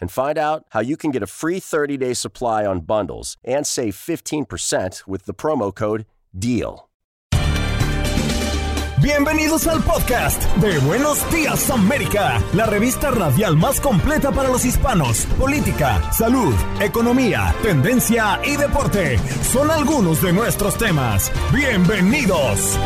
and 0.00 0.10
find 0.10 0.38
out 0.38 0.64
how 0.70 0.80
you 0.80 0.96
can 0.96 1.10
get 1.10 1.22
a 1.22 1.26
free 1.26 1.60
30-day 1.60 2.14
supply 2.14 2.64
on 2.64 2.80
bundles 2.80 3.36
and 3.44 3.66
save 3.66 3.94
15% 3.94 5.06
with 5.06 5.26
the 5.26 5.34
promo 5.34 5.74
code 5.74 6.04
DEAL. 6.38 6.88
Bienvenidos 9.00 9.68
al 9.68 9.80
podcast 9.82 10.42
de 10.56 10.76
Buenos 10.80 11.18
Días 11.30 11.70
América, 11.70 12.42
la 12.52 12.66
revista 12.66 13.12
radial 13.12 13.56
más 13.56 13.80
completa 13.80 14.32
para 14.32 14.48
los 14.48 14.64
hispanos. 14.64 15.24
Política, 15.38 16.12
salud, 16.12 16.52
economía, 16.80 17.54
tendencia 17.62 18.40
y 18.44 18.56
deporte 18.56 19.18
son 19.42 19.70
algunos 19.70 20.20
de 20.20 20.32
nuestros 20.32 20.76
temas. 20.76 21.30
Bienvenidos. 21.52 22.76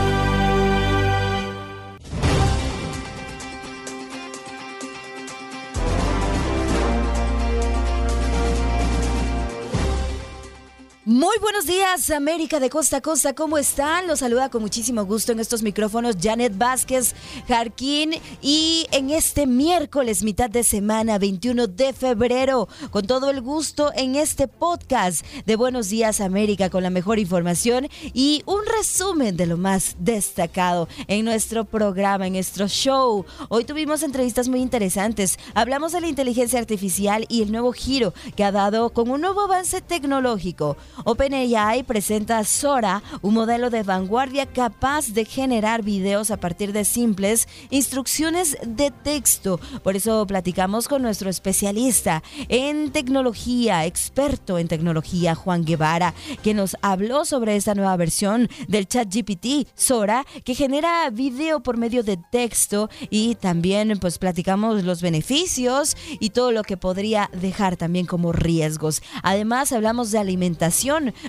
Muy 11.04 11.36
buenos 11.40 11.66
días, 11.66 12.10
América 12.10 12.60
de 12.60 12.70
costa 12.70 12.98
a 12.98 13.00
costa. 13.00 13.34
¿Cómo 13.34 13.58
están? 13.58 14.06
Los 14.06 14.20
saluda 14.20 14.50
con 14.50 14.62
muchísimo 14.62 15.04
gusto 15.04 15.32
en 15.32 15.40
estos 15.40 15.64
micrófonos 15.64 16.14
Janet 16.22 16.56
Vázquez 16.56 17.16
Jarquín 17.48 18.12
y 18.40 18.86
en 18.92 19.10
este 19.10 19.48
miércoles, 19.48 20.22
mitad 20.22 20.48
de 20.48 20.62
semana, 20.62 21.18
21 21.18 21.66
de 21.66 21.92
febrero, 21.92 22.68
con 22.92 23.04
todo 23.04 23.30
el 23.30 23.40
gusto 23.40 23.90
en 23.96 24.14
este 24.14 24.46
podcast 24.46 25.26
de 25.44 25.56
Buenos 25.56 25.88
Días, 25.88 26.20
América, 26.20 26.70
con 26.70 26.84
la 26.84 26.90
mejor 26.90 27.18
información 27.18 27.88
y 28.14 28.44
un 28.46 28.60
resumen 28.64 29.36
de 29.36 29.46
lo 29.46 29.56
más 29.56 29.96
destacado 29.98 30.86
en 31.08 31.24
nuestro 31.24 31.64
programa, 31.64 32.28
en 32.28 32.34
nuestro 32.34 32.68
show. 32.68 33.26
Hoy 33.48 33.64
tuvimos 33.64 34.04
entrevistas 34.04 34.48
muy 34.48 34.60
interesantes. 34.60 35.36
Hablamos 35.54 35.90
de 35.90 36.00
la 36.00 36.06
inteligencia 36.06 36.60
artificial 36.60 37.26
y 37.28 37.42
el 37.42 37.50
nuevo 37.50 37.72
giro 37.72 38.14
que 38.36 38.44
ha 38.44 38.52
dado 38.52 38.90
con 38.90 39.10
un 39.10 39.20
nuevo 39.20 39.40
avance 39.40 39.80
tecnológico. 39.80 40.76
OpenAI 41.04 41.82
presenta 41.84 42.44
Sora, 42.44 43.02
un 43.22 43.34
modelo 43.34 43.70
de 43.70 43.82
vanguardia 43.82 44.46
capaz 44.46 45.08
de 45.08 45.24
generar 45.24 45.82
videos 45.82 46.30
a 46.30 46.36
partir 46.36 46.72
de 46.72 46.84
simples 46.84 47.48
instrucciones 47.70 48.56
de 48.64 48.90
texto. 48.90 49.58
Por 49.82 49.96
eso 49.96 50.26
platicamos 50.26 50.88
con 50.88 51.02
nuestro 51.02 51.30
especialista 51.30 52.22
en 52.48 52.92
tecnología, 52.92 53.86
experto 53.86 54.58
en 54.58 54.68
tecnología, 54.68 55.34
Juan 55.34 55.64
Guevara, 55.64 56.14
que 56.42 56.54
nos 56.54 56.76
habló 56.82 57.24
sobre 57.24 57.56
esta 57.56 57.74
nueva 57.74 57.96
versión 57.96 58.48
del 58.68 58.86
ChatGPT, 58.86 59.68
Sora, 59.74 60.26
que 60.44 60.54
genera 60.54 61.08
video 61.10 61.60
por 61.60 61.76
medio 61.76 62.02
de 62.02 62.18
texto 62.30 62.90
y 63.10 63.34
también 63.36 63.98
pues 63.98 64.18
platicamos 64.18 64.84
los 64.84 65.00
beneficios 65.00 65.96
y 66.20 66.30
todo 66.30 66.52
lo 66.52 66.62
que 66.62 66.76
podría 66.76 67.30
dejar 67.32 67.76
también 67.76 68.06
como 68.06 68.32
riesgos. 68.32 69.02
Además 69.22 69.72
hablamos 69.72 70.10
de 70.10 70.18
alimentación 70.18 70.81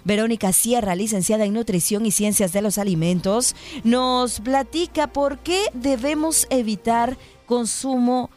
Verónica 0.04 0.52
Sierra, 0.52 0.96
licenciada 0.96 1.46
en 1.46 1.54
Nutrición 1.54 2.06
y 2.06 2.12
Ciencias 2.12 2.54
de 2.54 2.62
los 2.62 2.78
Alimentos, 2.78 3.56
nos 3.84 4.40
platica 4.40 5.08
por 5.08 5.40
qué 5.40 5.66
debemos 5.74 6.48
evitar 6.50 7.18
consumo 7.46 8.32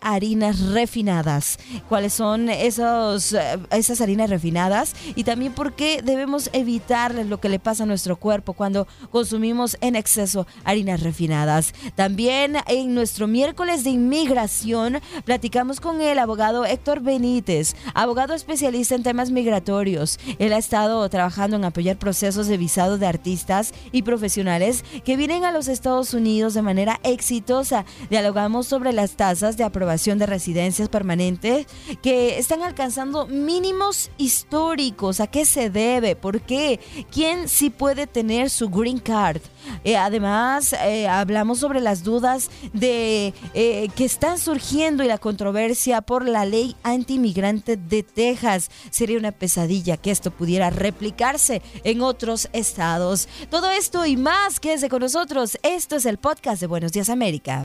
harinas 0.00 0.60
refinadas. 0.60 1.58
¿Cuáles 1.88 2.12
son 2.12 2.48
esos, 2.48 3.32
eh, 3.32 3.58
esas 3.70 4.00
harinas 4.00 4.30
refinadas? 4.30 4.94
Y 5.14 5.24
también 5.24 5.52
por 5.52 5.74
qué 5.74 6.02
debemos 6.02 6.50
evitar 6.52 7.14
lo 7.14 7.40
que 7.40 7.48
le 7.48 7.58
pasa 7.58 7.84
a 7.84 7.86
nuestro 7.86 8.16
cuerpo 8.16 8.52
cuando 8.52 8.86
consumimos 9.10 9.76
en 9.80 9.96
exceso 9.96 10.46
harinas 10.64 11.02
refinadas. 11.02 11.72
También 11.94 12.56
en 12.66 12.94
nuestro 12.94 13.26
miércoles 13.26 13.84
de 13.84 13.90
inmigración 13.90 15.00
platicamos 15.24 15.80
con 15.80 16.00
el 16.00 16.18
abogado 16.18 16.64
Héctor 16.64 17.00
Benítez, 17.00 17.74
abogado 17.94 18.34
especialista 18.34 18.94
en 18.94 19.02
temas 19.02 19.30
migratorios. 19.30 20.18
Él 20.38 20.52
ha 20.52 20.58
estado 20.58 21.08
trabajando 21.08 21.56
en 21.56 21.64
apoyar 21.64 21.96
procesos 21.96 22.46
de 22.46 22.56
visado 22.56 22.98
de 22.98 23.06
artistas 23.06 23.72
y 23.92 24.02
profesionales 24.02 24.84
que 25.04 25.16
vienen 25.16 25.44
a 25.44 25.52
los 25.52 25.68
Estados 25.68 26.14
Unidos 26.14 26.54
de 26.54 26.62
manera 26.62 27.00
exitosa. 27.02 27.84
Dialogamos 28.08 28.66
sobre 28.66 28.92
las 28.92 29.12
tasas 29.12 29.49
de 29.56 29.64
aprobación 29.64 30.18
de 30.18 30.26
residencias 30.26 30.88
permanentes 30.88 31.66
que 32.02 32.38
están 32.38 32.62
alcanzando 32.62 33.26
mínimos 33.26 34.10
históricos. 34.18 35.20
¿A 35.20 35.26
qué 35.26 35.44
se 35.44 35.70
debe? 35.70 36.16
¿Por 36.16 36.40
qué? 36.40 36.80
¿Quién 37.10 37.48
sí 37.48 37.70
puede 37.70 38.06
tener 38.06 38.50
su 38.50 38.68
green 38.68 38.98
card? 38.98 39.40
Eh, 39.84 39.96
además, 39.96 40.72
eh, 40.72 41.08
hablamos 41.08 41.58
sobre 41.58 41.80
las 41.80 42.02
dudas 42.02 42.50
de 42.72 43.34
eh, 43.54 43.88
que 43.94 44.04
están 44.04 44.38
surgiendo 44.38 45.04
y 45.04 45.08
la 45.08 45.18
controversia 45.18 46.00
por 46.00 46.28
la 46.28 46.44
ley 46.44 46.76
antimigrante 46.82 47.76
de 47.76 48.02
Texas. 48.02 48.70
Sería 48.90 49.18
una 49.18 49.32
pesadilla 49.32 49.96
que 49.96 50.10
esto 50.10 50.30
pudiera 50.30 50.70
replicarse 50.70 51.62
en 51.84 52.02
otros 52.02 52.48
estados. 52.52 53.28
Todo 53.50 53.70
esto 53.70 54.06
y 54.06 54.16
más, 54.16 54.60
quédese 54.60 54.88
con 54.88 55.00
nosotros. 55.00 55.58
Esto 55.62 55.96
es 55.96 56.06
el 56.06 56.18
podcast 56.18 56.60
de 56.60 56.66
Buenos 56.66 56.92
Días 56.92 57.08
América. 57.08 57.64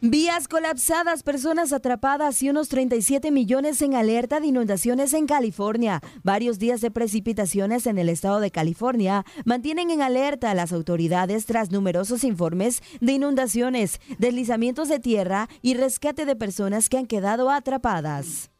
Vías 0.00 0.46
colapsadas, 0.46 1.24
personas 1.24 1.72
atrapadas 1.72 2.40
y 2.44 2.50
unos 2.50 2.68
37 2.68 3.32
millones 3.32 3.82
en 3.82 3.96
alerta 3.96 4.38
de 4.38 4.46
inundaciones 4.46 5.12
en 5.12 5.26
California. 5.26 6.00
Varios 6.22 6.60
días 6.60 6.80
de 6.80 6.92
precipitaciones 6.92 7.84
en 7.84 7.98
el 7.98 8.08
estado 8.08 8.38
de 8.38 8.52
California 8.52 9.24
mantienen 9.44 9.90
en 9.90 10.00
alerta 10.00 10.52
a 10.52 10.54
las 10.54 10.72
autoridades 10.72 11.46
tras 11.46 11.72
numerosos 11.72 12.22
informes 12.22 12.80
de 13.00 13.14
inundaciones, 13.14 14.00
deslizamientos 14.18 14.88
de 14.88 15.00
tierra 15.00 15.48
y 15.62 15.74
rescate 15.74 16.26
de 16.26 16.36
personas 16.36 16.88
que 16.88 16.98
han 16.98 17.06
quedado 17.06 17.50
atrapadas. 17.50 18.50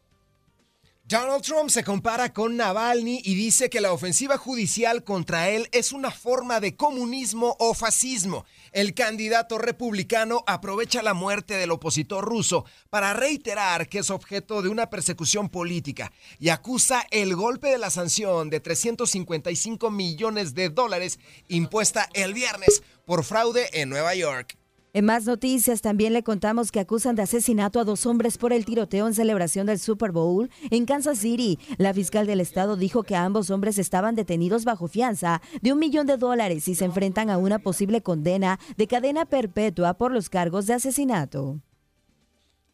Donald 1.09 1.41
Trump 1.41 1.71
se 1.71 1.83
compara 1.83 2.31
con 2.33 2.55
Navalny 2.55 3.23
y 3.25 3.33
dice 3.33 3.71
que 3.71 3.81
la 3.81 3.93
ofensiva 3.93 4.37
judicial 4.37 5.03
contra 5.03 5.49
él 5.49 5.67
es 5.71 5.91
una 5.91 6.11
forma 6.11 6.59
de 6.59 6.75
comunismo 6.75 7.55
o 7.57 7.73
fascismo. 7.73 8.45
El 8.73 8.93
candidato 8.93 9.57
republicano 9.57 10.43
aprovecha 10.45 11.01
la 11.01 11.15
muerte 11.15 11.55
del 11.55 11.71
opositor 11.71 12.23
ruso 12.23 12.63
para 12.91 13.15
reiterar 13.15 13.89
que 13.89 13.97
es 13.97 14.11
objeto 14.11 14.61
de 14.61 14.69
una 14.69 14.91
persecución 14.91 15.49
política 15.49 16.11
y 16.37 16.49
acusa 16.49 17.03
el 17.09 17.35
golpe 17.35 17.69
de 17.69 17.79
la 17.79 17.89
sanción 17.89 18.51
de 18.51 18.59
355 18.59 19.89
millones 19.89 20.53
de 20.53 20.69
dólares 20.69 21.17
impuesta 21.47 22.07
el 22.13 22.35
viernes 22.35 22.83
por 23.05 23.23
fraude 23.23 23.67
en 23.73 23.89
Nueva 23.89 24.13
York. 24.13 24.59
En 24.91 25.05
más 25.05 25.25
noticias 25.25 25.81
también 25.81 26.13
le 26.13 26.23
contamos 26.23 26.71
que 26.71 26.79
acusan 26.79 27.15
de 27.15 27.21
asesinato 27.21 27.79
a 27.79 27.83
dos 27.83 28.07
hombres 28.07 28.39
por 28.39 28.53
el 28.53 28.65
tiroteo 28.65 29.05
en 29.05 29.13
celebración 29.13 29.67
del 29.67 29.77
Super 29.77 30.11
Bowl 30.11 30.49
en 30.71 30.87
Kansas 30.87 31.19
City. 31.19 31.59
La 31.77 31.93
fiscal 31.93 32.25
del 32.25 32.39
estado 32.41 32.75
dijo 32.75 33.03
que 33.03 33.15
ambos 33.15 33.51
hombres 33.51 33.77
estaban 33.77 34.15
detenidos 34.15 34.65
bajo 34.65 34.87
fianza 34.87 35.43
de 35.61 35.73
un 35.73 35.79
millón 35.79 36.07
de 36.07 36.17
dólares 36.17 36.67
y 36.67 36.73
se 36.73 36.85
enfrentan 36.85 37.29
a 37.29 37.37
una 37.37 37.59
posible 37.59 38.01
condena 38.01 38.59
de 38.77 38.87
cadena 38.87 39.25
perpetua 39.25 39.93
por 39.93 40.11
los 40.11 40.27
cargos 40.27 40.65
de 40.65 40.73
asesinato. 40.73 41.61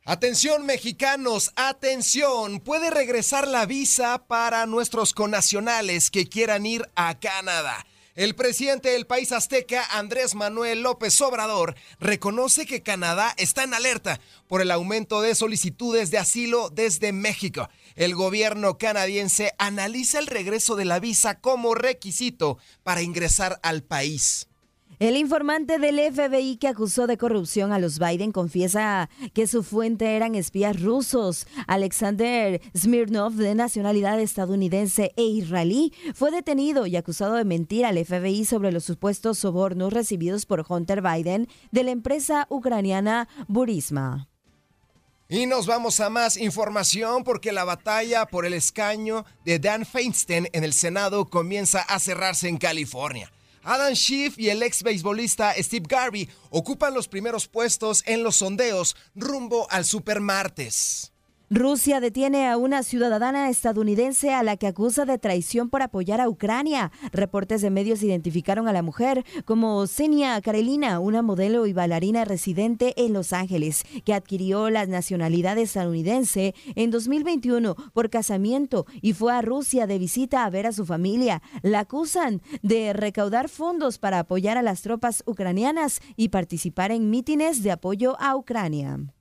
Atención 0.06 0.66
mexicanos, 0.66 1.52
atención, 1.58 2.62
puede 2.62 2.92
regresar 2.92 3.46
la 3.46 3.66
visa 3.66 4.26
para 4.26 4.66
nuestros 4.68 5.14
connacionales 5.14 6.12
que 6.12 6.30
quieran 6.30 6.66
ir 6.66 6.88
a 6.96 7.20
Canadá. 7.20 7.86
El 8.16 8.34
presidente 8.34 8.92
del 8.92 9.06
país 9.06 9.34
azteca, 9.34 9.84
Andrés 9.92 10.36
Manuel 10.36 10.84
López 10.84 11.20
Obrador, 11.20 11.76
reconoce 12.00 12.66
que 12.66 12.82
Canadá 12.82 13.34
está 13.36 13.64
en 13.64 13.74
alerta 13.74 14.22
por 14.48 14.62
el 14.62 14.72
aumento 14.72 15.20
de 15.20 15.36
solicitudes 15.36 16.12
de 16.12 16.18
asilo 16.18 16.70
desde 16.70 17.12
México. 17.12 17.68
El 17.96 18.16
gobierno 18.16 18.78
canadiense 18.78 19.54
analiza 19.58 20.20
el 20.20 20.28
regreso 20.28 20.78
de 20.78 20.86
la 20.86 21.02
visa 21.02 21.42
como 21.42 21.76
requisito 21.76 22.58
para 22.84 23.02
ingresar 23.02 23.60
al 23.64 23.84
país. 23.84 24.48
El 25.00 25.18
informante 25.18 25.78
del 25.78 26.00
FBI 26.00 26.56
que 26.56 26.70
acusó 26.70 27.06
de 27.06 27.18
corrupción 27.18 27.74
a 27.74 27.80
los 27.80 28.00
Biden 28.00 28.32
confiesa 28.32 29.10
que 29.34 29.46
su 29.46 29.62
fuente 29.62 30.16
eran 30.16 30.36
espías 30.36 30.82
rusos. 30.82 31.48
Alexander 31.68 32.62
Smirnov, 32.78 33.34
de 33.34 33.56
nacionalidad 33.56 34.22
estadounidense 34.22 35.12
e 35.18 35.24
israelí, 35.24 35.94
fue 36.14 36.32
detenido 36.32 36.86
y 36.88 36.96
acusado 36.96 37.34
de 37.36 37.44
mentir 37.44 37.86
al 37.86 38.04
FBI 38.04 38.46
sobre 38.46 38.72
los 38.72 38.86
supuestos 38.86 39.40
sobornos 39.40 39.92
recibidos 39.92 40.46
por 40.46 40.66
Hunter 40.68 41.02
Biden 41.02 41.50
de 41.72 41.84
la 41.84 41.92
empresa 41.92 42.48
ucraniana 42.50 43.28
Burisma. 43.50 44.30
Y 45.28 45.46
nos 45.46 45.66
vamos 45.66 46.00
a 46.00 46.10
más 46.10 46.38
información 46.38 47.26
porque 47.26 47.52
la 47.52 47.66
batalla 47.66 48.28
por 48.28 48.46
el 48.46 48.54
escaño 48.54 49.26
de 49.44 49.60
Dan 49.60 49.86
Feinstein 49.86 50.48
en 50.54 50.64
el 50.64 50.72
Senado 50.72 51.26
comienza 51.26 51.82
a 51.82 52.00
cerrarse 52.00 52.48
en 52.48 52.58
California. 52.58 53.32
Adam 53.66 53.96
Schiff 53.96 54.38
y 54.38 54.50
el 54.50 54.62
ex 54.62 54.84
beisbolista 54.84 55.52
Steve 55.58 55.88
Garvey 55.90 56.30
ocupan 56.52 56.94
los 56.94 57.08
primeros 57.08 57.48
puestos 57.48 58.04
en 58.06 58.22
los 58.22 58.36
sondeos 58.36 58.96
rumbo 59.16 59.68
al 59.72 59.86
Supermartes. 59.86 61.15
Rusia 61.52 62.00
detiene 62.00 62.50
a 62.50 62.58
una 62.58 62.82
ciudadana 62.82 63.52
estadounidense 63.52 64.34
a 64.34 64.42
la 64.42 64.58
que 64.58 64.66
acusa 64.66 65.06
de 65.06 65.20
traición 65.20 65.70
por 65.70 65.84
apoyar 65.84 66.20
a 66.20 66.28
Ucrania. 66.28 66.92
Reportes 67.12 67.62
de 67.62 67.70
medios 67.70 68.02
identificaron 68.02 68.68
a 68.68 68.74
la 68.74 68.82
mujer 68.82 69.24
como 69.46 69.86
Senia 69.86 70.42
Karelina, 70.42 71.00
una 71.00 71.22
modelo 71.22 71.68
y 71.68 71.74
bailarina 71.74 72.26
residente 72.26 72.96
en 72.98 73.14
Los 73.14 73.32
Ángeles, 73.32 73.84
que 74.04 74.16
adquirió 74.16 74.72
la 74.72 74.88
nacionalidad 74.88 75.60
estadounidense 75.60 76.56
en 76.74 76.90
2021 76.90 77.76
por 77.94 78.10
casamiento 78.10 78.88
y 79.00 79.14
fue 79.14 79.32
a 79.32 79.44
Rusia 79.44 79.86
de 79.86 80.00
visita 80.00 80.46
a 80.46 80.50
ver 80.50 80.66
a 80.66 80.72
su 80.72 80.84
familia. 80.84 81.44
La 81.62 81.82
acusan 81.82 82.42
de 82.64 82.92
recaudar 82.94 83.50
fondos 83.50 84.00
para 84.00 84.18
apoyar 84.18 84.58
a 84.58 84.64
las 84.64 84.82
tropas 84.82 85.22
ucranianas 85.28 86.02
y 86.16 86.30
participar 86.30 86.92
en 86.92 87.12
mítines 87.12 87.62
de 87.62 87.72
apoyo 87.72 88.20
a 88.20 88.36
Ucrania. 88.36 89.15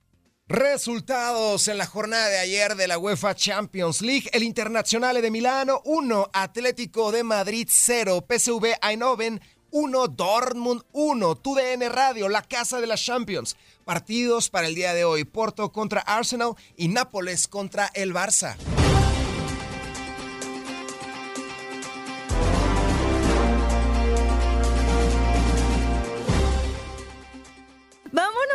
Resultados 0.46 1.68
en 1.68 1.78
la 1.78 1.86
jornada 1.86 2.28
de 2.28 2.38
ayer 2.38 2.76
de 2.76 2.86
la 2.86 2.98
UEFA 2.98 3.34
Champions 3.34 4.02
League. 4.02 4.28
El 4.34 4.42
Internacional 4.42 5.22
de 5.22 5.30
Milano 5.30 5.80
1, 5.86 6.28
Atlético 6.34 7.12
de 7.12 7.24
Madrid 7.24 7.66
0, 7.70 8.26
PSV 8.28 8.76
Eindhoven 8.82 9.40
1, 9.70 10.08
Dortmund 10.08 10.82
1, 10.92 11.36
TUDN 11.36 11.90
Radio, 11.90 12.28
la 12.28 12.42
casa 12.42 12.82
de 12.82 12.86
las 12.86 13.02
Champions. 13.02 13.56
Partidos 13.86 14.50
para 14.50 14.66
el 14.66 14.74
día 14.74 14.92
de 14.92 15.06
hoy, 15.06 15.24
Porto 15.24 15.72
contra 15.72 16.02
Arsenal 16.02 16.52
y 16.76 16.88
Nápoles 16.88 17.48
contra 17.48 17.90
el 17.94 18.12
Barça. 18.12 18.54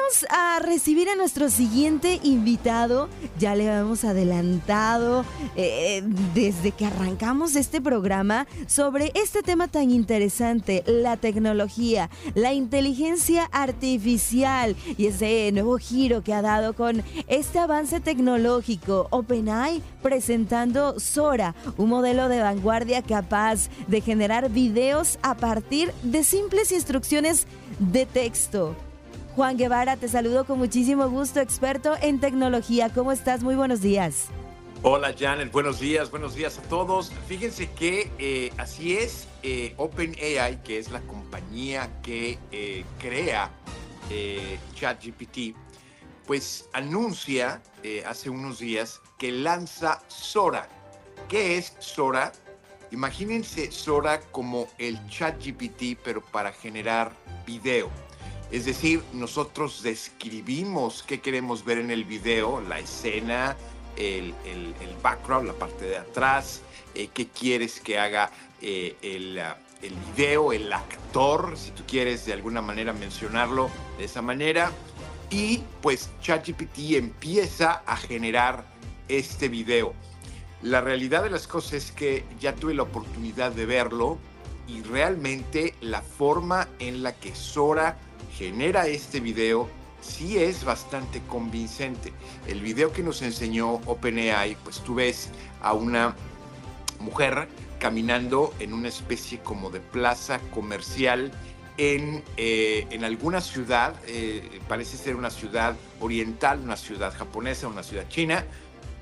Vámonos 0.10 0.26
a 0.30 0.60
recibir 0.60 1.08
a 1.10 1.16
nuestro 1.16 1.50
siguiente 1.50 2.20
invitado. 2.24 3.10
Ya 3.38 3.54
le 3.54 3.66
hemos 3.66 4.04
adelantado 4.04 5.24
eh, 5.56 6.02
desde 6.34 6.72
que 6.72 6.86
arrancamos 6.86 7.56
este 7.56 7.80
programa 7.80 8.48
sobre 8.66 9.12
este 9.14 9.44
tema 9.44 9.68
tan 9.68 9.92
interesante, 9.92 10.84
la 10.88 11.18
tecnología, 11.18 12.10
la 12.34 12.54
inteligencia 12.54 13.46
artificial 13.52 14.76
y 14.98 15.08
ese 15.08 15.52
nuevo 15.52 15.78
giro 15.78 16.24
que 16.24 16.34
ha 16.34 16.42
dado 16.42 16.74
con 16.74 17.04
este 17.28 17.60
avance 17.60 18.00
tecnológico. 18.00 19.08
OpenAI 19.12 19.84
presentando 20.02 21.00
Sora, 21.00 21.54
un 21.78 21.90
modelo 21.90 22.30
de 22.30 22.42
vanguardia 22.42 23.04
capaz 23.04 23.70
de 23.88 24.02
generar 24.02 24.50
videos 24.50 25.20
a 25.22 25.36
partir 25.36 25.92
de 26.02 26.24
simples 26.24 26.72
instrucciones 26.72 27.46
de 27.78 28.08
texto. 28.08 28.76
Juan 29.40 29.56
Guevara, 29.56 29.96
te 29.96 30.10
saludo 30.10 30.44
con 30.44 30.58
muchísimo 30.58 31.08
gusto, 31.08 31.40
experto 31.40 31.96
en 32.02 32.20
tecnología. 32.20 32.90
¿Cómo 32.90 33.14
estás? 33.14 33.42
Muy 33.42 33.56
buenos 33.56 33.80
días. 33.80 34.26
Hola 34.84 35.16
Janet, 35.18 35.50
buenos 35.50 35.80
días, 35.80 36.12
buenos 36.12 36.36
días 36.36 36.58
a 36.58 36.62
todos. 36.64 37.14
Fíjense 37.26 37.72
que 37.72 38.12
eh, 38.20 38.52
así 38.58 38.98
es, 38.98 39.30
eh, 39.42 39.76
OpenAI, 39.78 40.62
que 40.62 40.78
es 40.78 40.92
la 40.92 41.00
compañía 41.00 41.90
que 42.04 42.38
eh, 42.52 42.84
crea 43.00 43.50
ChatGPT, 44.76 45.56
pues 46.28 46.68
anuncia 46.74 47.62
hace 48.06 48.30
unos 48.30 48.60
días 48.60 49.00
que 49.18 49.32
lanza 49.32 50.04
Sora. 50.10 50.68
¿Qué 51.30 51.58
es 51.58 51.78
Sora? 51.80 52.34
Imagínense 52.92 53.72
Sora 53.72 54.20
como 54.20 54.68
el 54.80 55.00
ChatGPT, 55.08 55.98
pero 56.04 56.20
para 56.20 56.52
generar 56.52 57.14
video. 57.46 57.90
Es 58.52 58.66
decir, 58.66 59.04
nosotros 59.14 59.84
describimos 59.84 61.04
qué 61.04 61.22
queremos 61.22 61.64
ver 61.64 61.78
en 61.78 61.92
el 61.92 62.04
video, 62.04 62.62
la 62.62 62.80
escena, 62.80 63.56
el, 63.96 64.34
background, 65.04 65.48
la 65.48 65.54
parte 65.54 65.86
de 65.86 65.98
atrás, 65.98 66.62
eh, 66.96 67.10
qué 67.14 67.28
quieres 67.28 67.80
que 67.80 68.00
haga 68.00 68.32
eh, 68.62 68.96
el, 69.02 69.38
el 69.38 69.96
video, 70.16 70.52
el 70.52 70.72
actor, 70.74 71.54
si 71.58 71.72
tú 71.72 71.84
quieres 71.88 72.26
de 72.26 72.34
alguna 72.34 72.62
manera 72.62 72.92
mencionarlo 72.92 73.70
de 73.98 74.06
esa 74.06 74.22
manera. 74.22 74.72
Y 75.30 75.62
pues 75.82 76.10
ChatGPT 76.22 76.96
empieza 76.96 77.84
a 77.86 77.96
generar 77.98 78.66
este 79.08 79.48
video. 79.48 79.94
La 80.64 80.82
realidad 80.82 81.24
de 81.24 81.30
las 81.30 81.48
cosas 81.48 81.74
es 81.74 81.92
que 81.92 82.26
ya 82.40 82.56
tuve 82.56 82.74
la 82.74 82.84
oportunidad 82.84 83.52
de 83.52 83.66
verlo 83.66 84.18
y 84.68 84.82
realmente 84.82 85.76
la 85.82 86.02
forma 86.02 86.68
en 86.80 87.04
la 87.04 87.14
que 87.14 87.36
Sora 87.36 87.98
genera 88.40 88.88
este 88.88 89.20
video 89.20 89.68
sí 90.00 90.38
es 90.38 90.64
bastante 90.64 91.22
convincente. 91.28 92.14
El 92.48 92.62
video 92.62 92.94
que 92.94 93.04
nos 93.04 93.22
enseñó 93.22 93.82
OpenAI, 93.86 94.56
pues 94.64 94.80
tú 94.80 94.96
ves 94.96 95.30
a 95.62 95.74
una 95.74 96.16
mujer 97.02 97.50
caminando 97.80 98.54
en 98.60 98.72
una 98.72 98.88
especie 98.88 99.40
como 99.40 99.70
de 99.70 99.82
plaza 99.82 100.40
comercial 100.54 101.32
en, 101.78 102.24
eh, 102.38 102.88
en 102.92 103.04
alguna 103.04 103.42
ciudad, 103.42 103.94
eh, 104.08 104.62
parece 104.70 104.96
ser 104.96 105.18
una 105.18 105.30
ciudad 105.30 105.76
oriental, 106.00 106.60
una 106.60 106.78
ciudad 106.78 107.14
japonesa, 107.14 107.68
una 107.68 107.84
ciudad 107.84 108.08
china, 108.08 108.46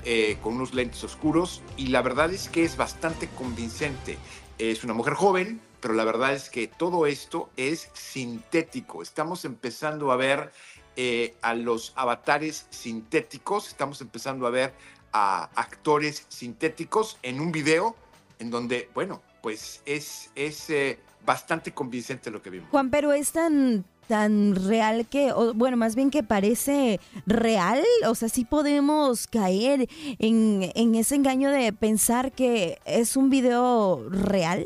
eh, 0.03 0.37
con 0.41 0.55
unos 0.55 0.73
lentes 0.73 1.03
oscuros 1.03 1.61
y 1.75 1.87
la 1.87 2.01
verdad 2.01 2.31
es 2.33 2.49
que 2.49 2.63
es 2.63 2.75
bastante 2.75 3.27
convincente. 3.37 4.17
Es 4.57 4.83
una 4.83 4.93
mujer 4.93 5.13
joven, 5.13 5.61
pero 5.79 5.93
la 5.93 6.03
verdad 6.03 6.33
es 6.33 6.49
que 6.49 6.67
todo 6.67 7.05
esto 7.05 7.49
es 7.57 7.89
sintético. 7.93 9.01
Estamos 9.01 9.45
empezando 9.45 10.11
a 10.11 10.15
ver 10.15 10.51
eh, 10.95 11.35
a 11.41 11.53
los 11.53 11.93
avatares 11.95 12.67
sintéticos, 12.69 13.67
estamos 13.67 14.01
empezando 14.01 14.47
a 14.47 14.49
ver 14.49 14.73
a 15.13 15.49
actores 15.55 16.25
sintéticos 16.29 17.17
en 17.23 17.39
un 17.39 17.51
video 17.51 17.95
en 18.39 18.51
donde, 18.51 18.89
bueno, 18.93 19.21
pues 19.41 19.81
es, 19.85 20.31
es 20.35 20.69
eh, 20.69 20.99
bastante 21.25 21.71
convincente 21.73 22.31
lo 22.31 22.41
que 22.41 22.49
vimos. 22.49 22.69
Juan, 22.69 22.89
pero 22.89 23.13
es 23.13 23.31
tan 23.31 23.85
tan 24.07 24.55
real 24.55 25.05
que, 25.07 25.33
bueno, 25.53 25.77
más 25.77 25.95
bien 25.95 26.09
que 26.09 26.23
parece 26.23 26.99
real, 27.25 27.83
o 28.05 28.15
sea, 28.15 28.29
sí 28.29 28.45
podemos 28.45 29.27
caer 29.27 29.87
en, 30.19 30.71
en 30.75 30.95
ese 30.95 31.15
engaño 31.15 31.51
de 31.51 31.73
pensar 31.73 32.31
que 32.31 32.79
es 32.85 33.17
un 33.17 33.29
video 33.29 34.07
real. 34.09 34.65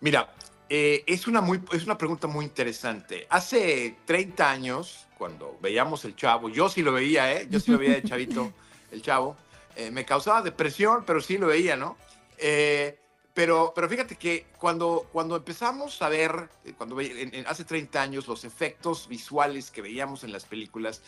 Mira, 0.00 0.32
eh, 0.68 1.02
es, 1.06 1.26
una 1.26 1.40
muy, 1.40 1.60
es 1.72 1.84
una 1.84 1.98
pregunta 1.98 2.26
muy 2.26 2.44
interesante. 2.44 3.26
Hace 3.30 3.96
30 4.04 4.50
años, 4.50 5.06
cuando 5.16 5.58
veíamos 5.60 6.04
el 6.04 6.14
chavo, 6.14 6.48
yo 6.48 6.68
sí 6.68 6.82
lo 6.82 6.92
veía, 6.92 7.32
¿eh? 7.32 7.48
Yo 7.50 7.58
sí 7.60 7.70
lo 7.70 7.78
veía 7.78 7.94
de 7.94 8.02
chavito, 8.08 8.52
el 8.90 9.02
chavo. 9.02 9.36
Eh, 9.76 9.90
me 9.90 10.04
causaba 10.04 10.42
depresión, 10.42 11.04
pero 11.06 11.20
sí 11.20 11.38
lo 11.38 11.46
veía, 11.48 11.76
¿no? 11.76 11.96
Eh, 12.36 12.98
pero, 13.32 13.72
pero 13.72 13.88
fíjate 13.88 14.16
que 14.16 14.46
cuando, 14.58 15.08
cuando 15.12 15.36
empezamos 15.36 16.02
a 16.02 16.08
ver, 16.08 16.48
eh, 16.64 16.74
cuando 16.76 16.96
hace 17.46 17.64
30 17.64 18.02
años, 18.02 18.26
los 18.26 18.44
efectos 18.44 19.06
visuales 19.06 19.70
que 19.70 19.80
veíamos 19.80 20.24
en 20.24 20.32
las 20.32 20.44
películas, 20.44 21.02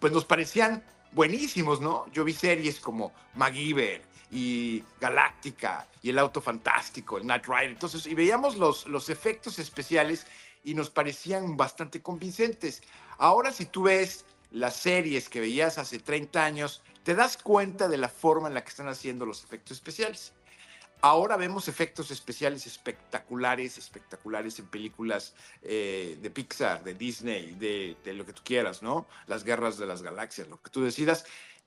pues 0.00 0.12
nos 0.12 0.24
parecían 0.24 0.82
buenísimos, 1.12 1.80
¿no? 1.80 2.06
Yo 2.12 2.24
vi 2.24 2.32
series 2.32 2.80
como 2.80 3.12
MacGyver 3.34 4.02
y 4.30 4.82
Galáctica 5.00 5.86
y 6.02 6.10
El 6.10 6.18
Auto 6.18 6.40
Fantástico, 6.40 7.18
el 7.18 7.26
Night 7.26 7.46
Rider, 7.46 7.70
entonces, 7.70 8.06
y 8.06 8.14
veíamos 8.14 8.56
los, 8.56 8.86
los 8.86 9.08
efectos 9.08 9.58
especiales 9.58 10.26
y 10.64 10.74
nos 10.74 10.90
parecían 10.90 11.56
bastante 11.56 12.02
convincentes. 12.02 12.82
Ahora 13.18 13.52
si 13.52 13.66
tú 13.66 13.84
ves 13.84 14.24
las 14.50 14.76
series 14.76 15.28
que 15.28 15.40
veías 15.40 15.78
hace 15.78 15.98
30 15.98 16.44
años, 16.44 16.82
te 17.04 17.14
das 17.14 17.36
cuenta 17.36 17.88
de 17.88 17.98
la 17.98 18.08
forma 18.08 18.48
en 18.48 18.54
la 18.54 18.64
que 18.64 18.70
están 18.70 18.88
haciendo 18.88 19.26
los 19.26 19.44
efectos 19.44 19.76
especiales. 19.76 20.32
Ahora 21.02 21.36
vemos 21.36 21.68
efectos 21.68 22.10
especiales 22.10 22.66
espectaculares, 22.66 23.76
espectaculares 23.76 24.58
en 24.58 24.66
películas 24.66 25.34
eh, 25.62 26.18
de 26.20 26.30
Pixar, 26.30 26.82
de 26.82 26.94
Disney, 26.94 27.54
de, 27.54 27.96
de, 28.02 28.14
lo 28.14 28.24
que 28.24 28.32
tú 28.32 28.42
quieras, 28.42 28.82
¿no? 28.82 29.06
Las 29.26 29.44
guerras 29.44 29.76
de 29.76 29.86
las 29.86 30.02
galaxias, 30.02 30.48
lo 30.48 30.60
que 30.60 30.70
tú 30.70 30.82
decidas. 30.82 31.26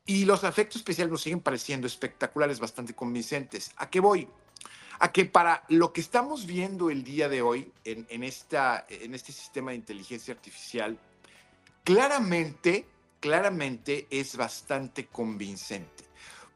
Y 0.09 0.25
los 0.25 0.43
efectos 0.43 0.77
especiales 0.77 1.11
nos 1.11 1.21
siguen 1.21 1.39
pareciendo 1.39 1.85
espectaculares, 1.85 2.59
bastante 2.59 2.95
convincentes. 2.95 3.69
¿A 3.77 3.91
qué 3.91 3.99
voy? 3.99 4.27
A 4.97 5.11
que 5.11 5.25
para 5.25 5.63
lo 5.69 5.93
que 5.93 6.01
estamos 6.01 6.47
viendo 6.47 6.89
el 6.89 7.03
día 7.03 7.29
de 7.29 7.43
hoy 7.43 7.71
en, 7.83 8.07
en, 8.09 8.23
esta, 8.23 8.87
en 8.89 9.13
este 9.13 9.31
sistema 9.31 9.69
de 9.69 9.77
inteligencia 9.77 10.33
artificial, 10.33 10.97
claramente, 11.83 12.87
claramente 13.19 14.07
es 14.09 14.35
bastante 14.35 15.05
convincente. 15.05 16.05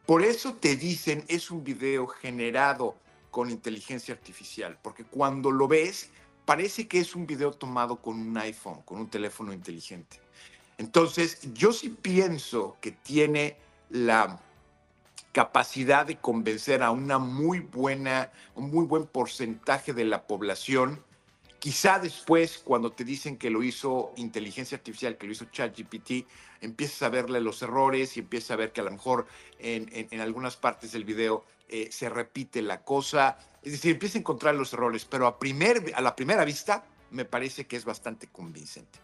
Por 0.07 0.23
eso 0.23 0.55
te 0.55 0.75
dicen 0.75 1.23
es 1.27 1.51
un 1.51 1.63
video 1.63 2.07
generado 2.07 2.97
con 3.29 3.51
inteligencia 3.51 4.15
artificial, 4.15 4.79
porque 4.81 5.03
cuando 5.03 5.51
lo 5.51 5.67
ves 5.67 6.09
parece 6.45 6.87
que 6.87 6.97
es 6.97 7.13
un 7.13 7.27
video 7.27 7.51
tomado 7.51 7.97
con 8.01 8.19
un 8.19 8.35
iPhone, 8.35 8.81
con 8.81 8.99
un 8.99 9.11
teléfono 9.11 9.53
inteligente. 9.53 10.22
Entonces, 10.77 11.39
yo 11.53 11.71
sí 11.71 11.89
pienso 11.89 12.77
que 12.81 12.91
tiene 12.91 13.57
la 13.89 14.39
capacidad 15.31 16.05
de 16.05 16.17
convencer 16.17 16.83
a 16.83 16.91
una 16.91 17.17
muy 17.17 17.59
buena, 17.59 18.31
un 18.55 18.69
muy 18.69 18.85
buen 18.85 19.05
porcentaje 19.05 19.93
de 19.93 20.05
la 20.05 20.27
población 20.27 21.03
Quizá 21.63 21.97
después, 21.97 22.57
cuando 22.57 22.91
te 22.91 23.05
dicen 23.05 23.37
que 23.37 23.49
lo 23.49 23.63
hizo 23.63 24.11
inteligencia 24.17 24.75
artificial, 24.75 25.17
que 25.17 25.27
lo 25.27 25.31
hizo 25.31 25.45
ChatGPT, 25.45 26.27
empiezas 26.59 27.03
a 27.03 27.07
verle 27.07 27.39
los 27.39 27.61
errores 27.61 28.17
y 28.17 28.19
empiezas 28.19 28.51
a 28.51 28.55
ver 28.57 28.73
que 28.73 28.81
a 28.81 28.83
lo 28.83 28.91
mejor 28.91 29.27
en, 29.59 30.19
algunas 30.19 30.57
partes 30.57 30.91
del 30.91 31.05
video 31.05 31.45
eh, 31.69 31.87
se 31.89 32.09
repite 32.09 32.61
la 32.61 32.83
cosa. 32.83 33.37
Es 33.61 33.71
decir, 33.71 33.93
empieza 33.93 34.17
a 34.17 34.19
encontrar 34.19 34.55
los 34.55 34.73
errores, 34.73 35.05
pero 35.05 35.25
a, 35.25 35.39
primer, 35.39 35.93
a 35.95 36.01
la 36.01 36.17
primera 36.17 36.43
vista 36.43 36.83
me 37.11 37.23
parece 37.23 37.65
que 37.65 37.77
es 37.77 37.85
bastante 37.85 38.27
convincente. 38.27 38.99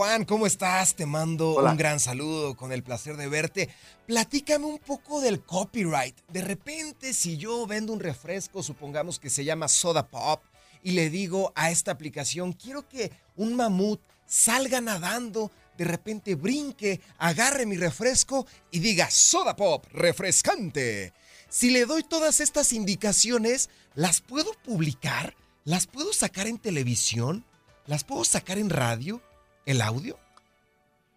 Juan, 0.00 0.24
¿cómo 0.24 0.46
estás? 0.46 0.94
Te 0.94 1.04
mando 1.04 1.56
un 1.56 1.76
gran 1.76 2.00
saludo, 2.00 2.56
con 2.56 2.72
el 2.72 2.82
placer 2.82 3.18
de 3.18 3.28
verte. 3.28 3.68
Platícame 4.06 4.64
un 4.64 4.78
poco 4.78 5.20
del 5.20 5.42
copyright. 5.42 6.16
De 6.28 6.40
repente, 6.40 7.12
si 7.12 7.36
yo 7.36 7.66
vendo 7.66 7.92
un 7.92 8.00
refresco, 8.00 8.62
supongamos 8.62 9.18
que 9.18 9.28
se 9.28 9.44
llama 9.44 9.68
Soda 9.68 10.06
Pop, 10.06 10.42
y 10.82 10.92
le 10.92 11.10
digo 11.10 11.52
a 11.54 11.70
esta 11.70 11.92
aplicación, 11.92 12.54
quiero 12.54 12.88
que 12.88 13.12
un 13.36 13.54
mamut 13.54 14.00
salga 14.24 14.80
nadando, 14.80 15.52
de 15.76 15.84
repente 15.84 16.34
brinque, 16.34 17.02
agarre 17.18 17.66
mi 17.66 17.76
refresco 17.76 18.46
y 18.70 18.78
diga 18.78 19.10
soda 19.10 19.54
pop, 19.54 19.84
refrescante. 19.92 21.12
Si 21.50 21.68
le 21.68 21.84
doy 21.84 22.04
todas 22.04 22.40
estas 22.40 22.72
indicaciones, 22.72 23.68
¿las 23.94 24.22
puedo 24.22 24.54
publicar? 24.64 25.36
¿Las 25.64 25.86
puedo 25.86 26.14
sacar 26.14 26.46
en 26.46 26.56
televisión? 26.56 27.44
¿Las 27.84 28.02
puedo 28.02 28.24
sacar 28.24 28.56
en 28.56 28.70
radio? 28.70 29.20
¿El 29.66 29.82
audio? 29.82 30.18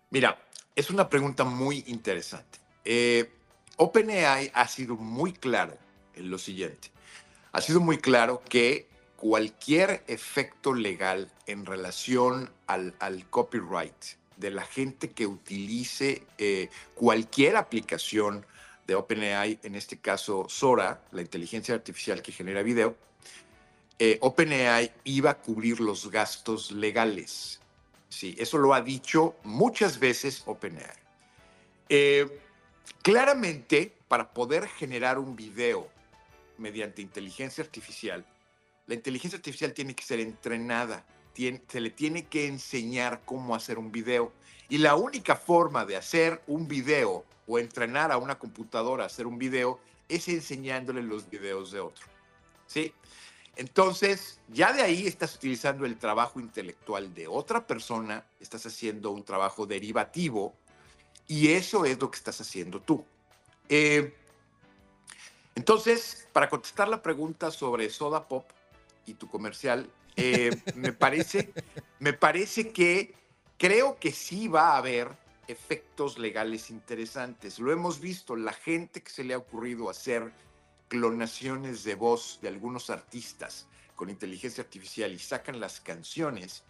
Mira, 0.09 0.38
es 0.75 0.89
una 0.89 1.09
pregunta 1.09 1.43
muy 1.43 1.83
interesante. 1.88 2.59
Eh, 2.85 3.31
OpenAI 3.77 4.51
ha 4.53 4.67
sido 4.67 4.95
muy 4.95 5.33
claro 5.33 5.77
en 6.15 6.29
lo 6.29 6.38
siguiente. 6.38 6.91
Ha 7.51 7.62
sido 7.62 7.79
muy 7.79 7.97
claro 7.97 8.41
que 8.47 8.88
cualquier 9.15 10.03
efecto 10.07 10.73
legal 10.73 11.31
en 11.47 11.65
relación 11.65 12.51
al, 12.67 12.93
copyright 13.29 13.95
de 14.38 14.51
la 14.51 14.63
gente 14.63 15.12
que 15.12 15.25
utilice 15.25 16.23
eh, 16.38 16.69
cualquier 16.95 17.55
aplicación 17.55 18.45
de 18.85 18.95
OpenAI, 18.95 19.59
en 19.63 19.75
este 19.75 19.97
caso 19.97 20.47
Sora, 20.50 21.01
la 21.12 21.21
inteligencia 21.21 21.73
artificial 21.73 22.21
que 22.21 22.33
genera 22.33 22.62
video, 22.63 22.97
eh, 24.00 24.17
OpenAI 24.19 24.91
iba 25.05 25.29
a 25.29 25.38
cubrir 25.38 25.79
los 25.79 26.12
gastos 26.12 26.71
legales. 26.71 27.62
Sí, 28.13 28.36
eso 28.38 28.60
lo 28.60 28.75
ha 28.75 28.82
dicho 28.82 29.36
muchas 29.43 29.98
veces 29.98 30.43
OpenAI. 30.46 30.86
Eh, 31.89 32.39
claramente, 33.01 33.91
para 34.08 34.32
poder 34.32 34.67
generar 34.67 35.17
un 35.17 35.36
video 35.36 35.89
mediante 36.60 37.01
inteligencia 37.01 37.63
artificial, 37.63 38.24
la 38.86 38.93
inteligencia 38.93 39.38
artificial 39.38 39.74
tiene 39.74 39.96
que 39.96 40.03
ser 40.03 40.20
entrenada, 40.20 41.03
se 41.36 41.82
le 41.82 41.89
tiene 41.89 42.27
que 42.27 42.46
enseñar 42.46 43.24
cómo 43.25 43.55
hacer 43.55 43.79
un 43.79 43.91
video. 43.91 44.32
Y 44.70 44.77
la 44.77 44.96
única 44.96 45.36
forma 45.36 45.84
de 45.84 45.98
hacer 45.98 46.39
un 46.46 46.67
video 46.67 47.25
o 47.48 47.58
entrenar 47.58 48.12
a 48.12 48.17
una 48.17 48.38
computadora 48.38 49.05
a 49.05 49.08
hacer 49.08 49.25
un 49.25 49.39
video 49.39 49.79
es 50.08 50.27
enseñándole 50.27 51.01
los 51.01 51.27
videos 51.27 51.72
de 51.72 51.79
otro. 51.79 52.05
¿Sí? 52.67 52.93
Entonces, 53.55 54.39
ya 54.50 54.74
de 54.74 54.81
ahí 54.81 55.05
estás 55.05 55.36
utilizando 55.36 55.86
el 55.86 55.98
trabajo 55.98 56.39
intelectual 56.39 57.13
de 57.13 57.27
otra 57.27 57.67
persona, 57.67 58.25
estás 58.39 58.65
haciendo 58.65 59.12
un 59.12 59.24
trabajo 59.24 59.65
derivativo 59.65 60.55
y 61.27 61.50
eso 61.50 61.86
es 61.86 62.00
lo 62.00 62.10
que 62.10 62.17
estás 62.17 62.41
haciendo 62.41 62.81
tú. 62.81 63.05
Eh, 63.69 64.15
entonces, 65.55 66.27
para 66.33 66.50
contestar 66.50 66.88
la 66.88 67.01
pregunta 67.01 67.51
sobre 67.51 67.89
Soda 67.89 68.27
Pop, 68.27 68.45
y 69.05 69.13
tu 69.15 69.27
comercial, 69.27 69.89
eh, 70.15 70.51
me, 70.75 70.93
parece, 70.93 71.53
me 72.00 72.13
parece 72.13 72.72
que 72.72 73.13
creo 73.57 73.98
que 74.00 74.12
sí 74.12 74.48
va 74.48 74.72
a 74.72 74.77
haber 74.77 75.10
efectos 75.48 76.17
legales 76.17 76.69
interesantes. 76.69 77.60
Lo 77.60 77.72
hemos 77.72 78.00
visto, 78.00 78.36
la 78.36 78.53
gente 78.53 79.01
que 79.01 79.12
se 79.12 79.24
le 79.24 79.33
ha 79.33 79.38
ocurrido 79.38 79.89
hacer 79.89 80.31
clonaciones 80.87 81.83
de 81.83 81.95
voz 81.95 82.39
de 82.41 82.49
algunos 82.49 82.89
artistas 82.89 83.67
con 83.95 84.09
inteligencia 84.09 84.63
artificial 84.63 85.11
y 85.13 85.19
sacan 85.19 85.59
las 85.59 85.79
canciones, 85.79 86.63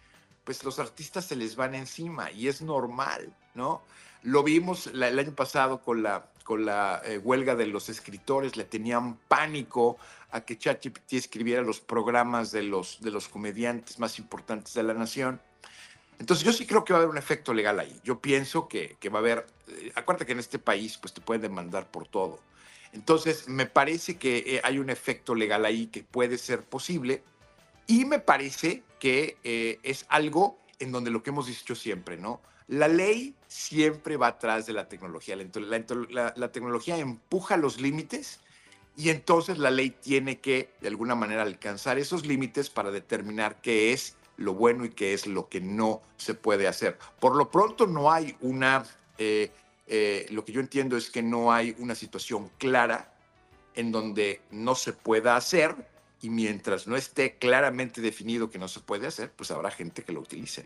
pues 0.43 0.63
los 0.63 0.79
artistas 0.79 1.25
se 1.25 1.35
les 1.35 1.55
van 1.55 1.75
encima 1.75 2.31
y 2.31 2.47
es 2.47 2.61
normal, 2.61 3.33
¿no? 3.55 3.81
Lo 4.23 4.43
vimos 4.43 4.87
el 4.87 5.19
año 5.19 5.33
pasado 5.35 5.81
con 5.81 6.03
la, 6.03 6.29
con 6.43 6.65
la 6.65 7.01
eh, 7.05 7.17
huelga 7.17 7.55
de 7.55 7.67
los 7.67 7.89
escritores, 7.89 8.55
le 8.55 8.63
tenían 8.63 9.17
pánico 9.27 9.97
a 10.31 10.41
que 10.41 10.57
ChatGPT 10.57 11.13
escribiera 11.13 11.61
los 11.61 11.79
programas 11.79 12.51
de 12.51 12.63
los, 12.63 13.01
de 13.01 13.11
los 13.11 13.27
comediantes 13.27 13.99
más 13.99 14.19
importantes 14.19 14.73
de 14.73 14.83
la 14.83 14.93
nación. 14.93 15.41
Entonces 16.19 16.45
yo 16.45 16.53
sí 16.53 16.65
creo 16.65 16.85
que 16.85 16.93
va 16.93 16.99
a 16.99 17.01
haber 17.01 17.11
un 17.11 17.17
efecto 17.17 17.53
legal 17.53 17.79
ahí. 17.79 17.99
Yo 18.03 18.19
pienso 18.19 18.67
que, 18.67 18.95
que 18.99 19.09
va 19.09 19.19
a 19.19 19.21
haber, 19.21 19.47
eh, 19.67 19.91
acuérdate 19.95 20.25
que 20.25 20.31
en 20.31 20.39
este 20.39 20.59
país 20.59 20.97
pues 20.97 21.13
te 21.13 21.21
pueden 21.21 21.41
demandar 21.41 21.89
por 21.91 22.07
todo. 22.07 22.39
Entonces 22.93 23.47
me 23.47 23.65
parece 23.65 24.17
que 24.17 24.37
eh, 24.45 24.61
hay 24.63 24.77
un 24.79 24.89
efecto 24.89 25.35
legal 25.35 25.65
ahí 25.65 25.87
que 25.87 26.03
puede 26.03 26.37
ser 26.37 26.63
posible 26.63 27.23
y 27.87 28.05
me 28.05 28.19
parece 28.19 28.83
que 28.99 29.37
eh, 29.43 29.79
es 29.83 30.05
algo 30.09 30.57
en 30.79 30.91
donde 30.91 31.11
lo 31.11 31.23
que 31.23 31.31
hemos 31.31 31.47
dicho 31.47 31.75
siempre, 31.75 32.17
¿no? 32.17 32.41
La 32.67 32.87
ley 32.87 33.35
siempre 33.47 34.15
va 34.15 34.27
atrás 34.27 34.65
de 34.65 34.73
la 34.73 34.87
tecnología. 34.87 35.35
La, 35.35 36.33
la 36.35 36.51
tecnología 36.51 36.97
empuja 36.97 37.57
los 37.57 37.81
límites 37.81 38.39
y 38.95 39.09
entonces 39.09 39.57
la 39.57 39.71
ley 39.71 39.89
tiene 39.89 40.39
que, 40.39 40.69
de 40.79 40.87
alguna 40.87 41.15
manera, 41.15 41.41
alcanzar 41.41 41.97
esos 41.97 42.25
límites 42.25 42.69
para 42.69 42.91
determinar 42.91 43.59
qué 43.61 43.91
es 43.91 44.15
lo 44.37 44.53
bueno 44.53 44.85
y 44.85 44.89
qué 44.89 45.13
es 45.13 45.27
lo 45.27 45.49
que 45.49 45.61
no 45.61 46.01
se 46.17 46.33
puede 46.33 46.67
hacer. 46.67 46.97
Por 47.19 47.35
lo 47.35 47.49
pronto 47.49 47.87
no 47.87 48.11
hay 48.11 48.35
una, 48.41 48.85
eh, 49.17 49.51
eh, 49.87 50.25
lo 50.29 50.45
que 50.45 50.51
yo 50.51 50.61
entiendo 50.61 50.97
es 50.97 51.09
que 51.09 51.21
no 51.21 51.51
hay 51.51 51.75
una 51.79 51.95
situación 51.95 52.49
clara 52.57 53.13
en 53.75 53.91
donde 53.91 54.41
no 54.51 54.75
se 54.75 54.93
pueda 54.93 55.35
hacer 55.35 55.75
y 56.21 56.29
mientras 56.29 56.87
no 56.87 56.95
esté 56.95 57.37
claramente 57.37 57.99
definido 57.99 58.49
que 58.49 58.59
no 58.59 58.67
se 58.67 58.79
puede 58.79 59.07
hacer, 59.07 59.31
pues 59.35 59.51
habrá 59.51 59.71
gente 59.71 60.03
que 60.03 60.13
lo 60.13 60.21
utilice. 60.21 60.63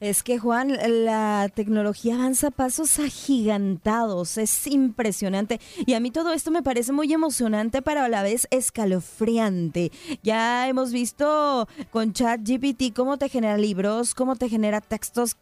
Es 0.00 0.22
que 0.22 0.38
Juan, 0.38 0.76
la 1.04 1.50
tecnología 1.54 2.14
avanza 2.14 2.50
pasos 2.50 2.98
agigantados, 2.98 4.38
es 4.38 4.66
impresionante. 4.66 5.60
Y 5.86 5.94
a 5.94 6.00
mí 6.00 6.10
todo 6.10 6.32
esto 6.32 6.50
me 6.50 6.62
parece 6.62 6.92
muy 6.92 7.12
emocionante, 7.12 7.82
pero 7.82 8.00
a 8.00 8.08
la 8.08 8.22
vez 8.22 8.46
escalofriante. 8.50 9.90
Ya 10.22 10.68
hemos 10.68 10.92
visto 10.92 11.68
con 11.90 12.12
ChatGPT 12.12 12.94
cómo 12.94 13.18
te 13.18 13.28
genera 13.28 13.56
libros, 13.56 14.14
cómo 14.14 14.36
te 14.36 14.48
genera 14.48 14.80
textos 14.80 15.36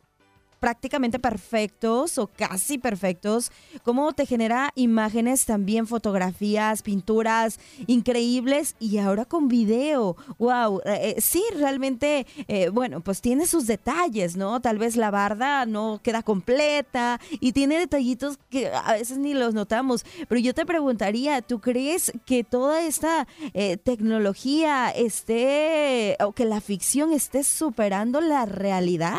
prácticamente 0.61 1.19
perfectos 1.19 2.19
o 2.19 2.27
casi 2.29 2.79
perfectos, 2.79 3.51
cómo 3.83 4.13
te 4.13 4.27
genera 4.27 4.71
imágenes 4.75 5.47
también, 5.47 5.87
fotografías, 5.87 6.83
pinturas 6.83 7.59
increíbles 7.87 8.77
y 8.79 8.99
ahora 8.99 9.25
con 9.25 9.49
video. 9.49 10.17
¡Wow! 10.39 10.83
Eh, 10.85 11.15
eh, 11.17 11.21
sí, 11.21 11.43
realmente, 11.57 12.27
eh, 12.47 12.69
bueno, 12.69 13.01
pues 13.01 13.23
tiene 13.23 13.47
sus 13.47 13.67
detalles, 13.67 14.37
¿no? 14.37 14.61
Tal 14.61 14.79
vez 14.79 14.97
la 14.97 15.11
barda 15.11 15.65
no 15.65 16.01
queda 16.03 16.23
completa 16.23 17.19
y 17.41 17.53
tiene 17.53 17.79
detallitos 17.79 18.39
que 18.51 18.69
a 18.69 18.93
veces 18.93 19.17
ni 19.19 19.33
los 19.33 19.55
notamos. 19.55 20.05
Pero 20.29 20.41
yo 20.41 20.53
te 20.53 20.67
preguntaría, 20.67 21.41
¿tú 21.41 21.61
crees 21.61 22.13
que 22.27 22.45
toda 22.45 22.83
esta 22.83 23.27
tecnología 23.85 24.91
esté 24.91 26.17
o 26.21 26.33
que 26.33 26.45
la 26.45 26.61
ficción 26.61 27.13
esté 27.13 27.45
superando 27.45 28.21
la 28.21 28.45
realidad? 28.45 29.19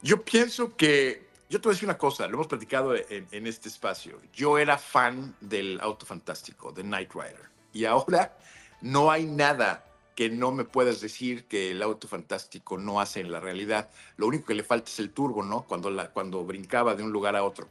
Yo 0.00 0.24
pienso 0.24 0.76
que, 0.76 1.26
yo 1.50 1.60
te 1.60 1.68
voy 1.68 1.72
a 1.72 1.74
decir 1.74 1.88
una 1.88 1.98
cosa, 1.98 2.28
lo 2.28 2.34
hemos 2.34 2.46
platicado 2.46 2.94
en, 2.94 3.46
este 3.46 3.68
espacio. 3.68 4.20
Yo 4.32 4.56
era 4.56 4.78
fan 4.78 5.34
del 5.40 5.80
auto 5.80 6.06
fantástico, 6.06 6.70
de 6.70 6.82
Knight 6.82 7.12
Rider, 7.12 7.50
y 7.72 7.84
ahora 7.84 8.38
no 8.80 9.10
hay 9.10 9.26
nada 9.26 9.84
que 10.14 10.30
no 10.30 10.52
me 10.52 10.64
puedas 10.64 11.00
decir 11.00 11.46
que 11.46 11.72
el 11.72 11.82
auto 11.82 12.06
fantástico 12.06 12.78
no 12.78 13.00
hace 13.00 13.20
en 13.20 13.32
la 13.32 13.40
realidad. 13.40 13.90
Lo 14.16 14.28
único 14.28 14.46
que 14.46 14.54
le 14.54 14.62
falta 14.62 14.88
es 14.88 14.98
el 15.00 15.10
turbo, 15.10 15.42
¿no? 15.42 15.64
Cuando, 15.64 15.90
la, 15.90 16.10
cuando 16.10 16.44
brincaba 16.44 16.94
de 16.94 17.02
un 17.02 17.10
lugar 17.10 17.34
a 17.34 17.44
otro. 17.44 17.68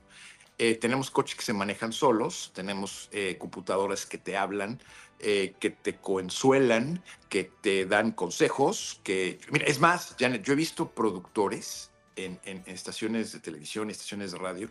Eh, 0.58 0.76
tenemos 0.76 1.12
coches 1.12 1.36
que 1.36 1.44
se 1.44 1.54
manejan 1.54 1.94
solos, 1.94 2.52
tenemos 2.54 3.10
eh, 3.12 3.38
computadoras 3.38 4.06
que 4.06 4.18
te 4.18 4.36
hablan, 4.36 4.82
eh, 5.20 5.56
que 5.60 5.70
te 5.70 5.96
consuelan, 5.96 7.04
que 7.30 7.52
te 7.62 7.86
dan 7.86 8.12
consejos, 8.12 9.00
que... 9.04 9.40
Mira, 9.52 9.66
es 9.66 9.80
más, 9.80 10.16
Janet, 10.20 10.44
yo 10.44 10.54
he 10.54 10.56
visto 10.56 10.90
productores 10.90 11.92
en, 12.18 12.64
estaciones 12.66 13.32
de 13.32 13.40
televisión, 13.40 13.90
estaciones 13.90 14.32
de 14.32 14.38
radio, 14.38 14.70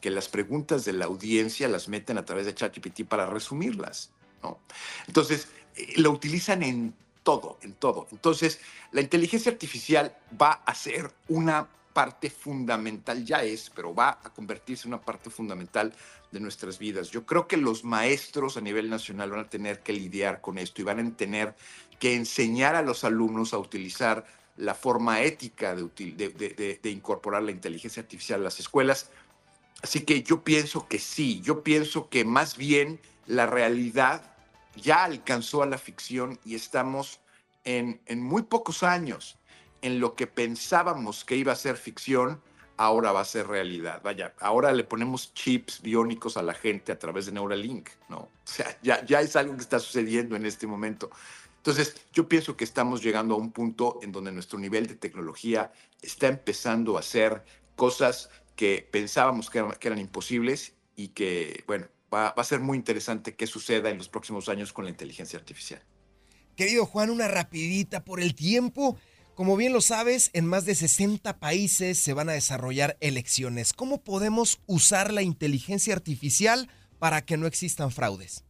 que 0.00 0.10
las 0.10 0.28
preguntas 0.28 0.84
de 0.84 0.92
la 0.92 1.06
audiencia 1.06 1.68
las 1.68 1.88
meten 1.88 2.18
a 2.18 2.24
través 2.24 2.46
de 2.46 2.54
ChatGPT 2.54 3.04
para 3.04 3.26
resumirlas, 3.26 4.10
¿no? 4.42 4.58
Entonces, 5.06 5.48
eh, 5.76 5.94
lo 5.96 6.10
utilizan 6.10 6.62
en 6.62 6.94
todo, 7.22 7.58
en 7.62 7.72
todo. 7.74 8.06
Entonces, 8.12 8.60
la 8.92 9.00
inteligencia 9.00 9.50
artificial 9.50 10.16
va 10.40 10.52
a 10.64 10.74
ser 10.74 11.12
una 11.28 11.68
parte 11.92 12.30
fundamental, 12.30 13.24
ya 13.24 13.42
es, 13.42 13.70
pero 13.70 13.92
va 13.92 14.20
a 14.22 14.30
convertirse 14.30 14.86
en 14.86 14.94
una 14.94 15.02
parte 15.02 15.30
fundamental 15.30 15.92
de 16.30 16.40
nuestras 16.40 16.78
vidas. 16.78 17.10
Yo 17.10 17.26
creo 17.26 17.48
que 17.48 17.56
los 17.56 17.82
maestros 17.82 18.56
a 18.56 18.60
nivel 18.60 18.88
nacional 18.88 19.30
van 19.30 19.40
a 19.40 19.50
tener 19.50 19.80
que 19.80 19.92
lidiar 19.92 20.40
con 20.40 20.58
esto 20.58 20.80
y 20.80 20.84
van 20.84 21.00
a 21.00 21.16
tener 21.16 21.56
que 21.98 22.14
enseñar 22.14 22.76
a 22.76 22.82
los 22.82 23.02
alumnos 23.02 23.52
a 23.52 23.58
utilizar 23.58 24.24
la 24.58 24.74
forma 24.74 25.22
ética 25.22 25.74
de, 25.74 26.80
incorporar 26.84 27.42
la 27.42 27.52
inteligencia 27.52 28.02
artificial 28.02 28.40
a 28.40 28.44
las 28.44 28.58
escuelas. 28.58 29.10
Así 29.82 30.00
que 30.00 30.22
yo 30.22 30.42
pienso 30.42 30.88
que 30.88 30.98
sí, 30.98 31.40
yo 31.40 31.62
pienso 31.62 32.08
que 32.08 32.24
más 32.24 32.56
bien 32.56 33.00
la 33.26 33.46
realidad 33.46 34.22
ya 34.74 35.04
alcanzó 35.04 35.62
a 35.62 35.66
la 35.66 35.78
ficción 35.78 36.40
y 36.44 36.56
estamos 36.56 37.20
en, 37.64 38.00
en 38.06 38.20
muy 38.20 38.42
pocos 38.42 38.82
años 38.82 39.38
en 39.80 40.00
lo 40.00 40.16
que 40.16 40.26
pensábamos 40.26 41.24
que 41.24 41.36
iba 41.36 41.52
a 41.52 41.56
ser 41.56 41.76
ficción, 41.76 42.42
ahora 42.76 43.12
va 43.12 43.20
a 43.20 43.24
ser 43.24 43.46
realidad. 43.46 44.00
Vaya, 44.02 44.34
ahora 44.40 44.72
le 44.72 44.82
ponemos 44.82 45.34
chips 45.34 45.82
biónicos 45.82 46.36
a 46.36 46.42
la 46.42 46.54
gente 46.54 46.90
a 46.90 46.98
través 46.98 47.26
de 47.26 47.32
Neuralink, 47.32 47.90
¿no? 48.08 48.18
O 48.18 48.30
sea, 48.44 48.76
ya, 48.82 49.04
ya 49.04 49.20
es 49.20 49.36
algo 49.36 49.54
que 49.54 49.62
está 49.62 49.78
sucediendo 49.78 50.34
en 50.34 50.46
este 50.46 50.66
momento. 50.66 51.10
Entonces, 51.68 51.96
yo 52.14 52.30
pienso 52.30 52.56
que 52.56 52.64
estamos 52.64 53.02
llegando 53.02 53.34
a 53.34 53.36
un 53.36 53.52
punto 53.52 53.98
en 54.02 54.10
donde 54.10 54.32
nuestro 54.32 54.58
nivel 54.58 54.86
de 54.86 54.94
tecnología 54.94 55.70
está 56.00 56.26
empezando 56.26 56.96
a 56.96 57.00
hacer 57.00 57.44
cosas 57.76 58.30
que 58.56 58.88
pensábamos 58.90 59.50
que 59.50 59.58
eran, 59.82 59.98
imposibles 59.98 60.72
y 60.96 61.08
que, 61.08 61.64
bueno, 61.66 61.88
va, 62.12 62.28
a 62.28 62.44
ser 62.44 62.60
muy 62.60 62.78
interesante 62.78 63.36
qué 63.36 63.46
suceda 63.46 63.90
en 63.90 63.98
los 63.98 64.08
próximos 64.08 64.48
años 64.48 64.72
con 64.72 64.86
la 64.86 64.90
inteligencia 64.90 65.38
artificial. 65.38 65.82
Querido 66.56 66.86
Juan, 66.86 67.10
una 67.10 67.28
rapidita 67.28 68.02
por 68.02 68.22
el 68.22 68.34
tiempo. 68.34 68.96
Como 69.34 69.54
bien 69.58 69.74
lo 69.74 69.82
sabes, 69.82 70.30
en 70.32 70.46
más 70.46 70.64
de 70.64 70.74
60 70.74 71.38
países 71.38 71.98
se 71.98 72.14
van 72.14 72.30
a 72.30 72.32
desarrollar 72.32 72.96
elecciones. 73.00 73.74
¿Cómo 73.74 74.02
podemos 74.02 74.62
usar 74.64 75.12
la 75.12 75.20
inteligencia 75.20 75.92
artificial 75.92 76.70
para 76.98 77.26
que 77.26 77.36
no 77.36 77.46
existan 77.46 77.90
fraudes? 77.90 78.47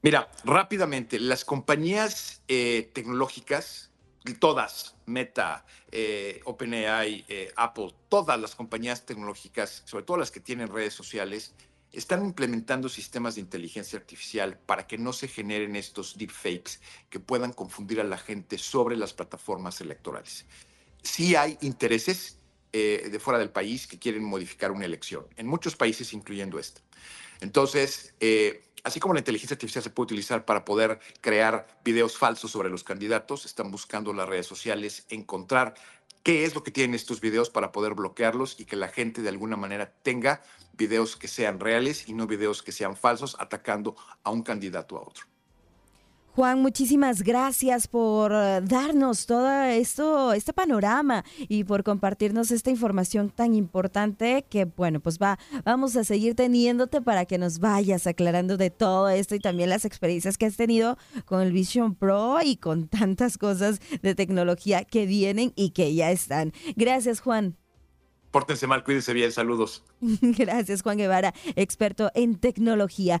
Mira, 0.00 0.30
rápidamente, 0.44 1.18
las 1.18 1.44
compañías 1.44 2.42
eh, 2.46 2.88
tecnológicas, 2.94 3.90
todas, 4.38 4.94
Meta, 5.06 5.64
eh, 5.90 6.40
OpenAI, 6.44 7.24
eh, 7.28 7.52
Apple, 7.56 7.94
todas 8.08 8.38
las 8.38 8.54
compañías 8.54 9.04
tecnológicas, 9.04 9.82
sobre 9.86 10.04
todo 10.04 10.18
las 10.18 10.30
que 10.30 10.38
tienen 10.38 10.68
redes 10.68 10.94
sociales, 10.94 11.54
están 11.90 12.24
implementando 12.24 12.88
sistemas 12.88 13.34
de 13.34 13.40
inteligencia 13.40 13.98
artificial 13.98 14.56
para 14.66 14.86
que 14.86 14.98
no 14.98 15.12
se 15.12 15.26
generen 15.26 15.74
estos 15.74 16.16
deepfakes 16.16 16.78
que 17.10 17.18
puedan 17.18 17.52
confundir 17.52 18.00
a 18.00 18.04
la 18.04 18.18
gente 18.18 18.56
sobre 18.58 18.96
las 18.96 19.14
plataformas 19.14 19.80
electorales. 19.80 20.46
Sí 21.02 21.34
hay 21.34 21.58
intereses 21.62 22.38
de 22.70 23.18
fuera 23.18 23.38
del 23.38 23.50
país 23.50 23.86
que 23.86 23.98
quieren 23.98 24.22
modificar 24.22 24.70
una 24.70 24.84
elección, 24.84 25.26
en 25.36 25.46
muchos 25.46 25.74
países 25.74 26.12
incluyendo 26.12 26.58
esta. 26.58 26.82
Entonces, 27.40 28.14
así 28.84 29.00
como 29.00 29.14
la 29.14 29.20
inteligencia 29.20 29.54
artificial 29.54 29.82
se 29.82 29.90
puede 29.90 30.06
utilizar 30.06 30.44
para 30.44 30.64
poder 30.64 31.00
crear 31.20 31.66
videos 31.84 32.16
falsos 32.16 32.50
sobre 32.50 32.70
los 32.70 32.84
candidatos, 32.84 33.44
están 33.44 33.70
buscando 33.70 34.12
las 34.12 34.28
redes 34.28 34.46
sociales 34.46 35.06
encontrar 35.08 35.74
qué 36.22 36.44
es 36.44 36.54
lo 36.54 36.62
que 36.62 36.70
tienen 36.70 36.94
estos 36.94 37.20
videos 37.20 37.50
para 37.50 37.72
poder 37.72 37.94
bloquearlos 37.94 38.58
y 38.60 38.64
que 38.64 38.76
la 38.76 38.88
gente 38.88 39.22
de 39.22 39.28
alguna 39.28 39.56
manera 39.56 39.92
tenga 40.02 40.42
videos 40.74 41.16
que 41.16 41.28
sean 41.28 41.60
reales 41.60 42.08
y 42.08 42.12
no 42.12 42.26
videos 42.26 42.62
que 42.62 42.72
sean 42.72 42.96
falsos 42.96 43.36
atacando 43.38 43.96
a 44.22 44.30
un 44.30 44.42
candidato 44.42 44.96
a 44.96 45.00
otro. 45.00 45.26
Juan, 46.34 46.62
muchísimas 46.62 47.22
gracias 47.22 47.88
por 47.88 48.32
eh, 48.32 48.60
darnos 48.62 49.26
todo 49.26 49.50
esto, 49.64 50.32
este 50.32 50.52
panorama 50.52 51.24
y 51.40 51.64
por 51.64 51.82
compartirnos 51.82 52.52
esta 52.52 52.70
información 52.70 53.30
tan 53.30 53.54
importante 53.54 54.44
que, 54.48 54.64
bueno, 54.64 55.00
pues 55.00 55.18
va, 55.18 55.38
vamos 55.64 55.96
a 55.96 56.04
seguir 56.04 56.36
teniéndote 56.36 57.00
para 57.02 57.24
que 57.24 57.38
nos 57.38 57.58
vayas 57.58 58.06
aclarando 58.06 58.56
de 58.56 58.70
todo 58.70 59.08
esto 59.08 59.34
y 59.34 59.40
también 59.40 59.70
las 59.70 59.84
experiencias 59.84 60.38
que 60.38 60.46
has 60.46 60.56
tenido 60.56 60.96
con 61.24 61.40
el 61.40 61.52
Vision 61.52 61.96
Pro 61.96 62.38
y 62.44 62.56
con 62.56 62.86
tantas 62.86 63.36
cosas 63.36 63.80
de 64.02 64.14
tecnología 64.14 64.84
que 64.84 65.06
vienen 65.06 65.52
y 65.56 65.70
que 65.70 65.92
ya 65.94 66.12
están. 66.12 66.52
Gracias, 66.76 67.20
Juan. 67.20 67.56
Pórtense 68.30 68.66
mal, 68.66 68.84
cuídense 68.84 69.14
bien, 69.14 69.32
saludos. 69.32 69.82
Gracias, 70.00 70.82
Juan 70.82 70.98
Guevara, 70.98 71.34
experto 71.56 72.10
en 72.14 72.36
tecnología. 72.36 73.20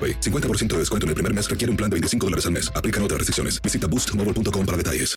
50% 0.00 0.68
de 0.68 0.78
descuento 0.78 1.06
en 1.06 1.10
el 1.10 1.14
primer 1.14 1.34
mes 1.34 1.50
requiere 1.50 1.70
un 1.70 1.76
plan 1.76 1.90
de 1.90 1.96
25 1.96 2.26
dólares 2.26 2.46
al 2.46 2.52
mes. 2.52 2.72
Aplican 2.74 3.02
otras 3.02 3.18
restricciones. 3.18 3.60
Visita 3.60 3.86
boostmobile.com 3.86 4.64
para 4.64 4.76
detalles. 4.78 5.16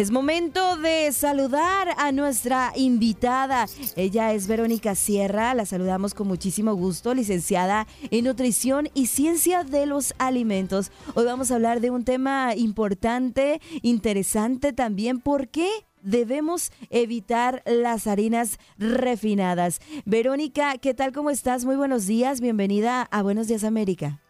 Es 0.00 0.12
momento 0.12 0.76
de 0.76 1.12
saludar 1.12 1.88
a 1.98 2.10
nuestra 2.10 2.72
invitada. 2.74 3.66
Ella 3.96 4.32
es 4.32 4.46
Verónica 4.46 4.94
Sierra, 4.94 5.52
la 5.52 5.66
saludamos 5.66 6.14
con 6.14 6.26
muchísimo 6.26 6.72
gusto, 6.74 7.12
licenciada 7.12 7.86
en 8.10 8.24
nutrición 8.24 8.88
y 8.94 9.08
ciencia 9.08 9.62
de 9.62 9.84
los 9.84 10.14
alimentos. 10.18 10.90
Hoy 11.14 11.26
vamos 11.26 11.50
a 11.50 11.56
hablar 11.56 11.80
de 11.80 11.90
un 11.90 12.04
tema 12.04 12.54
importante, 12.56 13.60
interesante 13.82 14.72
también. 14.72 15.20
¿Por 15.20 15.48
qué? 15.48 15.68
Debemos 16.02 16.72
evitar 16.90 17.62
las 17.66 18.06
harinas 18.06 18.58
refinadas. 18.78 19.80
Verónica, 20.04 20.78
¿qué 20.78 20.94
tal? 20.94 21.12
¿Cómo 21.12 21.30
estás? 21.30 21.64
Muy 21.64 21.76
buenos 21.76 22.06
días. 22.06 22.40
Bienvenida 22.40 23.02
a 23.02 23.22
Buenos 23.22 23.48
Días 23.48 23.64
América. 23.64 24.20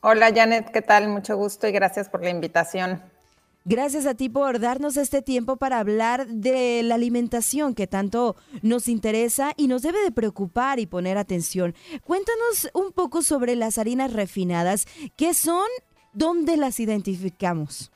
Hola 0.00 0.32
Janet, 0.34 0.70
¿qué 0.70 0.82
tal? 0.82 1.08
Mucho 1.08 1.36
gusto 1.36 1.66
y 1.66 1.72
gracias 1.72 2.08
por 2.08 2.22
la 2.22 2.30
invitación. 2.30 3.02
Gracias 3.64 4.06
a 4.06 4.14
ti 4.14 4.28
por 4.28 4.60
darnos 4.60 4.96
este 4.96 5.22
tiempo 5.22 5.56
para 5.56 5.80
hablar 5.80 6.28
de 6.28 6.84
la 6.84 6.94
alimentación 6.94 7.74
que 7.74 7.88
tanto 7.88 8.36
nos 8.62 8.86
interesa 8.86 9.54
y 9.56 9.66
nos 9.66 9.82
debe 9.82 10.00
de 10.04 10.12
preocupar 10.12 10.78
y 10.78 10.86
poner 10.86 11.18
atención. 11.18 11.74
Cuéntanos 12.04 12.70
un 12.74 12.92
poco 12.92 13.22
sobre 13.22 13.56
las 13.56 13.78
harinas 13.78 14.12
refinadas, 14.12 14.86
qué 15.16 15.34
son, 15.34 15.66
dónde 16.12 16.56
las 16.56 16.78
identificamos. 16.78 17.90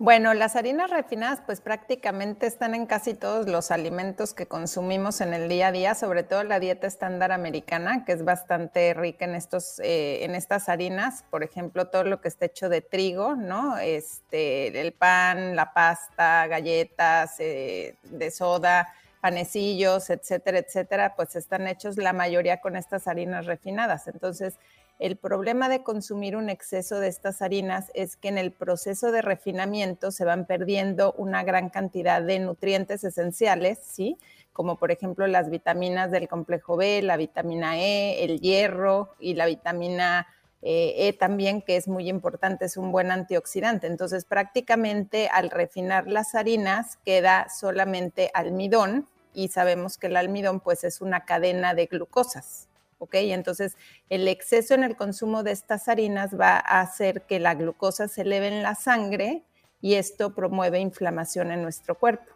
Bueno, 0.00 0.32
las 0.32 0.54
harinas 0.54 0.90
refinadas 0.90 1.40
pues 1.44 1.60
prácticamente 1.60 2.46
están 2.46 2.76
en 2.76 2.86
casi 2.86 3.14
todos 3.14 3.48
los 3.48 3.72
alimentos 3.72 4.32
que 4.32 4.46
consumimos 4.46 5.20
en 5.20 5.34
el 5.34 5.48
día 5.48 5.68
a 5.68 5.72
día, 5.72 5.96
sobre 5.96 6.22
todo 6.22 6.44
la 6.44 6.60
dieta 6.60 6.86
estándar 6.86 7.32
americana, 7.32 8.04
que 8.04 8.12
es 8.12 8.24
bastante 8.24 8.94
rica 8.94 9.24
en, 9.24 9.34
estos, 9.34 9.80
eh, 9.80 10.24
en 10.24 10.36
estas 10.36 10.68
harinas, 10.68 11.24
por 11.30 11.42
ejemplo, 11.42 11.88
todo 11.88 12.04
lo 12.04 12.20
que 12.20 12.28
está 12.28 12.46
hecho 12.46 12.68
de 12.68 12.80
trigo, 12.80 13.34
¿no? 13.34 13.76
Este, 13.78 14.80
el 14.80 14.92
pan, 14.92 15.56
la 15.56 15.74
pasta, 15.74 16.46
galletas, 16.46 17.34
eh, 17.40 17.96
de 18.04 18.30
soda, 18.30 18.94
panecillos, 19.20 20.10
etcétera, 20.10 20.58
etcétera, 20.58 21.14
pues 21.16 21.34
están 21.34 21.66
hechos 21.66 21.96
la 21.96 22.12
mayoría 22.12 22.60
con 22.60 22.76
estas 22.76 23.08
harinas 23.08 23.46
refinadas. 23.46 24.06
Entonces, 24.06 24.60
el 24.98 25.16
problema 25.16 25.68
de 25.68 25.82
consumir 25.82 26.36
un 26.36 26.50
exceso 26.50 26.98
de 26.98 27.08
estas 27.08 27.40
harinas 27.40 27.90
es 27.94 28.16
que 28.16 28.28
en 28.28 28.38
el 28.38 28.50
proceso 28.50 29.12
de 29.12 29.22
refinamiento 29.22 30.10
se 30.10 30.24
van 30.24 30.44
perdiendo 30.44 31.12
una 31.12 31.44
gran 31.44 31.70
cantidad 31.70 32.20
de 32.20 32.40
nutrientes 32.40 33.04
esenciales, 33.04 33.78
¿sí? 33.82 34.18
Como 34.52 34.76
por 34.76 34.90
ejemplo 34.90 35.28
las 35.28 35.50
vitaminas 35.50 36.10
del 36.10 36.26
complejo 36.26 36.76
B, 36.76 37.00
la 37.02 37.16
vitamina 37.16 37.78
E, 37.78 38.24
el 38.24 38.40
hierro 38.40 39.14
y 39.20 39.34
la 39.34 39.46
vitamina 39.46 40.26
eh, 40.62 40.94
E 40.96 41.12
también, 41.12 41.62
que 41.62 41.76
es 41.76 41.86
muy 41.86 42.08
importante, 42.08 42.64
es 42.64 42.76
un 42.76 42.90
buen 42.90 43.12
antioxidante. 43.12 43.86
Entonces, 43.86 44.24
prácticamente 44.24 45.28
al 45.28 45.50
refinar 45.50 46.08
las 46.08 46.34
harinas 46.34 46.98
queda 47.04 47.48
solamente 47.48 48.32
almidón 48.34 49.06
y 49.32 49.48
sabemos 49.48 49.96
que 49.96 50.08
el 50.08 50.16
almidón 50.16 50.58
pues 50.58 50.82
es 50.82 51.00
una 51.00 51.24
cadena 51.24 51.74
de 51.74 51.86
glucosas, 51.86 52.66
¿ok? 52.98 53.14
Entonces, 53.14 53.76
el 54.08 54.28
exceso 54.28 54.74
en 54.74 54.84
el 54.84 54.96
consumo 54.96 55.42
de 55.42 55.52
estas 55.52 55.88
harinas 55.88 56.38
va 56.38 56.56
a 56.56 56.80
hacer 56.80 57.22
que 57.22 57.38
la 57.38 57.54
glucosa 57.54 58.08
se 58.08 58.22
eleve 58.22 58.48
en 58.48 58.62
la 58.62 58.74
sangre 58.74 59.42
y 59.80 59.94
esto 59.94 60.34
promueve 60.34 60.80
inflamación 60.80 61.50
en 61.52 61.62
nuestro 61.62 61.94
cuerpo. 61.96 62.32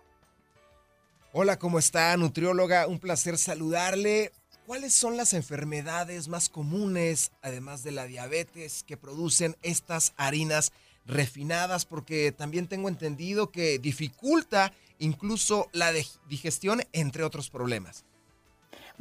Hola, 1.33 1.59
¿cómo 1.59 1.79
está, 1.79 2.17
nutrióloga? 2.17 2.87
Un 2.87 2.99
placer 2.99 3.39
saludarle. 3.39 4.33
¿Cuáles 4.67 4.95
son 4.95 5.17
las 5.17 5.33
enfermedades 5.33 6.29
más 6.29 6.49
comunes, 6.49 7.33
además 7.43 7.83
de 7.83 7.91
la 7.91 8.05
diabetes, 8.05 8.85
que 8.85 8.97
producen 8.97 9.57
estas 9.63 10.13
harinas 10.17 10.73
refinadas? 11.05 11.85
Porque 11.85 12.33
también 12.33 12.69
tengo 12.69 12.89
entendido 12.89 13.51
que 13.51 13.79
dificulta 13.79 14.73
incluso 14.99 15.69
la 15.73 15.93
digestión, 16.29 16.83
entre 16.93 17.25
otros 17.25 17.51
problemas. 17.51 18.05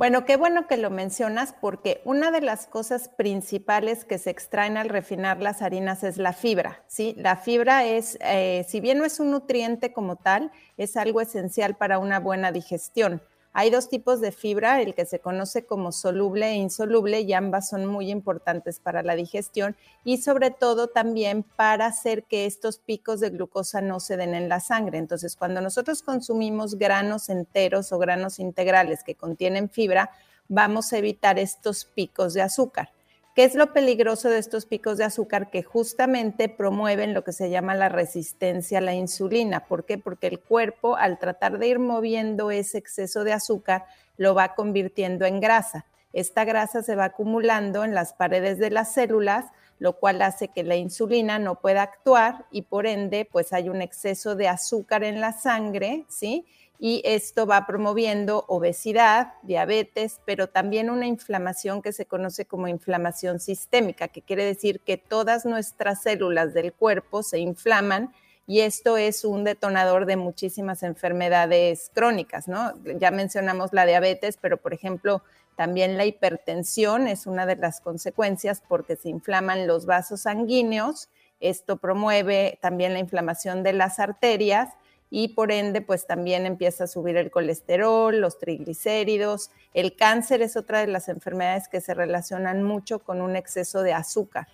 Bueno, 0.02 0.26
qué 0.26 0.36
bueno 0.36 0.66
que 0.66 0.78
lo 0.78 0.90
mencionas 0.90 1.54
porque 1.62 2.02
una 2.06 2.32
de 2.32 2.42
las 2.42 2.66
cosas 2.66 3.08
principales 3.08 4.04
que 4.04 4.18
se 4.18 4.32
extraen 4.32 4.76
al 4.76 4.90
refinar 4.90 5.40
las 5.40 5.62
harinas 5.62 6.04
es 6.04 6.18
la 6.18 6.34
fibra, 6.34 6.84
¿sí? 6.88 7.14
La 7.20 7.36
fibra 7.36 7.86
es, 7.86 8.18
eh, 8.22 8.66
si 8.68 8.80
bien 8.80 8.98
no 8.98 9.06
es 9.06 9.20
un 9.20 9.30
nutriente 9.30 9.94
como 9.94 10.16
tal, 10.16 10.52
es 10.76 10.98
algo 10.98 11.22
esencial 11.22 11.78
para 11.78 12.00
una 12.00 12.20
buena 12.20 12.52
digestión. 12.52 13.22
Hay 13.54 13.70
dos 13.70 13.90
tipos 13.90 14.22
de 14.22 14.32
fibra, 14.32 14.82
el 14.82 14.96
que 14.96 15.06
se 15.06 15.20
conoce 15.20 15.66
como 15.66 15.92
soluble 15.92 16.52
e 16.52 16.56
insoluble, 16.56 17.20
y 17.20 17.34
ambas 17.34 17.68
son 17.68 17.86
muy 17.86 18.10
importantes 18.10 18.80
para 18.80 19.04
la 19.04 19.16
digestión 19.16 19.76
y 20.06 20.20
sobre 20.20 20.52
todo 20.52 20.88
también 20.88 21.44
para 21.44 21.88
hacer 21.88 22.24
que 22.24 22.46
estos 22.46 22.78
picos 22.78 23.20
de 23.20 23.30
glucosa 23.30 23.82
no 23.82 24.00
se 24.00 24.16
den 24.16 24.36
en 24.36 24.48
la 24.48 24.62
sangre. 24.62 24.98
Entonces, 25.00 25.36
cuando 25.36 25.60
nosotros 25.60 26.02
consumimos 26.02 26.76
granos 26.76 27.28
enteros 27.28 27.92
o 27.92 28.00
granos 28.00 28.40
integrales 28.40 29.04
que 29.04 29.16
contienen 29.16 29.70
fibra, 29.70 30.12
vamos 30.48 30.94
a 30.94 30.98
evitar 30.98 31.38
estos 31.38 31.84
picos 31.84 32.34
de 32.34 32.42
azúcar. 32.44 32.90
¿Qué 33.34 33.46
es 33.46 33.56
lo 33.56 33.72
peligroso 33.72 34.30
de 34.30 34.40
estos 34.40 34.66
picos 34.66 34.98
de 34.98 35.06
azúcar? 35.06 35.50
Que 35.50 35.64
justamente 35.64 36.50
promueven 36.50 37.14
lo 37.14 37.24
que 37.24 37.32
se 37.32 37.50
llama 37.50 37.76
la 37.76 37.88
resistencia 37.88 38.80
a 38.80 38.82
la 38.82 38.94
insulina. 38.94 39.68
¿Por 39.68 39.86
qué? 39.86 39.98
Porque 39.98 40.28
el 40.28 40.42
cuerpo, 40.42 40.98
al 40.98 41.18
tratar 41.18 41.58
de 41.58 41.68
ir 41.68 41.80
moviendo 41.80 42.52
ese 42.52 42.78
exceso 42.78 43.24
de 43.24 43.32
azúcar, 43.32 43.86
lo 44.18 44.36
va 44.36 44.54
convirtiendo 44.54 45.26
en 45.26 45.40
grasa. 45.40 45.86
Esta 46.12 46.44
grasa 46.44 46.84
se 46.84 46.98
va 46.98 47.06
acumulando 47.06 47.86
en 47.86 47.94
las 47.94 48.12
paredes 48.12 48.58
de 48.58 48.70
las 48.70 48.94
células, 48.94 49.46
lo 49.80 49.94
cual 49.94 50.22
hace 50.22 50.50
que 50.50 50.64
la 50.64 50.76
insulina 50.76 51.40
no 51.40 51.56
pueda 51.56 51.84
actuar 51.84 52.46
y 52.52 52.64
por 52.64 52.86
ende, 52.86 53.26
pues 53.32 53.54
hay 53.54 53.70
un 53.70 53.82
exceso 53.82 54.36
de 54.36 54.50
azúcar 54.50 55.06
en 55.06 55.22
la 55.22 55.32
sangre, 55.32 56.06
¿sí? 56.10 56.46
Y 56.84 57.04
esto 57.06 57.46
va 57.46 57.68
promoviendo 57.68 58.44
obesidad, 58.48 59.34
diabetes, 59.44 60.20
pero 60.26 60.50
también 60.50 60.90
una 60.90 61.06
inflamación 61.06 61.84
que 61.84 61.94
se 61.94 62.08
conoce 62.08 62.46
como 62.46 62.68
inflamación 62.68 63.40
sistémica, 63.40 64.08
que 64.08 64.24
quiere 64.24 64.44
decir 64.44 64.80
que 64.80 64.98
todas 64.98 65.46
nuestras 65.46 66.02
células 66.02 66.56
del 66.56 66.74
cuerpo 66.74 67.22
se 67.22 67.38
inflaman 67.38 68.12
y 68.48 68.62
esto 68.62 68.98
es 68.98 69.26
un 69.26 69.44
detonador 69.44 70.08
de 70.08 70.16
muchísimas 70.18 70.82
enfermedades 70.82 71.92
crónicas, 71.94 72.48
¿no? 72.48 72.74
Ya 72.98 73.12
mencionamos 73.12 73.74
la 73.74 73.86
diabetes, 73.86 74.40
pero 74.42 74.58
por 74.58 74.74
ejemplo, 74.74 75.22
también 75.56 75.98
la 75.98 76.06
hipertensión 76.06 77.08
es 77.08 77.28
una 77.28 77.46
de 77.46 77.58
las 77.58 77.80
consecuencias 77.80 78.64
porque 78.68 78.96
se 78.96 79.10
inflaman 79.10 79.68
los 79.68 79.86
vasos 79.86 80.22
sanguíneos. 80.22 81.10
Esto 81.40 81.78
promueve 81.78 82.58
también 82.60 82.94
la 82.94 83.00
inflamación 83.00 83.62
de 83.62 83.74
las 83.74 84.00
arterias 84.00 84.70
y 85.14 85.36
por 85.36 85.52
ende 85.52 85.82
pues 85.82 86.08
también 86.08 86.48
empieza 86.48 86.86
a 86.86 86.88
subir 86.88 87.18
el 87.18 87.30
colesterol, 87.30 88.20
los 88.20 88.40
triglicéridos. 88.40 89.52
El 89.74 89.96
cáncer 89.96 90.42
es 90.42 90.56
otra 90.56 90.80
de 90.80 90.88
las 90.88 91.10
enfermedades 91.10 91.68
que 91.68 91.82
se 91.82 91.94
relacionan 91.94 92.64
mucho 92.64 93.00
con 93.00 93.22
un 93.22 93.36
exceso 93.36 93.84
de 93.84 93.94
azúcar. 93.94 94.48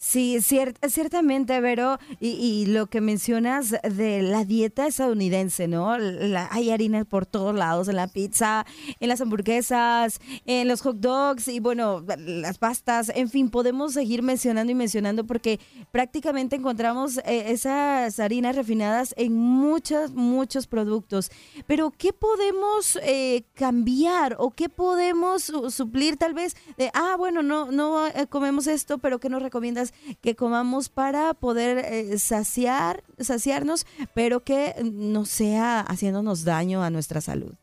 Sí, 0.00 0.38
ciertamente, 0.40 1.60
Vero, 1.60 1.98
y, 2.20 2.66
lo 2.66 2.86
que 2.86 3.00
mencionas 3.00 3.74
de 3.82 4.22
la 4.22 4.44
dieta 4.44 4.86
estadounidense, 4.86 5.66
¿no? 5.66 5.90
hay 5.90 6.70
harina 6.70 7.04
por 7.04 7.26
todos 7.26 7.52
lados, 7.52 7.88
en 7.88 7.96
la 7.96 8.06
pizza, 8.06 8.64
en 9.00 9.08
las 9.08 9.20
hamburguesas, 9.20 10.20
en 10.46 10.68
los 10.68 10.82
hot 10.82 10.98
dogs 10.98 11.48
y 11.48 11.58
bueno, 11.58 12.04
las 12.16 12.58
pastas, 12.58 13.10
en 13.12 13.28
fin, 13.28 13.50
podemos 13.50 13.92
seguir 13.92 14.22
mencionando 14.22 14.70
y 14.70 14.76
mencionando 14.76 15.26
porque 15.26 15.58
prácticamente 15.90 16.54
encontramos 16.54 17.18
eh, 17.18 17.46
esas 17.48 18.20
harinas 18.20 18.54
refinadas 18.54 19.14
en 19.16 19.34
muchos, 19.34 20.12
muchos 20.12 20.68
productos. 20.68 21.32
Pero, 21.66 21.90
¿qué 21.90 22.12
podemos 22.12 23.00
eh, 23.02 23.42
cambiar 23.54 24.36
o 24.38 24.52
qué 24.52 24.68
podemos 24.68 25.52
suplir 25.70 26.16
tal 26.16 26.34
vez 26.34 26.54
de, 26.76 26.92
ah, 26.94 27.16
bueno, 27.18 27.42
no, 27.42 27.72
no 27.72 28.06
eh, 28.06 28.28
comemos 28.28 28.68
esto, 28.68 28.98
pero 28.98 29.18
¿qué 29.18 29.28
nos 29.28 29.42
recomiendas? 29.42 29.87
Que 30.20 30.36
comamos 30.36 30.88
para 30.88 31.34
poder 31.34 31.78
eh, 31.78 32.18
saciar, 32.18 33.02
saciarnos, 33.18 33.86
pero 34.14 34.40
que 34.40 34.74
no 34.84 35.24
sea 35.24 35.80
haciéndonos 35.80 36.44
daño 36.44 36.82
a 36.82 36.90
nuestra 36.90 37.20
salud. 37.20 37.54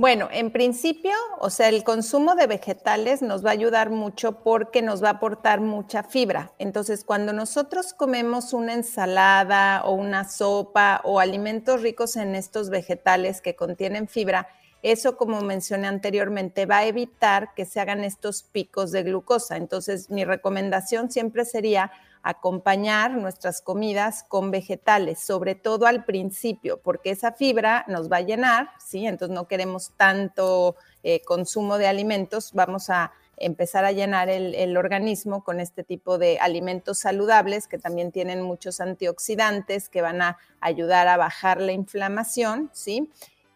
Bueno, 0.00 0.28
en 0.32 0.50
principio, 0.50 1.12
o 1.40 1.50
sea, 1.50 1.68
el 1.68 1.84
consumo 1.84 2.34
de 2.34 2.46
vegetales 2.46 3.20
nos 3.20 3.44
va 3.44 3.50
a 3.50 3.52
ayudar 3.52 3.90
mucho 3.90 4.42
porque 4.42 4.80
nos 4.80 5.04
va 5.04 5.08
a 5.08 5.12
aportar 5.12 5.60
mucha 5.60 6.02
fibra. 6.02 6.52
Entonces, 6.58 7.04
cuando 7.04 7.34
nosotros 7.34 7.92
comemos 7.92 8.54
una 8.54 8.72
ensalada 8.72 9.82
o 9.84 9.92
una 9.92 10.26
sopa 10.26 11.02
o 11.04 11.20
alimentos 11.20 11.82
ricos 11.82 12.16
en 12.16 12.34
estos 12.34 12.70
vegetales 12.70 13.42
que 13.42 13.56
contienen 13.56 14.08
fibra, 14.08 14.48
eso, 14.82 15.16
como 15.16 15.40
mencioné 15.42 15.88
anteriormente, 15.88 16.66
va 16.66 16.78
a 16.78 16.86
evitar 16.86 17.54
que 17.54 17.66
se 17.66 17.80
hagan 17.80 18.02
estos 18.04 18.42
picos 18.42 18.92
de 18.92 19.02
glucosa. 19.02 19.56
Entonces, 19.56 20.10
mi 20.10 20.24
recomendación 20.24 21.10
siempre 21.10 21.44
sería 21.44 21.90
acompañar 22.22 23.12
nuestras 23.12 23.62
comidas 23.62 24.24
con 24.28 24.50
vegetales, 24.50 25.20
sobre 25.20 25.54
todo 25.54 25.86
al 25.86 26.04
principio, 26.04 26.80
porque 26.82 27.10
esa 27.10 27.32
fibra 27.32 27.84
nos 27.88 28.10
va 28.10 28.18
a 28.18 28.22
llenar, 28.22 28.70
¿sí? 28.78 29.06
Entonces 29.06 29.34
no 29.34 29.48
queremos 29.48 29.92
tanto 29.96 30.76
eh, 31.02 31.22
consumo 31.22 31.78
de 31.78 31.86
alimentos, 31.86 32.52
vamos 32.52 32.90
a 32.90 33.12
empezar 33.38 33.86
a 33.86 33.92
llenar 33.92 34.28
el, 34.28 34.54
el, 34.54 34.76
organismo 34.76 35.42
con 35.42 35.60
este 35.60 35.82
tipo 35.82 36.18
de 36.18 36.38
alimentos 36.40 36.98
saludables 36.98 37.68
que 37.68 37.78
también 37.78 38.12
tienen 38.12 38.42
muchos 38.42 38.82
antioxidantes 38.82 39.88
que 39.88 40.02
van 40.02 40.20
a 40.20 40.36
ayudar 40.60 41.08
a 41.08 41.16
bajar 41.16 41.58
la 41.58 41.72
inflamación, 41.72 42.68
¿sí? 42.74 43.10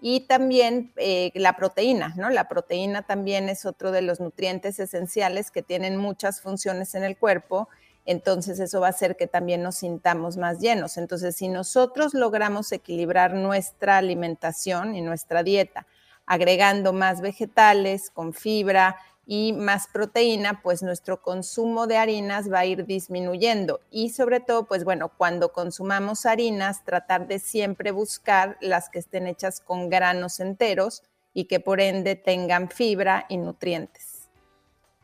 Y 0.06 0.26
también 0.26 0.92
eh, 0.96 1.32
la 1.34 1.56
proteína, 1.56 2.12
¿no? 2.16 2.28
La 2.28 2.46
proteína 2.46 3.06
también 3.06 3.48
es 3.48 3.64
otro 3.64 3.90
de 3.90 4.02
los 4.02 4.20
nutrientes 4.20 4.78
esenciales 4.78 5.50
que 5.50 5.62
tienen 5.62 5.96
muchas 5.96 6.42
funciones 6.42 6.94
en 6.94 7.04
el 7.04 7.16
cuerpo 7.16 7.68
entonces 8.06 8.60
eso 8.60 8.80
va 8.80 8.88
a 8.88 8.90
hacer 8.90 9.16
que 9.16 9.26
también 9.26 9.62
nos 9.62 9.76
sintamos 9.76 10.36
más 10.36 10.60
llenos. 10.60 10.98
Entonces, 10.98 11.36
si 11.36 11.48
nosotros 11.48 12.12
logramos 12.14 12.70
equilibrar 12.72 13.32
nuestra 13.32 13.96
alimentación 13.98 14.94
y 14.94 15.00
nuestra 15.00 15.42
dieta, 15.42 15.86
agregando 16.26 16.92
más 16.92 17.20
vegetales 17.20 18.10
con 18.10 18.34
fibra 18.34 18.96
y 19.26 19.52
más 19.52 19.88
proteína, 19.88 20.60
pues 20.62 20.82
nuestro 20.82 21.22
consumo 21.22 21.86
de 21.86 21.96
harinas 21.96 22.52
va 22.52 22.60
a 22.60 22.66
ir 22.66 22.84
disminuyendo. 22.84 23.80
Y 23.90 24.10
sobre 24.10 24.40
todo, 24.40 24.66
pues 24.66 24.84
bueno, 24.84 25.10
cuando 25.16 25.52
consumamos 25.52 26.26
harinas, 26.26 26.84
tratar 26.84 27.26
de 27.26 27.38
siempre 27.38 27.90
buscar 27.90 28.58
las 28.60 28.90
que 28.90 28.98
estén 28.98 29.26
hechas 29.26 29.60
con 29.60 29.88
granos 29.88 30.40
enteros 30.40 31.02
y 31.32 31.44
que 31.44 31.60
por 31.60 31.80
ende 31.80 32.16
tengan 32.16 32.70
fibra 32.70 33.26
y 33.28 33.38
nutrientes. 33.38 34.13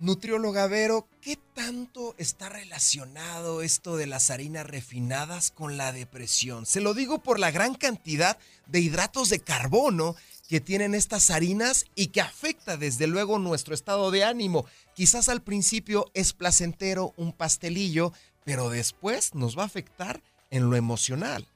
Nutrióloga 0.01 0.67
Vero, 0.67 1.07
¿qué 1.21 1.37
tanto 1.53 2.15
está 2.17 2.49
relacionado 2.49 3.61
esto 3.61 3.99
de 3.99 4.07
las 4.07 4.31
harinas 4.31 4.67
refinadas 4.67 5.51
con 5.51 5.77
la 5.77 5.93
depresión? 5.93 6.65
Se 6.65 6.81
lo 6.81 6.95
digo 6.95 7.23
por 7.23 7.39
la 7.39 7.51
gran 7.51 7.75
cantidad 7.75 8.39
de 8.67 8.81
hidratos 8.81 9.29
de 9.29 9.41
carbono 9.41 10.17
que 10.49 10.63
tienen 10.63 10.95
estas 10.95 11.31
harinas 11.31 11.85
y 11.95 12.07
que 12.07 12.23
afecta 12.23 12.79
desde 12.79 13.09
luego 13.09 13.39
nuestro 13.39 13.75
estado 13.75 14.11
de 14.11 14.25
ánimo. 14.25 14.65
Quizás 14.95 15.29
al 15.29 15.43
principio 15.43 16.07
es 16.15 16.33
placentero 16.33 17.13
un 17.19 17.35
pastelillo, 17.35 18.15
pero 18.43 18.71
después 18.71 19.35
nos 19.35 19.59
va 19.59 19.65
a 19.65 19.67
afectar 19.67 20.23
en 20.49 20.71
lo 20.71 20.77
emocional. 20.77 21.47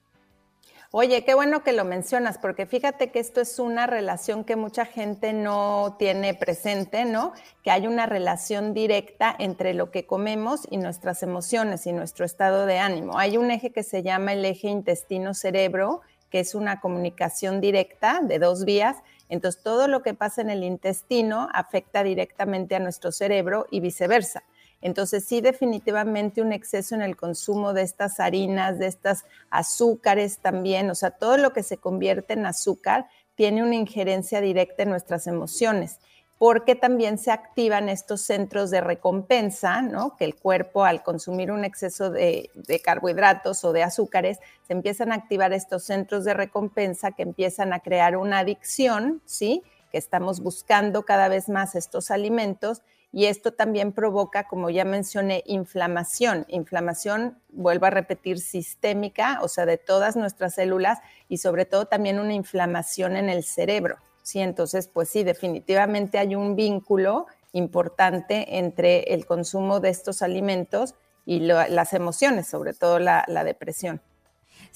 Oye, 0.96 1.24
qué 1.24 1.34
bueno 1.34 1.64
que 1.64 1.72
lo 1.72 1.84
mencionas, 1.84 2.38
porque 2.38 2.66
fíjate 2.66 3.10
que 3.10 3.18
esto 3.18 3.40
es 3.40 3.58
una 3.58 3.88
relación 3.88 4.44
que 4.44 4.54
mucha 4.54 4.84
gente 4.84 5.32
no 5.32 5.96
tiene 5.98 6.34
presente, 6.34 7.04
¿no? 7.04 7.32
Que 7.64 7.72
hay 7.72 7.88
una 7.88 8.06
relación 8.06 8.74
directa 8.74 9.34
entre 9.36 9.74
lo 9.74 9.90
que 9.90 10.06
comemos 10.06 10.68
y 10.70 10.76
nuestras 10.76 11.24
emociones 11.24 11.88
y 11.88 11.92
nuestro 11.92 12.24
estado 12.24 12.64
de 12.64 12.78
ánimo. 12.78 13.18
Hay 13.18 13.36
un 13.36 13.50
eje 13.50 13.72
que 13.72 13.82
se 13.82 14.04
llama 14.04 14.34
el 14.34 14.44
eje 14.44 14.68
intestino-cerebro, 14.68 16.02
que 16.30 16.38
es 16.38 16.54
una 16.54 16.80
comunicación 16.80 17.60
directa 17.60 18.20
de 18.22 18.38
dos 18.38 18.64
vías. 18.64 18.98
Entonces, 19.28 19.64
todo 19.64 19.88
lo 19.88 20.00
que 20.04 20.14
pasa 20.14 20.42
en 20.42 20.50
el 20.50 20.62
intestino 20.62 21.48
afecta 21.52 22.04
directamente 22.04 22.76
a 22.76 22.78
nuestro 22.78 23.10
cerebro 23.10 23.66
y 23.68 23.80
viceversa. 23.80 24.44
Entonces, 24.84 25.24
sí, 25.24 25.40
definitivamente 25.40 26.42
un 26.42 26.52
exceso 26.52 26.94
en 26.94 27.00
el 27.00 27.16
consumo 27.16 27.72
de 27.72 27.80
estas 27.80 28.20
harinas, 28.20 28.78
de 28.78 28.86
estas 28.86 29.24
azúcares 29.48 30.36
también, 30.40 30.90
o 30.90 30.94
sea, 30.94 31.10
todo 31.10 31.38
lo 31.38 31.54
que 31.54 31.62
se 31.62 31.78
convierte 31.78 32.34
en 32.34 32.44
azúcar 32.44 33.06
tiene 33.34 33.62
una 33.62 33.76
injerencia 33.76 34.42
directa 34.42 34.82
en 34.82 34.90
nuestras 34.90 35.26
emociones, 35.26 36.00
porque 36.36 36.74
también 36.74 37.16
se 37.16 37.30
activan 37.30 37.88
estos 37.88 38.20
centros 38.20 38.70
de 38.70 38.82
recompensa, 38.82 39.80
¿no? 39.80 40.16
Que 40.18 40.26
el 40.26 40.34
cuerpo 40.34 40.84
al 40.84 41.02
consumir 41.02 41.50
un 41.50 41.64
exceso 41.64 42.10
de, 42.10 42.50
de 42.52 42.80
carbohidratos 42.80 43.64
o 43.64 43.72
de 43.72 43.84
azúcares, 43.84 44.38
se 44.66 44.74
empiezan 44.74 45.12
a 45.12 45.14
activar 45.14 45.54
estos 45.54 45.84
centros 45.84 46.26
de 46.26 46.34
recompensa 46.34 47.12
que 47.12 47.22
empiezan 47.22 47.72
a 47.72 47.80
crear 47.80 48.18
una 48.18 48.40
adicción, 48.40 49.22
¿sí? 49.24 49.62
Que 49.90 49.96
estamos 49.96 50.40
buscando 50.40 51.04
cada 51.04 51.28
vez 51.28 51.48
más 51.48 51.74
estos 51.74 52.10
alimentos 52.10 52.82
y 53.14 53.26
esto 53.26 53.52
también 53.52 53.92
provoca, 53.92 54.48
como 54.48 54.70
ya 54.70 54.84
mencioné, 54.84 55.44
inflamación. 55.46 56.46
Inflamación, 56.48 57.38
vuelvo 57.48 57.86
a 57.86 57.90
repetir, 57.90 58.40
sistémica, 58.40 59.38
o 59.40 59.46
sea, 59.46 59.66
de 59.66 59.78
todas 59.78 60.16
nuestras 60.16 60.56
células 60.56 60.98
y 61.28 61.38
sobre 61.38 61.64
todo 61.64 61.86
también 61.86 62.18
una 62.18 62.34
inflamación 62.34 63.14
en 63.14 63.28
el 63.28 63.44
cerebro. 63.44 63.98
Sí, 64.24 64.40
entonces, 64.40 64.88
pues 64.88 65.10
sí, 65.10 65.22
definitivamente 65.22 66.18
hay 66.18 66.34
un 66.34 66.56
vínculo 66.56 67.26
importante 67.52 68.58
entre 68.58 69.14
el 69.14 69.26
consumo 69.26 69.78
de 69.78 69.90
estos 69.90 70.20
alimentos 70.20 70.96
y 71.24 71.38
las 71.38 71.92
emociones, 71.92 72.48
sobre 72.48 72.72
todo 72.72 72.98
la 72.98 73.44
depresión. 73.44 74.00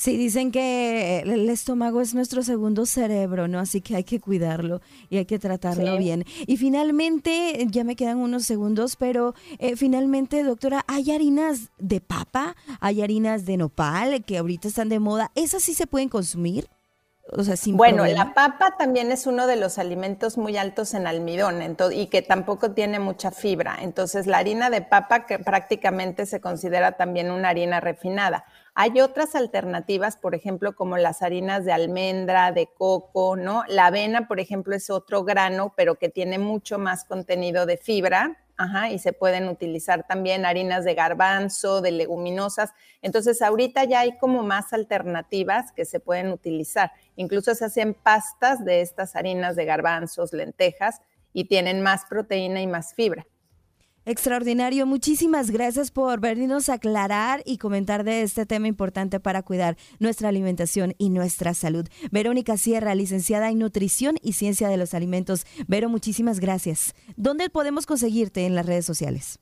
Sí, 0.01 0.17
dicen 0.17 0.53
que 0.53 1.25
el 1.27 1.51
estómago 1.51 2.01
es 2.01 2.15
nuestro 2.15 2.45
segundo 2.45 2.87
cerebro, 2.87 3.49
¿no? 3.49 3.59
Así 3.59 3.81
que 3.81 3.97
hay 3.97 4.05
que 4.05 4.21
cuidarlo 4.21 4.81
y 5.11 5.17
hay 5.17 5.25
que 5.25 5.41
tratarlo 5.41 5.99
bien. 5.99 6.25
Y 6.47 6.57
finalmente, 6.57 7.67
ya 7.69 7.83
me 7.83 7.97
quedan 7.97 8.19
unos 8.19 8.45
segundos, 8.45 8.95
pero 8.95 9.35
eh, 9.59 9.75
finalmente, 9.75 10.45
doctora, 10.45 10.85
¿hay 10.87 11.11
harinas 11.11 11.71
de 11.79 12.01
papa? 12.01 12.55
¿Hay 12.79 13.03
harinas 13.03 13.45
de 13.45 13.57
nopal 13.57 14.25
que 14.25 14.39
ahorita 14.39 14.69
están 14.69 14.89
de 14.89 15.01
moda? 15.01 15.33
¿Esas 15.35 15.65
sí 15.65 15.75
se 15.75 15.89
pueden 15.89 16.09
consumir? 16.09 16.69
O 17.33 17.43
sea, 17.43 17.57
sin 17.57 17.77
bueno, 17.77 18.07
la 18.07 18.33
papa 18.33 18.77
también 18.79 19.13
es 19.13 19.27
uno 19.27 19.47
de 19.47 19.57
los 19.57 19.79
alimentos 19.79 20.39
muy 20.39 20.57
altos 20.57 20.95
en 20.95 21.07
almidón 21.07 21.77
y 21.93 22.07
que 22.07 22.23
tampoco 22.23 22.71
tiene 22.71 23.01
mucha 23.01 23.31
fibra. 23.31 23.79
Entonces, 23.83 24.27
la 24.27 24.39
harina 24.39 24.71
de 24.71 24.81
papa 24.81 25.27
que 25.27 25.39
prácticamente 25.39 26.25
se 26.25 26.41
considera 26.41 26.93
también 26.93 27.31
una 27.31 27.51
harina 27.51 27.81
refinada. 27.81 28.45
Hay 28.81 29.01
otras 29.01 29.35
alternativas, 29.35 30.17
por 30.17 30.37
ejemplo, 30.37 30.77
como 30.77 30.99
las 30.99 31.23
harinas 31.23 31.65
de 31.65 31.73
almendra, 31.73 32.53
de 32.53 32.69
coco, 32.69 33.35
¿no? 33.35 33.65
La 33.67 33.87
avena, 33.87 34.29
por 34.29 34.39
ejemplo, 34.39 34.73
es 34.77 34.89
otro 34.89 35.25
grano, 35.25 35.75
pero 35.77 35.97
que 35.97 36.09
tiene 36.09 36.39
mucho 36.39 36.79
más 36.79 37.05
contenido 37.05 37.67
de 37.67 37.77
fibra, 37.77 38.39
Ajá, 38.57 38.91
y 38.91 39.01
se 39.01 39.13
pueden 39.13 39.49
utilizar 39.49 40.07
también 40.07 40.47
harinas 40.47 40.85
de 40.85 40.95
garbanzo, 40.95 41.81
de 41.81 41.91
leguminosas. 41.91 42.71
Entonces, 43.03 43.43
ahorita 43.43 43.83
ya 43.83 44.01
hay 44.01 44.17
como 44.17 44.45
más 44.45 44.73
alternativas 44.73 45.73
que 45.73 45.85
se 45.85 45.99
pueden 45.99 46.31
utilizar. 46.31 46.93
Incluso 47.17 47.57
se 47.57 47.65
hacen 47.65 47.95
pastas 47.95 48.65
de 48.65 48.81
estas 48.81 49.17
harinas 49.17 49.57
de 49.57 49.65
garbanzos, 49.65 50.33
lentejas, 50.33 51.03
y 51.33 51.47
tienen 51.47 51.83
más 51.83 52.05
proteína 52.07 52.61
y 52.61 52.69
más 52.69 52.95
fibra. 52.95 53.27
Extraordinario. 54.09 54.87
Muchísimas 54.87 55.51
gracias 55.51 55.91
por 55.91 56.19
venirnos 56.19 56.71
a 56.71 56.75
aclarar 56.75 57.43
y 57.45 57.59
comentar 57.59 58.05
de 58.05 58.23
este 58.23 58.47
tema 58.47 58.67
importante 58.67 59.21
para 59.21 59.43
cuidar 59.43 59.77
nuestra 59.99 60.31
alimentación 60.31 60.95
y 60.97 61.11
nuestra 61.11 61.53
salud. 61.53 61.87
Verónica 62.11 62.57
Sierra, 62.57 62.95
licenciada 62.95 63.51
en 63.51 63.59
Nutrición 63.59 64.17
y 64.23 64.33
Ciencia 64.33 64.71
de 64.71 64.79
los 64.79 64.95
Alimentos. 64.95 65.45
Vero, 65.67 65.91
muchísimas 65.91 66.41
gracias. 66.41 66.95
¿Dónde 67.19 67.51
podemos 67.51 67.85
conseguirte 67.85 68.47
en 68.47 68.55
las 68.55 68.65
redes 68.65 68.87
sociales? 68.87 69.41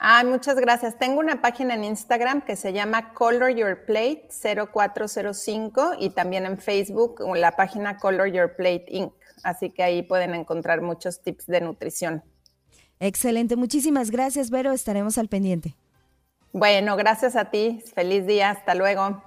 Ah, 0.00 0.24
muchas 0.24 0.56
gracias. 0.56 0.98
Tengo 0.98 1.20
una 1.20 1.40
página 1.40 1.74
en 1.74 1.84
Instagram 1.84 2.44
que 2.44 2.56
se 2.56 2.72
llama 2.72 3.14
Color 3.14 3.54
Your 3.54 3.84
Plate 3.84 4.30
0405 4.32 5.92
y 6.00 6.10
también 6.10 6.44
en 6.44 6.58
Facebook 6.58 7.22
la 7.36 7.52
página 7.52 7.98
Color 7.98 8.32
Your 8.32 8.56
Plate 8.56 8.86
Inc. 8.88 9.12
Así 9.44 9.70
que 9.70 9.84
ahí 9.84 10.02
pueden 10.02 10.34
encontrar 10.34 10.82
muchos 10.82 11.22
tips 11.22 11.46
de 11.46 11.60
nutrición. 11.60 12.24
Excelente, 13.00 13.56
muchísimas 13.56 14.10
gracias, 14.10 14.50
Vero. 14.50 14.72
Estaremos 14.72 15.18
al 15.18 15.28
pendiente. 15.28 15.74
Bueno, 16.52 16.96
gracias 16.96 17.36
a 17.36 17.50
ti. 17.50 17.82
Feliz 17.94 18.26
día. 18.26 18.50
Hasta 18.50 18.74
luego. 18.74 19.22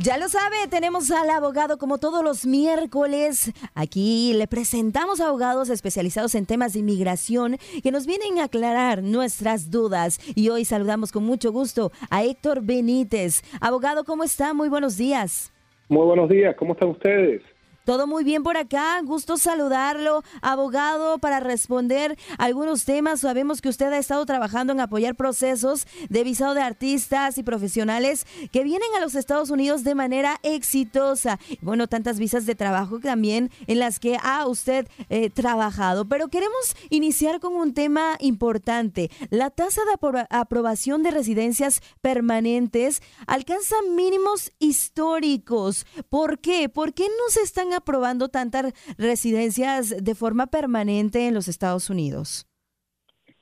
Ya 0.00 0.16
lo 0.16 0.28
sabe, 0.28 0.56
tenemos 0.70 1.10
al 1.10 1.28
abogado 1.28 1.76
como 1.76 1.98
todos 1.98 2.22
los 2.22 2.46
miércoles. 2.46 3.52
Aquí 3.74 4.32
le 4.32 4.46
presentamos 4.46 5.20
abogados 5.20 5.70
especializados 5.70 6.36
en 6.36 6.46
temas 6.46 6.72
de 6.72 6.78
inmigración 6.78 7.56
que 7.82 7.90
nos 7.90 8.06
vienen 8.06 8.38
a 8.38 8.44
aclarar 8.44 9.02
nuestras 9.02 9.72
dudas. 9.72 10.20
Y 10.36 10.50
hoy 10.50 10.64
saludamos 10.64 11.10
con 11.10 11.24
mucho 11.24 11.50
gusto 11.50 11.90
a 12.10 12.22
Héctor 12.22 12.62
Benítez. 12.62 13.42
Abogado, 13.60 14.04
¿cómo 14.04 14.22
está? 14.22 14.54
Muy 14.54 14.68
buenos 14.68 14.96
días. 14.96 15.52
Muy 15.88 16.06
buenos 16.06 16.28
días, 16.28 16.54
¿cómo 16.56 16.74
están 16.74 16.90
ustedes? 16.90 17.42
Todo 17.88 18.06
muy 18.06 18.22
bien 18.22 18.42
por 18.42 18.58
acá, 18.58 19.00
gusto 19.02 19.38
saludarlo, 19.38 20.22
abogado, 20.42 21.16
para 21.16 21.40
responder 21.40 22.18
algunos 22.36 22.84
temas. 22.84 23.20
Sabemos 23.20 23.62
que 23.62 23.70
usted 23.70 23.90
ha 23.90 23.96
estado 23.96 24.26
trabajando 24.26 24.74
en 24.74 24.80
apoyar 24.80 25.14
procesos 25.14 25.86
de 26.10 26.22
visado 26.22 26.52
de 26.52 26.60
artistas 26.60 27.38
y 27.38 27.42
profesionales 27.42 28.26
que 28.52 28.62
vienen 28.62 28.90
a 28.94 29.00
los 29.00 29.14
Estados 29.14 29.48
Unidos 29.48 29.84
de 29.84 29.94
manera 29.94 30.38
exitosa. 30.42 31.38
Bueno, 31.62 31.86
tantas 31.86 32.18
visas 32.18 32.44
de 32.44 32.54
trabajo 32.54 33.00
también 33.00 33.50
en 33.66 33.78
las 33.78 34.00
que 34.00 34.18
ha 34.22 34.46
usted 34.46 34.86
eh, 35.08 35.30
trabajado. 35.30 36.06
Pero 36.06 36.28
queremos 36.28 36.76
iniciar 36.90 37.40
con 37.40 37.54
un 37.54 37.72
tema 37.72 38.18
importante. 38.20 39.10
La 39.30 39.48
tasa 39.48 39.80
de 39.86 40.26
aprobación 40.28 41.02
de 41.02 41.10
residencias 41.10 41.80
permanentes 42.02 43.00
alcanza 43.26 43.76
mínimos 43.96 44.52
históricos. 44.58 45.86
¿Por 46.10 46.38
qué? 46.38 46.68
¿Por 46.68 46.92
qué 46.92 47.04
no 47.04 47.30
se 47.30 47.40
están 47.40 47.77
aprobando 47.78 48.28
tantas 48.28 48.72
residencias 48.98 50.04
de 50.04 50.14
forma 50.14 50.46
permanente 50.46 51.26
en 51.26 51.34
los 51.34 51.48
Estados 51.48 51.90
Unidos? 51.90 52.46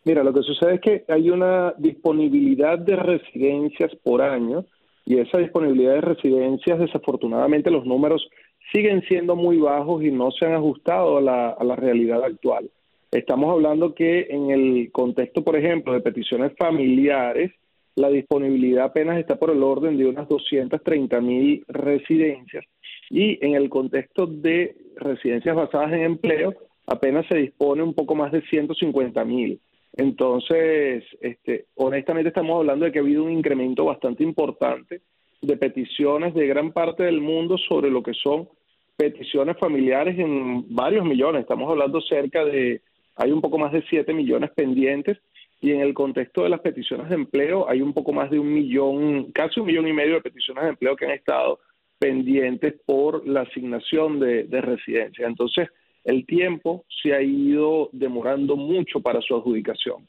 Mira, 0.05 0.22
lo 0.22 0.33
que 0.33 0.42
sucede 0.42 0.77
es 0.77 0.81
que 0.81 1.05
hay 1.09 1.31
una 1.31 1.75
disponibilidad 1.79 2.79
de 2.79 2.94
residencias 2.94 3.92
por 4.05 4.22
año 4.22 4.64
y 5.05 5.18
esa 5.18 5.38
disponibilidad 5.38 5.94
de 5.94 6.01
residencias, 6.01 6.79
desafortunadamente, 6.79 7.72
los 7.72 7.85
números 7.85 8.29
siguen 8.72 9.03
siendo 9.09 9.35
muy 9.35 9.59
bajos 9.59 10.05
y 10.05 10.12
no 10.12 10.31
se 10.31 10.46
han 10.46 10.55
ajustado 10.55 11.18
a 11.18 11.20
la, 11.20 11.51
a 11.51 11.64
la 11.64 11.75
realidad 11.75 12.22
actual. 12.22 12.70
Estamos 13.11 13.51
hablando 13.51 13.94
que 13.94 14.27
en 14.31 14.51
el 14.51 14.92
contexto, 14.92 15.42
por 15.42 15.57
ejemplo, 15.57 15.92
de 15.92 16.01
peticiones 16.01 16.53
familiares, 16.57 17.53
la 17.96 18.09
disponibilidad 18.09 18.85
apenas 18.85 19.18
está 19.18 19.37
por 19.37 19.51
el 19.51 19.62
orden 19.62 19.96
de 19.96 20.07
unas 20.07 20.29
230 20.29 21.20
mil 21.20 21.64
residencias 21.66 22.64
y 23.11 23.45
en 23.45 23.55
el 23.55 23.69
contexto 23.69 24.27
de 24.27 24.77
residencias 24.97 25.55
basadas 25.55 25.92
en 25.92 26.03
empleo 26.03 26.55
apenas 26.87 27.27
se 27.27 27.37
dispone 27.37 27.83
un 27.83 27.95
poco 27.95 28.14
más 28.14 28.33
de 28.33 28.42
150 28.42 29.25
mil. 29.25 29.61
Entonces, 29.95 31.05
este, 31.21 31.66
honestamente 31.75 32.29
estamos 32.29 32.59
hablando 32.59 32.85
de 32.85 32.92
que 32.92 32.99
ha 32.99 33.03
habido 33.03 33.25
un 33.25 33.33
incremento 33.33 33.85
bastante 33.85 34.23
importante 34.23 35.01
de 35.40 35.57
peticiones 35.57 36.35
de 36.35 36.47
gran 36.47 36.73
parte 36.73 37.05
del 37.05 37.21
mundo 37.21 37.57
sobre 37.59 37.90
lo 37.90 38.03
que 38.03 38.14
son 38.14 38.49
peticiones 38.97 39.57
familiares 39.59 40.19
en 40.19 40.75
varios 40.75 41.05
millones. 41.05 41.42
Estamos 41.42 41.71
hablando 41.71 42.01
cerca 42.01 42.45
de, 42.45 42.83
hay 43.16 43.33
un 43.33 43.40
poco 43.40 43.59
más 43.59 43.73
de 43.73 43.83
7 43.88 44.12
millones 44.12 44.51
pendientes 44.51 45.19
y 45.61 45.73
en 45.73 45.81
el 45.81 45.95
contexto 45.95 46.42
de 46.42 46.51
las 46.51 46.61
peticiones 46.61 47.09
de 47.09 47.14
empleo 47.14 47.69
hay 47.69 47.81
un 47.81 47.92
poco 47.92 48.12
más 48.12 48.31
de 48.31 48.38
un 48.38 48.53
millón, 48.53 49.33
casi 49.33 49.61
un 49.61 49.66
millón 49.66 49.88
y 49.88 49.92
medio 49.92 50.14
de 50.14 50.21
peticiones 50.23 50.64
de 50.64 50.71
empleo 50.71 50.97
que 50.97 51.07
han 51.07 51.12
estado 51.12 51.59
pendientes 51.98 52.74
por 52.85 53.26
la 53.26 53.42
asignación 53.42 54.20
de, 54.20 54.44
de 54.44 54.61
residencia. 54.61 55.26
Entonces, 55.26 55.68
el 56.04 56.24
tiempo 56.26 56.85
se 57.02 57.14
ha 57.14 57.22
ido 57.22 57.88
demorando 57.92 58.56
mucho 58.56 59.00
para 59.00 59.20
su 59.20 59.35
adjudicación. 59.35 60.06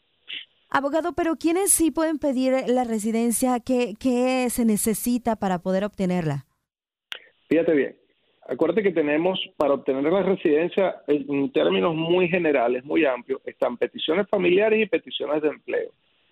Abogado, 0.70 1.14
pero 1.14 1.38
¿quiénes 1.38 1.72
sí 1.72 1.92
pueden 1.92 2.20
pedir 2.20 2.54
la 2.68 2.84
residencia? 2.84 3.60
¿Qué, 3.62 3.94
qué 4.00 4.50
se 4.50 4.66
necesita 4.66 5.38
para 5.38 5.60
poder 5.60 5.86
obtenerla? 5.86 6.46
Fíjate 7.48 7.74
bien, 7.74 7.96
acuérdate 8.48 8.84
que 8.84 8.92
tenemos 8.92 9.40
para 9.56 9.76
obtener 9.76 10.04
la 10.04 10.24
residencia 10.24 10.98
en 11.08 11.52
términos 11.54 11.96
muy 11.96 12.28
generales, 12.28 12.84
muy 12.84 13.06
amplios, 13.06 13.42
están 13.46 13.78
peticiones 13.78 14.28
familiares 14.28 14.82
y 14.82 14.86
peticiones 14.86 15.42
de 15.42 15.50
empleo. 15.50 15.92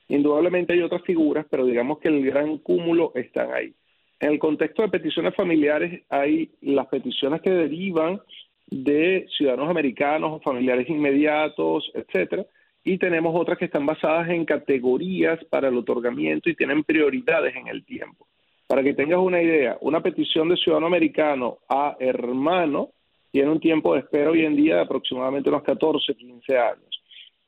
Indudablemente 0.09 0.73
hay 0.73 0.81
otras 0.81 1.03
figuras, 1.03 1.45
pero 1.49 1.65
digamos 1.65 1.99
que 1.99 2.09
el 2.09 2.23
gran 2.25 2.57
cúmulo 2.57 3.13
están 3.15 3.53
ahí. 3.53 3.73
En 4.19 4.31
el 4.31 4.39
contexto 4.39 4.81
de 4.81 4.89
peticiones 4.89 5.35
familiares 5.35 6.03
hay 6.09 6.49
las 6.61 6.87
peticiones 6.87 7.41
que 7.41 7.51
derivan 7.51 8.21
de 8.67 9.27
ciudadanos 9.37 9.69
americanos 9.69 10.33
o 10.33 10.39
familiares 10.39 10.89
inmediatos, 10.89 11.91
etcétera, 11.93 12.45
y 12.83 12.97
tenemos 12.97 13.35
otras 13.35 13.57
que 13.57 13.65
están 13.65 13.85
basadas 13.85 14.29
en 14.29 14.45
categorías 14.45 15.43
para 15.45 15.69
el 15.69 15.77
otorgamiento 15.77 16.49
y 16.49 16.55
tienen 16.55 16.83
prioridades 16.83 17.55
en 17.55 17.67
el 17.67 17.83
tiempo. 17.83 18.27
Para 18.67 18.83
que 18.83 18.93
tengas 18.93 19.19
una 19.19 19.41
idea, 19.41 19.77
una 19.81 20.01
petición 20.01 20.49
de 20.49 20.57
ciudadano 20.57 20.87
americano 20.87 21.59
a 21.67 21.95
hermano 21.99 22.89
tiene 23.31 23.51
un 23.51 23.59
tiempo 23.59 23.93
de 23.93 23.99
espera 23.99 24.31
hoy 24.31 24.45
en 24.45 24.55
día 24.55 24.75
de 24.75 24.81
aproximadamente 24.81 25.49
unos 25.49 25.63
14, 25.63 26.15
15 26.15 26.57
años. 26.57 27.01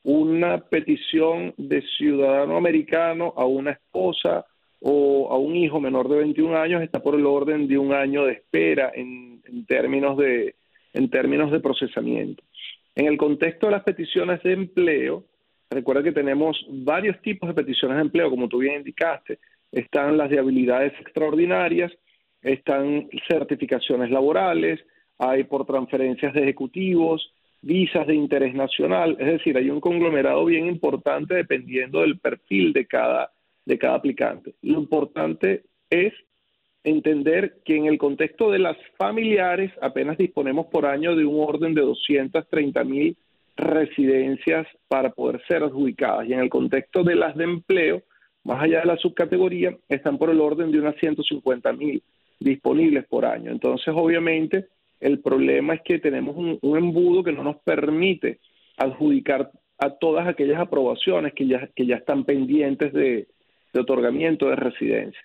Una 0.04 0.58
petición 0.58 1.54
de 1.56 1.82
ciudadano 1.96 2.56
americano 2.56 3.32
a 3.36 3.46
una 3.46 3.72
esposa 3.72 4.44
o 4.80 5.28
a 5.30 5.38
un 5.38 5.56
hijo 5.56 5.80
menor 5.80 6.08
de 6.08 6.18
21 6.18 6.56
años 6.56 6.82
está 6.82 7.00
por 7.00 7.14
el 7.14 7.26
orden 7.26 7.66
de 7.66 7.78
un 7.78 7.92
año 7.92 8.24
de 8.24 8.32
espera 8.34 8.92
en, 8.94 9.42
términos 9.66 10.16
de 10.16 10.54
en 10.94 11.10
términos 11.10 11.50
de 11.50 11.60
procesamiento. 11.60 12.42
En 12.94 13.06
el 13.06 13.16
contexto 13.16 13.66
de 13.66 13.72
las 13.72 13.84
peticiones 13.84 14.42
de 14.42 14.52
empleo, 14.52 15.24
recuerda 15.70 16.02
que 16.02 16.12
tenemos 16.12 16.64
varios 16.68 17.20
tipos 17.22 17.48
de 17.48 17.54
peticiones 17.54 17.96
de 17.96 18.02
empleo, 18.02 18.30
como 18.30 18.48
tú 18.48 18.58
bien 18.58 18.76
indicaste. 18.76 19.38
Están 19.70 20.16
las 20.16 20.30
de 20.30 20.38
habilidades 20.38 20.94
extraordinarias, 21.00 21.92
están 22.42 23.08
certificaciones 23.28 24.10
laborales, 24.10 24.80
hay 25.18 25.44
por 25.44 25.66
transferencias 25.66 26.32
de 26.32 26.42
ejecutivos, 26.42 27.32
visas 27.60 28.06
de 28.06 28.14
interés 28.14 28.54
nacional, 28.54 29.16
es 29.18 29.26
decir, 29.26 29.56
hay 29.56 29.68
un 29.68 29.80
conglomerado 29.80 30.44
bien 30.44 30.66
importante 30.66 31.34
dependiendo 31.34 32.00
del 32.00 32.18
perfil 32.18 32.72
de 32.72 32.86
cada, 32.86 33.30
de 33.68 33.78
cada 33.78 33.96
aplicante. 33.96 34.54
Lo 34.62 34.80
importante 34.80 35.64
es 35.90 36.14
entender 36.82 37.58
que 37.66 37.76
en 37.76 37.84
el 37.84 37.98
contexto 37.98 38.50
de 38.50 38.58
las 38.58 38.78
familiares 38.96 39.70
apenas 39.82 40.16
disponemos 40.16 40.66
por 40.66 40.86
año 40.86 41.14
de 41.14 41.26
un 41.26 41.46
orden 41.46 41.74
de 41.74 41.82
230 41.82 42.84
mil 42.84 43.16
residencias 43.56 44.66
para 44.88 45.10
poder 45.10 45.42
ser 45.46 45.62
adjudicadas 45.62 46.26
y 46.26 46.32
en 46.32 46.40
el 46.40 46.48
contexto 46.48 47.04
de 47.04 47.14
las 47.14 47.36
de 47.36 47.44
empleo, 47.44 48.02
más 48.42 48.62
allá 48.62 48.80
de 48.80 48.86
la 48.86 48.96
subcategoría, 48.96 49.76
están 49.88 50.16
por 50.16 50.30
el 50.30 50.40
orden 50.40 50.72
de 50.72 50.78
unas 50.78 50.96
150 50.96 51.70
mil 51.74 52.02
disponibles 52.40 53.04
por 53.06 53.26
año. 53.26 53.50
Entonces, 53.50 53.92
obviamente, 53.94 54.68
el 55.00 55.20
problema 55.20 55.74
es 55.74 55.82
que 55.82 55.98
tenemos 55.98 56.36
un, 56.36 56.76
embudo 56.76 57.22
que 57.22 57.32
no 57.32 57.42
nos 57.42 57.56
permite 57.56 58.38
adjudicar 58.78 59.50
a 59.76 59.90
todas 59.90 60.26
aquellas 60.26 60.58
aprobaciones 60.58 61.34
que 61.34 61.46
ya, 61.46 61.68
que 61.76 61.84
ya 61.84 61.96
están 61.96 62.24
pendientes 62.24 62.92
de 62.94 63.26
otorgamiento 63.78 64.48
de 64.48 64.56
residencia. 64.56 65.20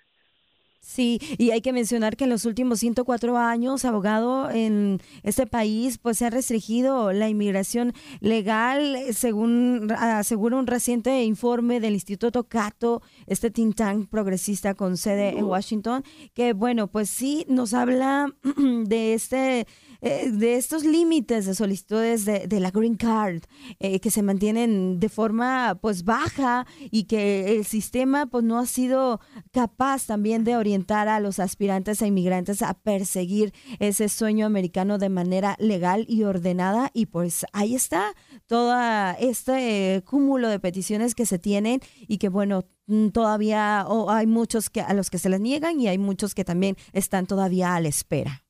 Sí, 0.84 1.18
y 1.38 1.50
hay 1.50 1.62
que 1.62 1.72
mencionar 1.72 2.14
que 2.14 2.24
en 2.24 2.30
los 2.30 2.44
últimos 2.44 2.78
104 2.80 3.38
años, 3.38 3.86
abogado, 3.86 4.50
en 4.50 5.00
este 5.22 5.46
país, 5.46 5.96
pues 5.96 6.18
se 6.18 6.26
ha 6.26 6.30
restringido 6.30 7.10
la 7.14 7.30
inmigración 7.30 7.94
legal, 8.20 8.98
según 9.12 9.90
asegura 9.92 10.58
un 10.58 10.66
reciente 10.66 11.24
informe 11.24 11.80
del 11.80 11.94
Instituto 11.94 12.44
Cato, 12.44 13.00
este 13.26 13.50
think 13.50 13.76
tank 13.76 14.10
progresista 14.10 14.74
con 14.74 14.98
sede 14.98 15.30
en 15.30 15.46
Washington, 15.46 16.04
que 16.34 16.52
bueno, 16.52 16.86
pues 16.86 17.08
sí 17.08 17.46
nos 17.48 17.72
habla 17.72 18.30
de 18.84 19.14
este 19.14 19.66
eh, 20.06 20.30
de 20.30 20.56
estos 20.56 20.84
límites 20.84 21.46
de 21.46 21.54
solicitudes 21.54 22.26
de, 22.26 22.60
la 22.60 22.70
green 22.70 22.96
card 22.96 23.44
eh, 23.80 24.00
que 24.00 24.10
se 24.10 24.22
mantienen 24.22 25.00
de 25.00 25.08
forma 25.08 25.78
pues 25.80 26.04
baja 26.04 26.66
y 26.90 27.04
que 27.04 27.56
el 27.56 27.64
sistema 27.64 28.26
pues 28.26 28.44
no 28.44 28.58
ha 28.58 28.66
sido 28.66 29.20
capaz 29.50 30.04
también 30.04 30.44
de 30.44 30.58
orientar 30.58 31.08
a 31.08 31.20
los 31.20 31.38
aspirantes 31.38 32.02
a 32.02 32.06
inmigrantes 32.06 32.60
a 32.60 32.74
perseguir 32.74 33.54
ese 33.78 34.10
sueño 34.10 34.44
americano 34.44 34.98
de 34.98 35.08
manera 35.08 35.56
legal 35.58 36.04
y 36.06 36.24
ordenada 36.24 36.90
y 36.92 37.06
pues 37.06 37.46
ahí 37.54 37.74
está 37.74 38.12
todo 38.44 38.76
este 39.18 40.02
cúmulo 40.04 40.50
de 40.50 40.60
peticiones 40.60 41.14
que 41.14 41.24
se 41.24 41.38
tienen 41.38 41.80
y 42.06 42.18
que 42.18 42.28
bueno 42.28 42.66
mm, 42.88 43.08
todavía 43.08 43.86
hay 44.08 44.26
muchos 44.26 44.68
que 44.68 44.82
a 44.82 44.92
los 44.92 45.08
que 45.08 45.16
se 45.18 45.30
les 45.30 45.40
niegan 45.40 45.80
y 45.80 45.88
hay 45.88 45.96
muchos 45.96 46.34
que 46.34 46.44
también 46.44 46.76
están 46.92 47.24
todavía 47.24 47.74
a 47.74 47.80
la 47.80 47.88
espera. 47.88 48.43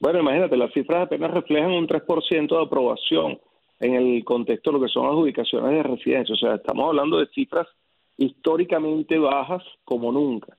Bueno, 0.00 0.20
imagínate, 0.20 0.56
las 0.56 0.72
cifras 0.72 1.06
apenas 1.06 1.30
reflejan 1.30 1.70
un 1.70 1.86
3% 1.86 2.48
de 2.48 2.62
aprobación 2.62 3.38
en 3.80 3.94
el 3.94 4.24
contexto 4.24 4.70
de 4.70 4.78
lo 4.78 4.84
que 4.84 4.92
son 4.92 5.06
adjudicaciones 5.06 5.70
de 5.70 5.82
residencia. 5.82 6.34
O 6.34 6.38
sea, 6.38 6.54
estamos 6.56 6.88
hablando 6.88 7.18
de 7.18 7.26
cifras 7.28 7.66
históricamente 8.16 9.18
bajas 9.18 9.62
como 9.84 10.12
nunca. 10.12 10.57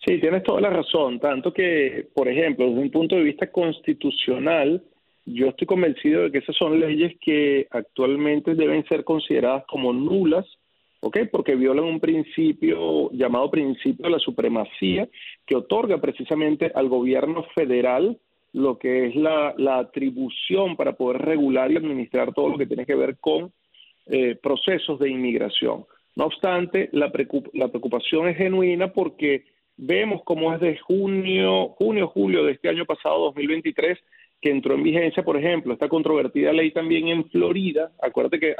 Sí, 0.06 0.18
tienes 0.18 0.42
toda 0.42 0.60
la 0.62 0.70
razón, 0.70 1.20
tanto 1.20 1.52
que, 1.52 2.08
por 2.14 2.28
ejemplo, 2.28 2.66
desde 2.66 2.80
un 2.80 2.90
punto 2.90 3.16
de 3.16 3.22
vista 3.22 3.50
constitucional, 3.50 4.82
yo 5.26 5.48
estoy 5.48 5.66
convencido 5.66 6.22
de 6.22 6.32
que 6.32 6.38
esas 6.38 6.56
son 6.56 6.80
leyes 6.80 7.12
que 7.20 7.66
actualmente 7.70 8.54
deben 8.54 8.84
ser 8.86 9.04
consideradas 9.04 9.64
como 9.66 9.92
nulas 9.92 10.46
¿ok? 11.00 11.18
Porque 11.30 11.54
violan 11.54 11.84
un 11.84 12.00
principio 12.00 13.10
llamado 13.12 13.50
principio 13.50 14.04
de 14.04 14.10
la 14.10 14.18
supremacía 14.18 15.08
que 15.46 15.56
otorga 15.56 15.98
precisamente 15.98 16.70
al 16.74 16.88
gobierno 16.88 17.44
federal 17.54 18.18
lo 18.52 18.78
que 18.78 19.06
es 19.06 19.14
la, 19.14 19.54
atribución 19.78 20.76
para 20.76 20.94
poder 20.94 21.22
regular 21.22 21.70
y 21.70 21.76
administrar 21.76 22.34
todo 22.34 22.48
lo 22.48 22.58
que 22.58 22.66
tiene 22.66 22.84
que 22.84 22.96
ver 22.96 23.18
con 23.18 23.52
eh, 24.10 24.36
procesos 24.42 24.98
de 24.98 25.08
inmigración. 25.08 25.84
No 26.16 26.26
obstante, 26.26 26.88
la, 26.92 27.10
preocupación 27.10 28.28
es 28.28 28.36
genuina 28.36 28.92
porque 28.92 29.44
vemos 29.76 30.22
cómo 30.24 30.52
es 30.52 30.60
de 30.60 30.76
junio, 30.78 31.68
junio, 31.78 32.08
julio 32.08 32.44
de 32.44 32.52
este 32.52 32.68
año 32.68 32.84
pasado, 32.84 33.26
2023, 33.26 33.98
que 34.40 34.50
entró 34.50 34.74
en 34.74 34.82
vigencia, 34.82 35.22
por 35.22 35.36
ejemplo, 35.36 35.72
esta 35.72 35.88
controvertida 35.88 36.52
ley 36.52 36.72
también 36.72 37.08
en 37.08 37.24
Florida. 37.30 37.92
Acuérdate 38.02 38.40
que 38.40 38.56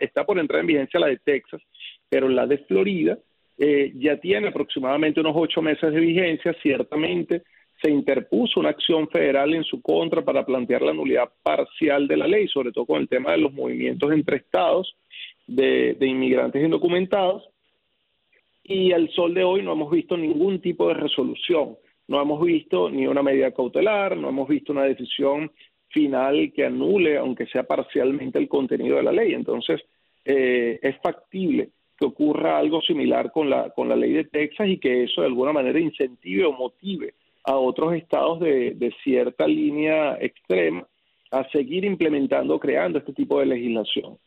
está 0.00 0.24
por 0.24 0.38
entrar 0.38 0.60
en 0.60 0.66
vigencia 0.66 1.00
la 1.00 1.06
de 1.06 1.18
Texas, 1.18 1.62
pero 2.08 2.28
la 2.28 2.46
de 2.46 2.58
Florida 2.58 3.18
eh, 3.58 3.92
ya 3.94 4.16
tiene 4.16 4.48
aproximadamente 4.48 5.20
unos 5.20 5.34
ocho 5.36 5.62
meses 5.62 5.92
de 5.92 6.00
vigencia. 6.00 6.54
Ciertamente 6.62 7.42
se 7.82 7.90
interpuso 7.90 8.60
una 8.60 8.70
acción 8.70 9.08
federal 9.08 9.54
en 9.54 9.64
su 9.64 9.82
contra 9.82 10.22
para 10.22 10.46
plantear 10.46 10.82
la 10.82 10.92
nulidad 10.92 11.30
parcial 11.42 12.06
de 12.06 12.16
la 12.16 12.26
ley, 12.26 12.46
sobre 12.48 12.72
todo 12.72 12.86
con 12.86 13.00
el 13.00 13.08
tema 13.08 13.32
de 13.32 13.38
los 13.38 13.52
movimientos 13.52 14.12
entre 14.12 14.36
estados 14.36 14.94
de, 15.46 15.96
inmigrantes 16.00 16.62
indocumentados. 16.62 17.48
Y 18.64 18.92
al 18.92 19.10
sol 19.10 19.34
de 19.34 19.42
hoy 19.42 19.62
no 19.62 19.72
hemos 19.72 19.90
visto 19.90 20.16
ningún 20.16 20.60
tipo 20.60 20.88
de 20.88 20.94
resolución 20.94 21.76
no 22.08 22.20
hemos 22.20 22.44
visto 22.44 22.90
ni 22.90 23.06
una 23.06 23.22
medida 23.22 23.52
cautelar, 23.52 24.16
no 24.16 24.28
hemos 24.28 24.48
visto 24.48 24.72
una 24.72 24.84
decisión 24.84 25.50
final 25.88 26.52
que 26.54 26.66
anule, 26.66 27.16
aunque 27.16 27.46
sea 27.46 27.62
parcialmente, 27.62 28.38
el 28.38 28.48
contenido 28.48 28.96
de 28.96 29.02
la 29.02 29.12
ley. 29.12 29.32
Entonces, 29.32 29.80
eh, 30.24 30.78
es 30.82 30.96
factible 31.00 31.70
que 31.98 32.04
ocurra 32.04 32.58
algo 32.58 32.82
similar 32.82 33.30
con 33.30 33.48
la, 33.48 33.70
con 33.70 33.88
la 33.88 33.96
ley 33.96 34.12
de 34.12 34.24
Texas 34.24 34.68
y 34.68 34.78
que 34.78 35.04
eso 35.04 35.20
de 35.22 35.28
alguna 35.28 35.52
manera 35.52 35.78
incentive 35.78 36.44
o 36.44 36.52
motive 36.52 37.14
a 37.44 37.56
otros 37.56 37.94
estados 37.94 38.40
de, 38.40 38.74
de 38.74 38.94
cierta 39.02 39.46
línea 39.46 40.16
extrema 40.20 40.86
a 41.30 41.48
seguir 41.50 41.84
implementando, 41.84 42.60
creando 42.60 42.98
este 42.98 43.12
tipo 43.12 43.40
de 43.40 43.46
legislación. 43.46 44.18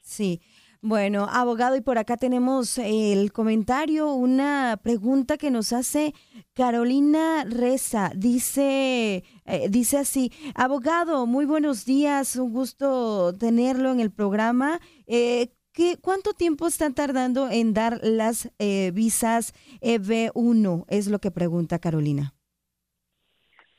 Sí, 0.00 0.40
bueno, 0.84 1.28
abogado, 1.30 1.76
y 1.76 1.80
por 1.80 1.96
acá 1.96 2.16
tenemos 2.16 2.76
el 2.78 3.32
comentario, 3.32 4.12
una 4.14 4.80
pregunta 4.82 5.36
que 5.36 5.52
nos 5.52 5.72
hace 5.72 6.12
Carolina 6.54 7.44
Reza. 7.44 8.10
Dice, 8.16 9.22
eh, 9.46 9.68
dice 9.70 9.98
así, 9.98 10.32
abogado, 10.56 11.26
muy 11.26 11.44
buenos 11.44 11.84
días, 11.84 12.34
un 12.34 12.52
gusto 12.52 13.32
tenerlo 13.38 13.92
en 13.92 14.00
el 14.00 14.10
programa. 14.10 14.80
Eh, 15.06 15.52
¿qué, 15.72 15.96
¿Cuánto 16.00 16.32
tiempo 16.32 16.66
están 16.66 16.94
tardando 16.94 17.48
en 17.50 17.74
dar 17.74 17.98
las 18.02 18.52
eh, 18.58 18.90
visas 18.92 19.52
EB1? 19.80 20.84
Es 20.88 21.08
lo 21.08 21.18
que 21.18 21.30
pregunta 21.30 21.78
Carolina. 21.78 22.34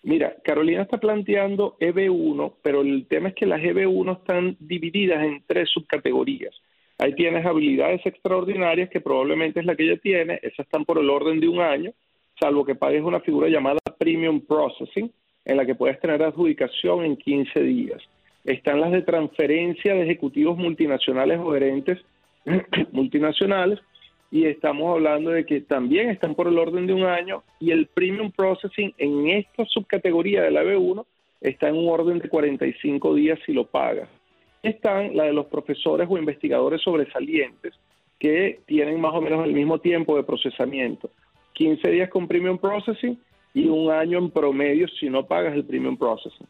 Mira, 0.04 0.36
Carolina 0.44 0.82
está 0.82 0.98
planteando 0.98 1.78
EB1, 1.80 2.56
pero 2.62 2.82
el 2.82 3.08
tema 3.08 3.30
es 3.30 3.36
que 3.36 3.46
las 3.46 3.62
EB1 3.62 4.18
están 4.18 4.58
divididas 4.60 5.24
en 5.24 5.42
tres 5.48 5.70
subcategorías. 5.70 6.54
Ahí 6.98 7.16
tienes 7.16 7.46
habilidades 7.46 8.06
extraordinarias 8.06 8.90
que 8.90 9.00
probablemente 9.00 9.62
es 9.62 9.66
la 9.66 9.76
que 9.76 9.84
ella 9.84 10.00
tiene, 10.02 10.40
esas 10.44 10.66
están 10.66 10.84
por 10.84 11.00
el 11.00 11.10
orden 11.10 11.40
de 11.40 11.48
un 11.48 11.62
año, 11.62 11.94
salvo 12.40 12.66
que 12.66 12.76
pagues 12.76 13.02
una 13.02 13.22
figura 13.22 13.48
llamada 13.48 13.80
Premium 13.98 14.42
Processing, 14.42 15.12
en 15.46 15.58
la 15.58 15.66
que 15.66 15.76
puedes 15.76 16.00
tener 16.02 16.22
adjudicación 16.22 17.06
en 17.06 17.16
15 17.16 17.62
días. 17.62 18.02
Están 18.44 18.82
las 18.82 18.92
de 18.92 19.02
transferencia 19.02 19.94
de 19.94 20.04
ejecutivos 20.04 20.58
multinacionales 20.58 21.40
o 21.40 21.54
gerentes 21.54 22.00
multinacionales, 22.92 23.80
y 24.32 24.46
estamos 24.46 24.92
hablando 24.92 25.30
de 25.30 25.46
que 25.46 25.62
también 25.62 26.10
están 26.10 26.34
por 26.34 26.48
el 26.48 26.58
orden 26.58 26.88
de 26.88 26.94
un 26.94 27.04
año, 27.04 27.44
y 27.60 27.72
el 27.72 27.88
Premium 27.88 28.32
Processing 28.32 28.94
en 28.98 29.30
esta 29.30 29.64
subcategoría 29.66 30.42
de 30.42 30.52
la 30.52 30.64
B1 30.64 31.06
está 31.40 31.70
en 31.70 31.76
un 31.76 31.90
orden 31.90 32.20
de 32.20 32.30
45 32.30 33.16
días 33.16 33.40
si 33.46 33.54
lo 33.54 33.66
pagas 33.66 34.10
están 34.64 35.16
la 35.16 35.26
de 35.26 35.34
los 35.34 35.48
profesores 35.48 36.08
o 36.10 36.18
investigadores 36.18 36.82
sobresalientes 36.82 37.74
que 38.18 38.62
tienen 38.66 39.00
más 39.00 39.14
o 39.14 39.22
menos 39.22 39.46
el 39.46 39.54
mismo 39.54 39.80
tiempo 39.80 40.16
de 40.16 40.24
procesamiento. 40.24 41.12
15 41.54 41.92
días 41.92 42.10
con 42.10 42.28
Premium 42.28 42.58
Processing 42.58 43.20
y 43.54 43.68
un 43.68 43.92
año 43.92 44.18
en 44.18 44.32
promedio 44.32 44.88
si 44.88 45.10
no 45.10 45.26
pagas 45.26 45.54
el 45.54 45.66
Premium 45.66 45.98
Processing. 45.98 46.48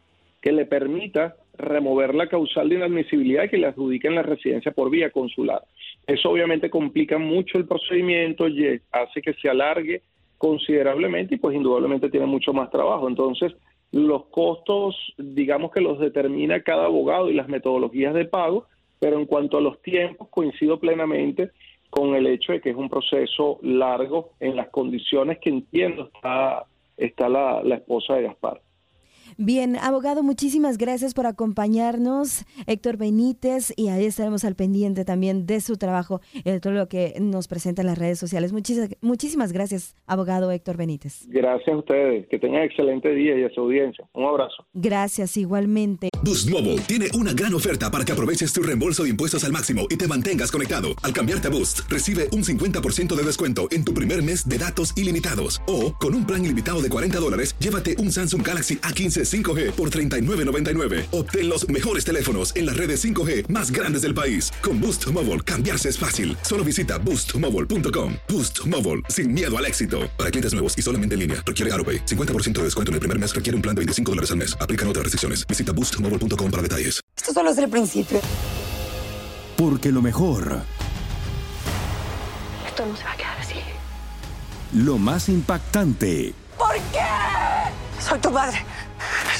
que 0.41 0.51
le 0.51 0.65
permita 0.65 1.35
remover 1.57 2.13
la 2.13 2.27
causal 2.27 2.69
de 2.69 2.75
inadmisibilidad 2.75 3.49
que 3.49 3.57
le 3.57 3.67
adjudiquen 3.67 4.13
la 4.13 4.21
residencia 4.21 4.71
por 4.71 4.91
vía 4.91 5.09
consular. 5.09 5.63
Eso 6.05 6.29
obviamente 6.29 6.69
complica 6.69 7.17
mucho 7.17 7.57
el 7.57 7.65
procedimiento 7.65 8.47
y 8.47 8.79
hace 8.91 9.21
que 9.21 9.33
se 9.33 9.49
alargue 9.49 10.03
considerablemente 10.37 11.35
y 11.35 11.37
pues 11.39 11.55
indudablemente 11.55 12.09
tiene 12.09 12.27
mucho 12.27 12.53
más 12.53 12.69
trabajo. 12.69 13.07
Entonces, 13.07 13.55
los 13.91 14.25
costos, 14.25 14.95
digamos 15.17 15.71
que 15.71 15.81
los 15.81 15.99
determina 15.99 16.61
cada 16.61 16.85
abogado 16.85 17.31
y 17.31 17.33
las 17.33 17.47
metodologías 17.47 18.13
de 18.13 18.25
pago, 18.25 18.67
pero 18.99 19.19
en 19.19 19.25
cuanto 19.25 19.57
a 19.57 19.61
los 19.61 19.81
tiempos, 19.81 20.29
coincido 20.29 20.79
plenamente 20.79 21.51
con 21.89 22.15
el 22.15 22.27
hecho 22.27 22.51
de 22.51 22.61
que 22.61 22.71
es 22.71 22.75
un 22.75 22.89
proceso 22.89 23.59
largo 23.61 24.31
en 24.39 24.55
las 24.55 24.69
condiciones 24.69 25.39
que 25.39 25.49
entiendo 25.49 26.09
está, 26.13 26.65
está 26.97 27.29
la, 27.29 27.63
la 27.63 27.75
esposa 27.75 28.15
de 28.15 28.23
Gaspar. 28.23 28.61
Bien, 29.37 29.75
abogado, 29.75 30.23
muchísimas 30.23 30.77
gracias 30.77 31.13
por 31.13 31.25
acompañarnos, 31.25 32.45
Héctor 32.67 32.95
Benítez, 32.95 33.73
y 33.75 33.89
ahí 33.89 34.05
estaremos 34.05 34.45
al 34.45 34.55
pendiente 34.55 35.03
también 35.03 35.45
de 35.45 35.59
su 35.59 35.75
trabajo, 35.75 36.21
de 36.45 36.61
todo 36.61 36.71
lo 36.71 36.87
que 36.87 37.15
nos 37.19 37.49
presenta 37.49 37.81
en 37.81 37.87
las 37.87 37.97
redes 37.97 38.17
sociales. 38.17 38.53
Muchísimas, 38.53 38.91
muchísimas 39.01 39.51
gracias, 39.51 39.93
abogado 40.07 40.51
Héctor 40.51 40.77
Benítez. 40.77 41.25
Gracias 41.27 41.67
a 41.67 41.77
ustedes, 41.77 42.27
que 42.29 42.39
tengan 42.39 42.63
excelente 42.63 43.13
día 43.13 43.37
y 43.37 43.43
a 43.43 43.49
su 43.49 43.59
audiencia. 43.59 44.07
Un 44.13 44.23
abrazo. 44.23 44.65
Gracias, 44.73 45.35
igualmente. 45.35 46.07
Boost 46.23 46.49
Mobile 46.49 46.79
tiene 46.87 47.07
una 47.13 47.33
gran 47.33 47.53
oferta 47.53 47.91
para 47.91 48.05
que 48.05 48.13
aproveches 48.13 48.53
tu 48.53 48.63
reembolso 48.63 49.03
de 49.03 49.09
impuestos 49.09 49.43
al 49.43 49.51
máximo 49.51 49.85
y 49.89 49.97
te 49.97 50.07
mantengas 50.07 50.49
conectado. 50.49 50.89
Al 51.03 51.11
cambiarte 51.11 51.49
a 51.49 51.51
Boost, 51.51 51.81
recibe 51.89 52.29
un 52.31 52.43
50% 52.43 53.13
de 53.13 53.23
descuento 53.23 53.67
en 53.71 53.83
tu 53.83 53.93
primer 53.93 54.23
mes 54.23 54.47
de 54.47 54.57
datos 54.57 54.97
ilimitados. 54.97 55.61
O, 55.67 55.93
con 55.93 56.15
un 56.15 56.25
plan 56.25 56.45
ilimitado 56.45 56.81
de 56.81 56.87
40 56.87 57.19
dólares, 57.19 57.53
llévate 57.59 57.97
un 57.99 58.13
Samsung 58.13 58.41
Galaxy 58.41 58.77
A15 58.77 59.24
15 59.25 59.43
5G 59.43 59.71
por 59.71 59.89
$39.99. 59.89 61.07
Obtén 61.11 61.49
los 61.49 61.67
mejores 61.69 62.03
teléfonos 62.05 62.55
en 62.55 62.65
las 62.65 62.77
redes 62.77 63.03
5G 63.03 63.47
más 63.49 63.69
grandes 63.71 64.01
del 64.03 64.13
país. 64.13 64.51
Con 64.61 64.79
Boost 64.81 65.07
Mobile, 65.11 65.41
cambiarse 65.41 65.89
es 65.89 65.97
fácil. 65.99 66.35
Solo 66.41 66.63
visita 66.63 66.97
boostmobile.com. 66.97 68.13
Boost 68.29 68.65
Mobile, 68.65 69.01
sin 69.09 69.33
miedo 69.33 69.55
al 69.57 69.65
éxito. 69.65 70.09
Para 70.17 70.31
clientes 70.31 70.53
nuevos 70.53 70.75
y 70.77 70.81
solamente 70.81 71.13
en 71.15 71.19
línea, 71.19 71.43
requiere 71.45 71.71
AroPay. 71.73 72.05
50% 72.05 72.53
de 72.53 72.63
descuento 72.63 72.91
en 72.91 72.95
el 72.95 72.99
primer 73.01 73.19
mes 73.19 73.35
requiere 73.35 73.55
un 73.55 73.61
plan 73.61 73.75
de 73.75 73.79
25 73.81 74.11
dólares 74.11 74.31
al 74.31 74.37
mes. 74.37 74.57
Aplican 74.59 74.87
otras 74.87 75.03
restricciones. 75.03 75.45
Visita 75.45 75.71
boostmobile.com 75.73 76.49
para 76.51 76.63
detalles. 76.63 77.01
Esto 77.15 77.33
solo 77.33 77.51
es 77.51 77.57
el 77.57 77.69
principio. 77.69 78.19
Porque 79.57 79.91
lo 79.91 80.01
mejor, 80.01 80.61
Esto 82.67 82.85
no 82.85 82.95
se 82.97 83.03
va 83.05 83.11
a 83.13 83.17
quedar 83.17 83.37
así. 83.39 83.55
lo 84.73 84.97
más 84.97 85.29
impactante, 85.29 86.33
¿Por 86.57 86.73
qué? 86.91 86.99
Soy 88.01 88.19
tu 88.19 88.31
padre. 88.33 88.57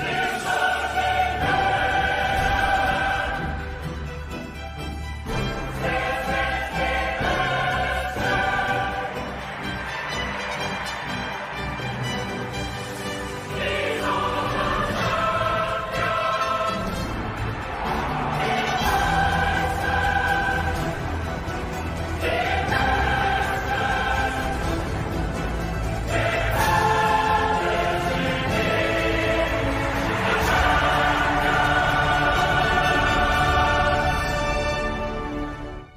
Here's 0.00 0.69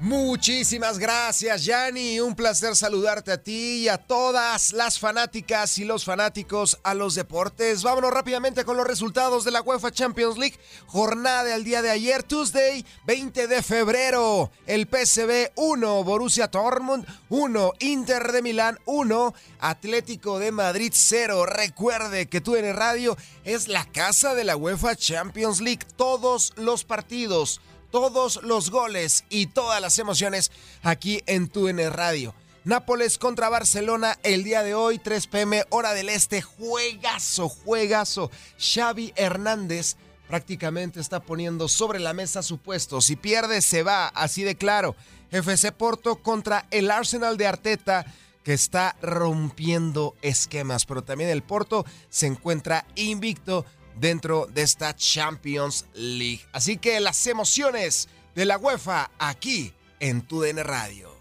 Muchísimas 0.04 0.98
gracias, 0.98 1.64
Yanni. 1.64 2.20
Un 2.20 2.34
placer 2.34 2.76
saludarte 2.76 3.32
a 3.32 3.42
ti 3.42 3.84
y 3.84 3.88
a 3.88 3.96
todas 3.96 4.74
las 4.74 4.98
fanáticas 4.98 5.78
y 5.78 5.84
los 5.86 6.04
fanáticos 6.04 6.78
a 6.82 6.92
los 6.92 7.14
deportes. 7.14 7.82
Vámonos 7.82 8.12
rápidamente 8.12 8.66
con 8.66 8.76
los 8.76 8.86
resultados 8.86 9.44
de 9.44 9.50
la 9.50 9.62
UEFA 9.62 9.92
Champions 9.92 10.36
League. 10.36 10.58
Jornada 10.88 11.44
del 11.44 11.64
día 11.64 11.80
de 11.80 11.88
ayer, 11.88 12.22
Tuesday, 12.22 12.84
20 13.06 13.46
de 13.48 13.62
febrero. 13.62 14.50
El 14.66 14.86
PSV 14.86 15.52
1, 15.54 16.04
Borussia 16.04 16.48
Dortmund 16.48 17.06
1, 17.30 17.72
Inter 17.78 18.30
de 18.30 18.42
Milán 18.42 18.78
1, 18.84 19.34
Atlético 19.60 20.38
de 20.38 20.52
Madrid 20.52 20.92
0. 20.94 21.46
Recuerde 21.46 22.26
que 22.26 22.42
tú 22.42 22.56
en 22.56 22.76
Radio 22.76 23.16
es 23.44 23.68
la 23.68 23.86
casa 23.86 24.34
de 24.34 24.44
la 24.44 24.54
UEFA 24.54 24.96
Champions 24.96 25.62
League. 25.62 25.86
Todos 25.96 26.52
los 26.56 26.84
partidos 26.84 27.62
todos 27.94 28.42
los 28.42 28.72
goles 28.72 29.24
y 29.30 29.46
todas 29.46 29.80
las 29.80 30.00
emociones 30.00 30.50
aquí 30.82 31.22
en 31.26 31.46
TUN 31.46 31.78
Radio. 31.92 32.34
Nápoles 32.64 33.18
contra 33.18 33.48
Barcelona 33.48 34.18
el 34.24 34.42
día 34.42 34.64
de 34.64 34.74
hoy, 34.74 34.98
3 34.98 35.28
pm, 35.28 35.64
hora 35.70 35.94
del 35.94 36.08
este. 36.08 36.42
Juegazo, 36.42 37.48
juegazo. 37.48 38.32
Xavi 38.58 39.12
Hernández 39.14 39.94
prácticamente 40.26 40.98
está 40.98 41.20
poniendo 41.20 41.68
sobre 41.68 42.00
la 42.00 42.14
mesa 42.14 42.42
su 42.42 42.58
puesto. 42.58 43.00
Si 43.00 43.14
pierde, 43.14 43.60
se 43.60 43.84
va, 43.84 44.08
así 44.08 44.42
de 44.42 44.56
claro. 44.56 44.96
FC 45.30 45.70
Porto 45.70 46.16
contra 46.16 46.66
el 46.72 46.90
Arsenal 46.90 47.36
de 47.36 47.46
Arteta 47.46 48.06
que 48.42 48.54
está 48.54 48.96
rompiendo 49.02 50.16
esquemas, 50.20 50.84
pero 50.84 51.04
también 51.04 51.30
el 51.30 51.44
Porto 51.44 51.86
se 52.08 52.26
encuentra 52.26 52.86
invicto 52.96 53.64
dentro 53.98 54.46
de 54.46 54.62
esta 54.62 54.94
Champions 54.96 55.86
League. 55.94 56.44
Así 56.52 56.76
que 56.76 57.00
las 57.00 57.26
emociones 57.26 58.08
de 58.34 58.44
la 58.44 58.58
UEFA 58.58 59.10
aquí 59.18 59.72
en 60.00 60.22
tu 60.22 60.40
DN 60.40 60.62
Radio. 60.62 61.14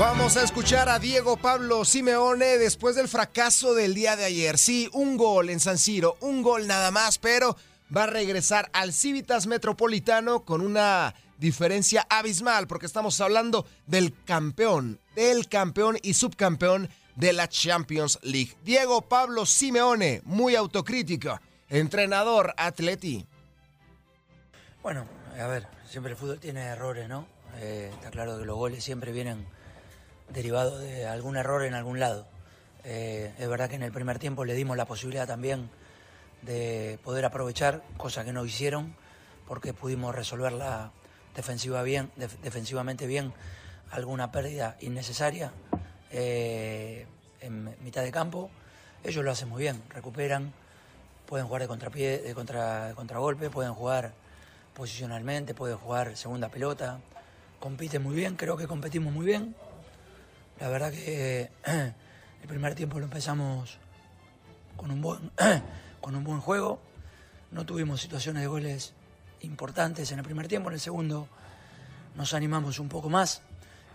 Vamos 0.00 0.38
a 0.38 0.42
escuchar 0.42 0.88
a 0.88 0.98
Diego 0.98 1.36
Pablo 1.36 1.84
Simeone 1.84 2.56
después 2.56 2.96
del 2.96 3.06
fracaso 3.06 3.74
del 3.74 3.92
día 3.92 4.16
de 4.16 4.24
ayer. 4.24 4.56
Sí, 4.56 4.88
un 4.94 5.18
gol 5.18 5.50
en 5.50 5.60
San 5.60 5.76
Siro, 5.76 6.16
un 6.20 6.40
gol 6.40 6.66
nada 6.66 6.90
más, 6.90 7.18
pero 7.18 7.54
va 7.94 8.04
a 8.04 8.06
regresar 8.06 8.70
al 8.72 8.94
Civitas 8.94 9.46
Metropolitano 9.46 10.46
con 10.46 10.62
una 10.62 11.14
diferencia 11.40 12.06
abismal, 12.08 12.66
porque 12.66 12.86
estamos 12.86 13.20
hablando 13.20 13.66
del 13.86 14.14
campeón, 14.24 15.00
del 15.16 15.48
campeón 15.48 15.98
y 16.02 16.14
subcampeón 16.14 16.90
de 17.16 17.32
la 17.32 17.48
Champions 17.48 18.18
League. 18.22 18.54
Diego 18.62 19.02
Pablo 19.02 19.46
Simeone, 19.46 20.20
muy 20.24 20.54
autocrítico, 20.54 21.40
entrenador 21.68 22.54
atleti. 22.56 23.26
Bueno, 24.82 25.06
a 25.38 25.46
ver, 25.46 25.66
siempre 25.88 26.12
el 26.12 26.18
fútbol 26.18 26.38
tiene 26.38 26.60
errores, 26.62 27.08
¿no? 27.08 27.26
Eh, 27.56 27.90
está 27.92 28.10
claro 28.10 28.38
que 28.38 28.44
los 28.44 28.56
goles 28.56 28.84
siempre 28.84 29.10
vienen 29.10 29.46
derivados 30.28 30.80
de 30.80 31.06
algún 31.06 31.36
error 31.36 31.64
en 31.64 31.74
algún 31.74 31.98
lado. 31.98 32.28
Eh, 32.84 33.34
es 33.38 33.48
verdad 33.48 33.68
que 33.68 33.76
en 33.76 33.82
el 33.82 33.92
primer 33.92 34.18
tiempo 34.18 34.44
le 34.44 34.54
dimos 34.54 34.76
la 34.76 34.86
posibilidad 34.86 35.26
también 35.26 35.68
de 36.42 36.98
poder 37.02 37.24
aprovechar, 37.24 37.82
cosa 37.96 38.24
que 38.24 38.32
no 38.32 38.44
hicieron, 38.44 38.94
porque 39.46 39.74
pudimos 39.74 40.14
resolverla 40.14 40.92
defensiva 41.34 41.82
bien, 41.82 42.10
def- 42.16 42.40
defensivamente 42.40 43.06
bien, 43.06 43.32
alguna 43.90 44.30
pérdida 44.32 44.76
innecesaria 44.80 45.52
eh, 46.10 47.06
en 47.40 47.74
mitad 47.82 48.02
de 48.02 48.12
campo. 48.12 48.50
Ellos 49.04 49.24
lo 49.24 49.30
hacen 49.30 49.48
muy 49.48 49.62
bien, 49.62 49.82
recuperan, 49.90 50.52
pueden 51.26 51.46
jugar 51.46 51.62
de 51.62 51.68
contrapié, 51.68 52.18
de, 52.18 52.34
contra, 52.34 52.88
de 52.88 52.94
contragolpe, 52.94 53.50
pueden 53.50 53.72
jugar 53.74 54.12
posicionalmente, 54.74 55.54
pueden 55.54 55.76
jugar 55.78 56.16
segunda 56.16 56.48
pelota, 56.48 57.00
compiten 57.58 58.02
muy 58.02 58.14
bien, 58.14 58.36
creo 58.36 58.56
que 58.56 58.66
competimos 58.66 59.12
muy 59.12 59.26
bien. 59.26 59.54
La 60.60 60.68
verdad 60.68 60.92
que 60.92 61.50
el 61.64 62.48
primer 62.48 62.74
tiempo 62.74 62.98
lo 62.98 63.04
empezamos 63.04 63.78
con 64.76 64.90
un 64.90 65.00
buen, 65.00 65.30
con 66.00 66.14
un 66.14 66.24
buen 66.24 66.40
juego. 66.40 66.80
No 67.50 67.64
tuvimos 67.66 68.00
situaciones 68.00 68.42
de 68.42 68.46
goles 68.46 68.92
importantes 69.42 70.10
en 70.12 70.18
el 70.18 70.24
primer 70.24 70.48
tiempo. 70.48 70.68
En 70.70 70.74
el 70.74 70.80
segundo 70.80 71.28
nos 72.16 72.34
animamos 72.34 72.78
un 72.78 72.88
poco 72.88 73.08
más 73.08 73.42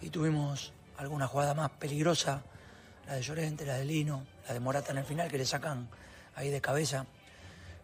y 0.01 0.09
tuvimos 0.09 0.73
alguna 0.97 1.27
jugada 1.27 1.53
más 1.53 1.71
peligrosa, 1.71 2.41
la 3.07 3.15
de 3.15 3.21
Llorente, 3.21 3.65
la 3.65 3.75
de 3.75 3.85
Lino, 3.85 4.25
la 4.47 4.53
de 4.53 4.59
Morata 4.59 4.91
en 4.91 4.99
el 4.99 5.05
final, 5.05 5.29
que 5.29 5.37
le 5.37 5.45
sacan 5.45 5.89
ahí 6.35 6.49
de 6.49 6.61
cabeza. 6.61 7.05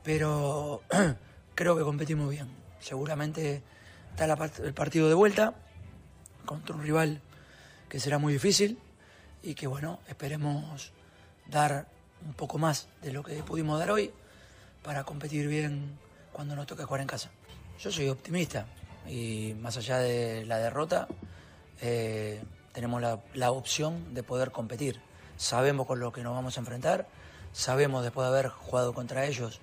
Pero 0.03 0.81
creo 1.55 1.77
que 1.77 1.83
competimos 1.83 2.29
bien. 2.29 2.47
Seguramente 2.79 3.61
está 4.11 4.25
el 4.63 4.73
partido 4.73 5.07
de 5.07 5.13
vuelta 5.13 5.53
contra 6.45 6.75
un 6.75 6.81
rival 6.81 7.21
que 7.87 7.99
será 7.99 8.17
muy 8.17 8.33
difícil 8.33 8.79
y 9.43 9.53
que 9.53 9.67
bueno, 9.67 9.99
esperemos 10.07 10.91
dar 11.47 11.87
un 12.25 12.33
poco 12.33 12.57
más 12.57 12.87
de 13.01 13.11
lo 13.11 13.23
que 13.23 13.41
pudimos 13.43 13.79
dar 13.79 13.91
hoy 13.91 14.11
para 14.83 15.03
competir 15.03 15.47
bien 15.47 15.97
cuando 16.31 16.55
nos 16.55 16.65
toque 16.65 16.83
jugar 16.83 17.01
en 17.01 17.07
casa. 17.07 17.29
Yo 17.81 17.91
soy 17.91 18.09
optimista 18.09 18.67
y 19.07 19.55
más 19.59 19.75
allá 19.75 19.97
de 19.97 20.45
la 20.45 20.59
derrota, 20.59 21.07
eh, 21.81 22.39
tenemos 22.73 23.01
la, 23.01 23.19
la 23.33 23.49
opción 23.49 24.13
de 24.13 24.21
poder 24.21 24.51
competir. 24.51 25.01
Sabemos 25.35 25.87
con 25.87 25.99
lo 25.99 26.11
que 26.11 26.21
nos 26.21 26.35
vamos 26.35 26.55
a 26.57 26.59
enfrentar, 26.59 27.07
sabemos 27.53 28.03
después 28.03 28.25
de 28.25 28.37
haber 28.37 28.49
jugado 28.49 28.93
contra 28.93 29.25
ellos 29.25 29.61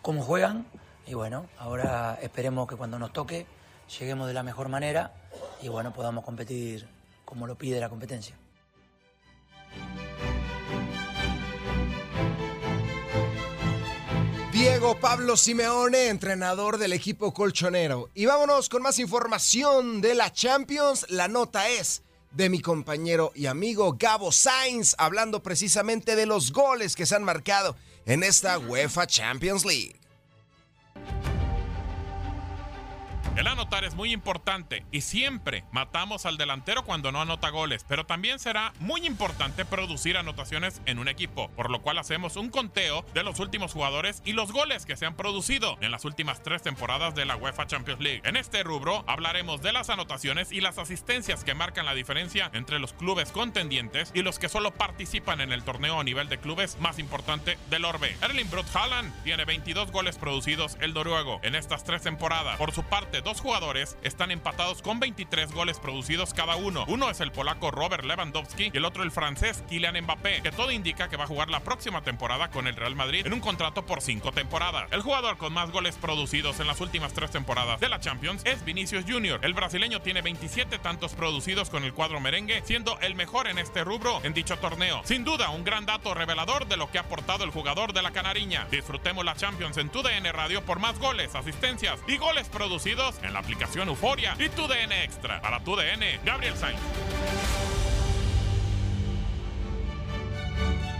cómo 0.00 0.22
juegan 0.22 0.66
y 1.06 1.12
bueno, 1.12 1.44
ahora 1.58 2.18
esperemos 2.22 2.66
que 2.66 2.76
cuando 2.76 2.98
nos 2.98 3.12
toque 3.12 3.46
lleguemos 3.98 4.28
de 4.28 4.32
la 4.32 4.42
mejor 4.42 4.70
manera 4.70 5.12
y 5.60 5.68
bueno, 5.68 5.92
podamos 5.92 6.24
competir 6.24 6.88
como 7.26 7.46
lo 7.46 7.54
pide 7.56 7.80
la 7.80 7.90
competencia. 7.90 8.34
Diego 14.68 14.98
Pablo 14.98 15.36
Simeone, 15.36 16.08
entrenador 16.08 16.76
del 16.76 16.92
equipo 16.92 17.32
colchonero. 17.32 18.10
Y 18.14 18.26
vámonos 18.26 18.68
con 18.68 18.82
más 18.82 18.98
información 18.98 20.00
de 20.00 20.16
la 20.16 20.32
Champions. 20.32 21.06
La 21.08 21.28
nota 21.28 21.68
es 21.68 22.02
de 22.32 22.50
mi 22.50 22.58
compañero 22.58 23.30
y 23.36 23.46
amigo 23.46 23.94
Gabo 23.96 24.32
Sainz, 24.32 24.96
hablando 24.98 25.40
precisamente 25.40 26.16
de 26.16 26.26
los 26.26 26.50
goles 26.52 26.96
que 26.96 27.06
se 27.06 27.14
han 27.14 27.22
marcado 27.22 27.76
en 28.06 28.24
esta 28.24 28.58
UEFA 28.58 29.06
Champions 29.06 29.64
League. 29.64 30.00
El 33.36 33.48
anotar 33.48 33.84
es 33.84 33.94
muy 33.94 34.14
importante 34.14 34.86
y 34.90 35.02
siempre 35.02 35.64
matamos 35.70 36.24
al 36.24 36.38
delantero 36.38 36.86
cuando 36.86 37.12
no 37.12 37.20
anota 37.20 37.50
goles, 37.50 37.84
pero 37.86 38.06
también 38.06 38.38
será 38.38 38.72
muy 38.80 39.06
importante 39.06 39.66
producir 39.66 40.16
anotaciones 40.16 40.80
en 40.86 40.98
un 40.98 41.06
equipo, 41.06 41.50
por 41.50 41.70
lo 41.70 41.82
cual 41.82 41.98
hacemos 41.98 42.36
un 42.36 42.48
conteo 42.48 43.04
de 43.12 43.22
los 43.22 43.38
últimos 43.38 43.74
jugadores 43.74 44.22
y 44.24 44.32
los 44.32 44.52
goles 44.52 44.86
que 44.86 44.96
se 44.96 45.04
han 45.04 45.16
producido 45.16 45.76
en 45.82 45.90
las 45.90 46.06
últimas 46.06 46.42
tres 46.42 46.62
temporadas 46.62 47.14
de 47.14 47.26
la 47.26 47.36
UEFA 47.36 47.66
Champions 47.66 48.00
League. 48.00 48.22
En 48.24 48.36
este 48.36 48.62
rubro 48.62 49.04
hablaremos 49.06 49.60
de 49.60 49.74
las 49.74 49.90
anotaciones 49.90 50.50
y 50.50 50.62
las 50.62 50.78
asistencias 50.78 51.44
que 51.44 51.52
marcan 51.52 51.84
la 51.84 51.94
diferencia 51.94 52.50
entre 52.54 52.78
los 52.78 52.94
clubes 52.94 53.32
contendientes 53.32 54.12
y 54.14 54.22
los 54.22 54.38
que 54.38 54.48
solo 54.48 54.70
participan 54.70 55.42
en 55.42 55.52
el 55.52 55.62
torneo 55.62 56.00
a 56.00 56.04
nivel 56.04 56.30
de 56.30 56.38
clubes 56.38 56.78
más 56.80 56.98
importante 56.98 57.58
del 57.68 57.84
orbe. 57.84 58.16
Erling 58.22 58.48
Brot 58.48 58.74
Haaland 58.74 59.12
tiene 59.24 59.44
22 59.44 59.92
goles 59.92 60.16
producidos 60.16 60.78
el 60.80 60.94
noruego 60.94 61.38
en 61.42 61.54
estas 61.54 61.84
tres 61.84 62.00
temporadas. 62.00 62.56
Por 62.56 62.72
su 62.72 62.82
parte, 62.82 63.25
dos 63.26 63.40
jugadores 63.40 63.98
están 64.04 64.30
empatados 64.30 64.82
con 64.82 65.00
23 65.00 65.50
goles 65.50 65.80
producidos 65.80 66.32
cada 66.32 66.54
uno. 66.54 66.84
Uno 66.86 67.10
es 67.10 67.18
el 67.18 67.32
polaco 67.32 67.72
Robert 67.72 68.04
Lewandowski 68.04 68.70
y 68.72 68.76
el 68.76 68.84
otro 68.84 69.02
el 69.02 69.10
francés 69.10 69.64
Kylian 69.68 70.00
Mbappé, 70.00 70.42
que 70.42 70.52
todo 70.52 70.70
indica 70.70 71.08
que 71.08 71.16
va 71.16 71.24
a 71.24 71.26
jugar 71.26 71.50
la 71.50 71.58
próxima 71.58 72.02
temporada 72.02 72.52
con 72.52 72.68
el 72.68 72.76
Real 72.76 72.94
Madrid 72.94 73.26
en 73.26 73.32
un 73.32 73.40
contrato 73.40 73.84
por 73.84 74.00
cinco 74.00 74.30
temporadas. 74.30 74.86
El 74.92 75.02
jugador 75.02 75.38
con 75.38 75.52
más 75.52 75.72
goles 75.72 75.96
producidos 75.96 76.60
en 76.60 76.68
las 76.68 76.80
últimas 76.80 77.14
tres 77.14 77.32
temporadas 77.32 77.80
de 77.80 77.88
la 77.88 77.98
Champions 77.98 78.42
es 78.44 78.64
Vinicius 78.64 79.04
Jr. 79.08 79.40
El 79.42 79.54
brasileño 79.54 80.00
tiene 80.02 80.22
27 80.22 80.78
tantos 80.78 81.14
producidos 81.14 81.68
con 81.68 81.82
el 81.82 81.94
cuadro 81.94 82.20
merengue, 82.20 82.62
siendo 82.64 82.96
el 83.00 83.16
mejor 83.16 83.48
en 83.48 83.58
este 83.58 83.82
rubro 83.82 84.20
en 84.22 84.34
dicho 84.34 84.56
torneo. 84.58 85.02
Sin 85.04 85.24
duda, 85.24 85.50
un 85.50 85.64
gran 85.64 85.84
dato 85.84 86.14
revelador 86.14 86.68
de 86.68 86.76
lo 86.76 86.92
que 86.92 86.98
ha 86.98 87.00
aportado 87.00 87.42
el 87.42 87.50
jugador 87.50 87.92
de 87.92 88.02
la 88.02 88.12
Canariña. 88.12 88.68
Disfrutemos 88.70 89.24
la 89.24 89.34
Champions 89.34 89.78
en 89.78 89.88
tu 89.88 90.04
DN 90.04 90.30
Radio 90.30 90.64
por 90.64 90.78
más 90.78 90.96
goles, 91.00 91.34
asistencias 91.34 91.98
y 92.06 92.18
goles 92.18 92.48
producidos 92.48 93.15
en 93.22 93.32
la 93.32 93.40
aplicación 93.40 93.88
Euforia 93.88 94.36
y 94.38 94.48
tu 94.48 94.66
DN 94.66 95.04
Extra. 95.04 95.40
Para 95.40 95.62
tu 95.62 95.76
DN, 95.76 96.20
Gabriel 96.24 96.56
Sainz. 96.56 96.80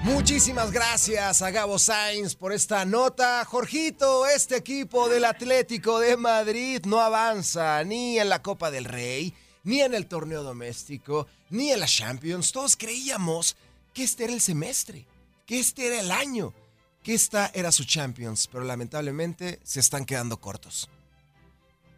Muchísimas 0.06 0.70
gracias 0.70 1.42
a 1.42 1.50
Gabo 1.50 1.80
Sainz 1.80 2.36
por 2.36 2.52
esta 2.52 2.84
nota. 2.84 3.44
Jorgito, 3.44 4.24
este 4.26 4.56
equipo 4.56 5.08
del 5.08 5.24
Atlético 5.24 5.98
de 5.98 6.16
Madrid 6.16 6.80
no 6.86 7.00
avanza 7.00 7.82
ni 7.82 8.16
en 8.18 8.28
la 8.28 8.40
Copa 8.40 8.70
del 8.70 8.84
Rey, 8.84 9.34
ni 9.64 9.80
en 9.80 9.94
el 9.94 10.06
torneo 10.06 10.44
doméstico, 10.44 11.26
ni 11.50 11.72
en 11.72 11.80
la 11.80 11.86
Champions. 11.86 12.52
Todos 12.52 12.76
creíamos 12.76 13.56
que 13.92 14.04
este 14.04 14.24
era 14.24 14.32
el 14.32 14.40
semestre, 14.40 15.06
que 15.44 15.58
este 15.58 15.88
era 15.88 15.98
el 15.98 16.12
año, 16.12 16.54
que 17.02 17.12
esta 17.12 17.50
era 17.52 17.72
su 17.72 17.84
Champions, 17.84 18.46
pero 18.46 18.62
lamentablemente 18.62 19.58
se 19.64 19.80
están 19.80 20.04
quedando 20.04 20.40
cortos. 20.40 20.88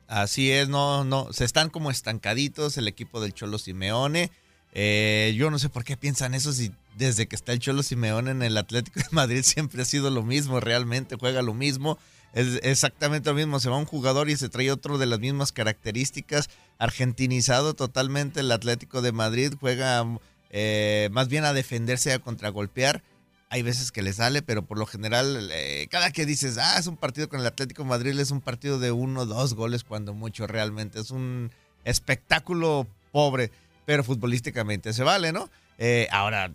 Así 0.08 0.50
es, 0.50 0.70
no, 0.70 1.04
no, 1.04 1.32
se 1.34 1.44
están 1.44 1.68
como 1.68 1.90
estancaditos 1.90 2.78
el 2.78 2.88
equipo 2.88 3.20
del 3.20 3.34
Cholo 3.34 3.58
Simeone. 3.58 4.30
Eh, 4.72 5.34
yo 5.36 5.50
no 5.50 5.58
sé 5.58 5.68
por 5.68 5.84
qué 5.84 5.96
piensan 5.96 6.34
eso 6.34 6.52
si 6.52 6.72
desde 6.96 7.28
que 7.28 7.36
está 7.36 7.52
el 7.52 7.58
Cholo 7.58 7.82
Simeone 7.82 8.30
en 8.30 8.42
el 8.42 8.56
Atlético 8.56 9.00
de 9.00 9.06
Madrid 9.12 9.42
siempre 9.44 9.82
ha 9.82 9.84
sido 9.84 10.10
lo 10.10 10.22
mismo, 10.22 10.60
realmente 10.60 11.16
juega 11.20 11.42
lo 11.42 11.52
mismo. 11.52 11.98
Es 12.32 12.58
exactamente 12.62 13.28
lo 13.28 13.36
mismo, 13.36 13.60
se 13.60 13.68
va 13.68 13.76
un 13.76 13.84
jugador 13.84 14.30
y 14.30 14.36
se 14.36 14.48
trae 14.48 14.70
otro 14.70 14.96
de 14.96 15.06
las 15.06 15.20
mismas 15.20 15.52
características, 15.52 16.48
argentinizado 16.78 17.74
totalmente 17.74 18.40
el 18.40 18.50
Atlético 18.50 19.02
de 19.02 19.12
Madrid, 19.12 19.54
juega 19.60 20.06
eh, 20.50 21.10
más 21.12 21.28
bien 21.28 21.44
a 21.44 21.52
defenderse, 21.52 22.14
a 22.14 22.18
contragolpear. 22.18 23.02
Hay 23.50 23.62
veces 23.62 23.92
que 23.92 24.02
le 24.02 24.12
sale, 24.12 24.42
pero 24.42 24.66
por 24.66 24.78
lo 24.78 24.84
general, 24.84 25.50
eh, 25.52 25.86
cada 25.90 26.10
que 26.10 26.26
dices, 26.26 26.58
ah, 26.58 26.78
es 26.78 26.86
un 26.86 26.96
partido 26.96 27.28
con 27.28 27.40
el 27.40 27.46
Atlético 27.46 27.84
Madrid, 27.84 28.18
es 28.18 28.30
un 28.30 28.42
partido 28.42 28.78
de 28.78 28.92
uno, 28.92 29.24
dos 29.24 29.54
goles, 29.54 29.84
cuando 29.84 30.12
mucho 30.12 30.46
realmente. 30.46 31.00
Es 31.00 31.10
un 31.10 31.50
espectáculo 31.84 32.86
pobre, 33.10 33.50
pero 33.86 34.04
futbolísticamente 34.04 34.92
se 34.92 35.02
vale, 35.02 35.32
¿no? 35.32 35.50
Eh, 35.78 36.08
ahora, 36.10 36.52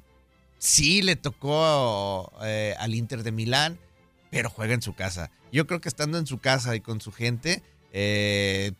sí 0.59 1.01
le 1.01 1.15
tocó 1.15 2.31
eh, 2.43 2.75
al 2.79 2.93
Inter 2.93 3.23
de 3.23 3.31
Milán, 3.31 3.79
pero 4.29 4.49
juega 4.49 4.73
en 4.73 4.81
su 4.81 4.93
casa. 4.93 5.31
Yo 5.51 5.67
creo 5.67 5.81
que 5.81 5.89
estando 5.89 6.17
en 6.17 6.27
su 6.27 6.39
casa 6.39 6.75
y 6.75 6.79
con 6.79 7.01
su 7.01 7.11
gente, 7.11 7.63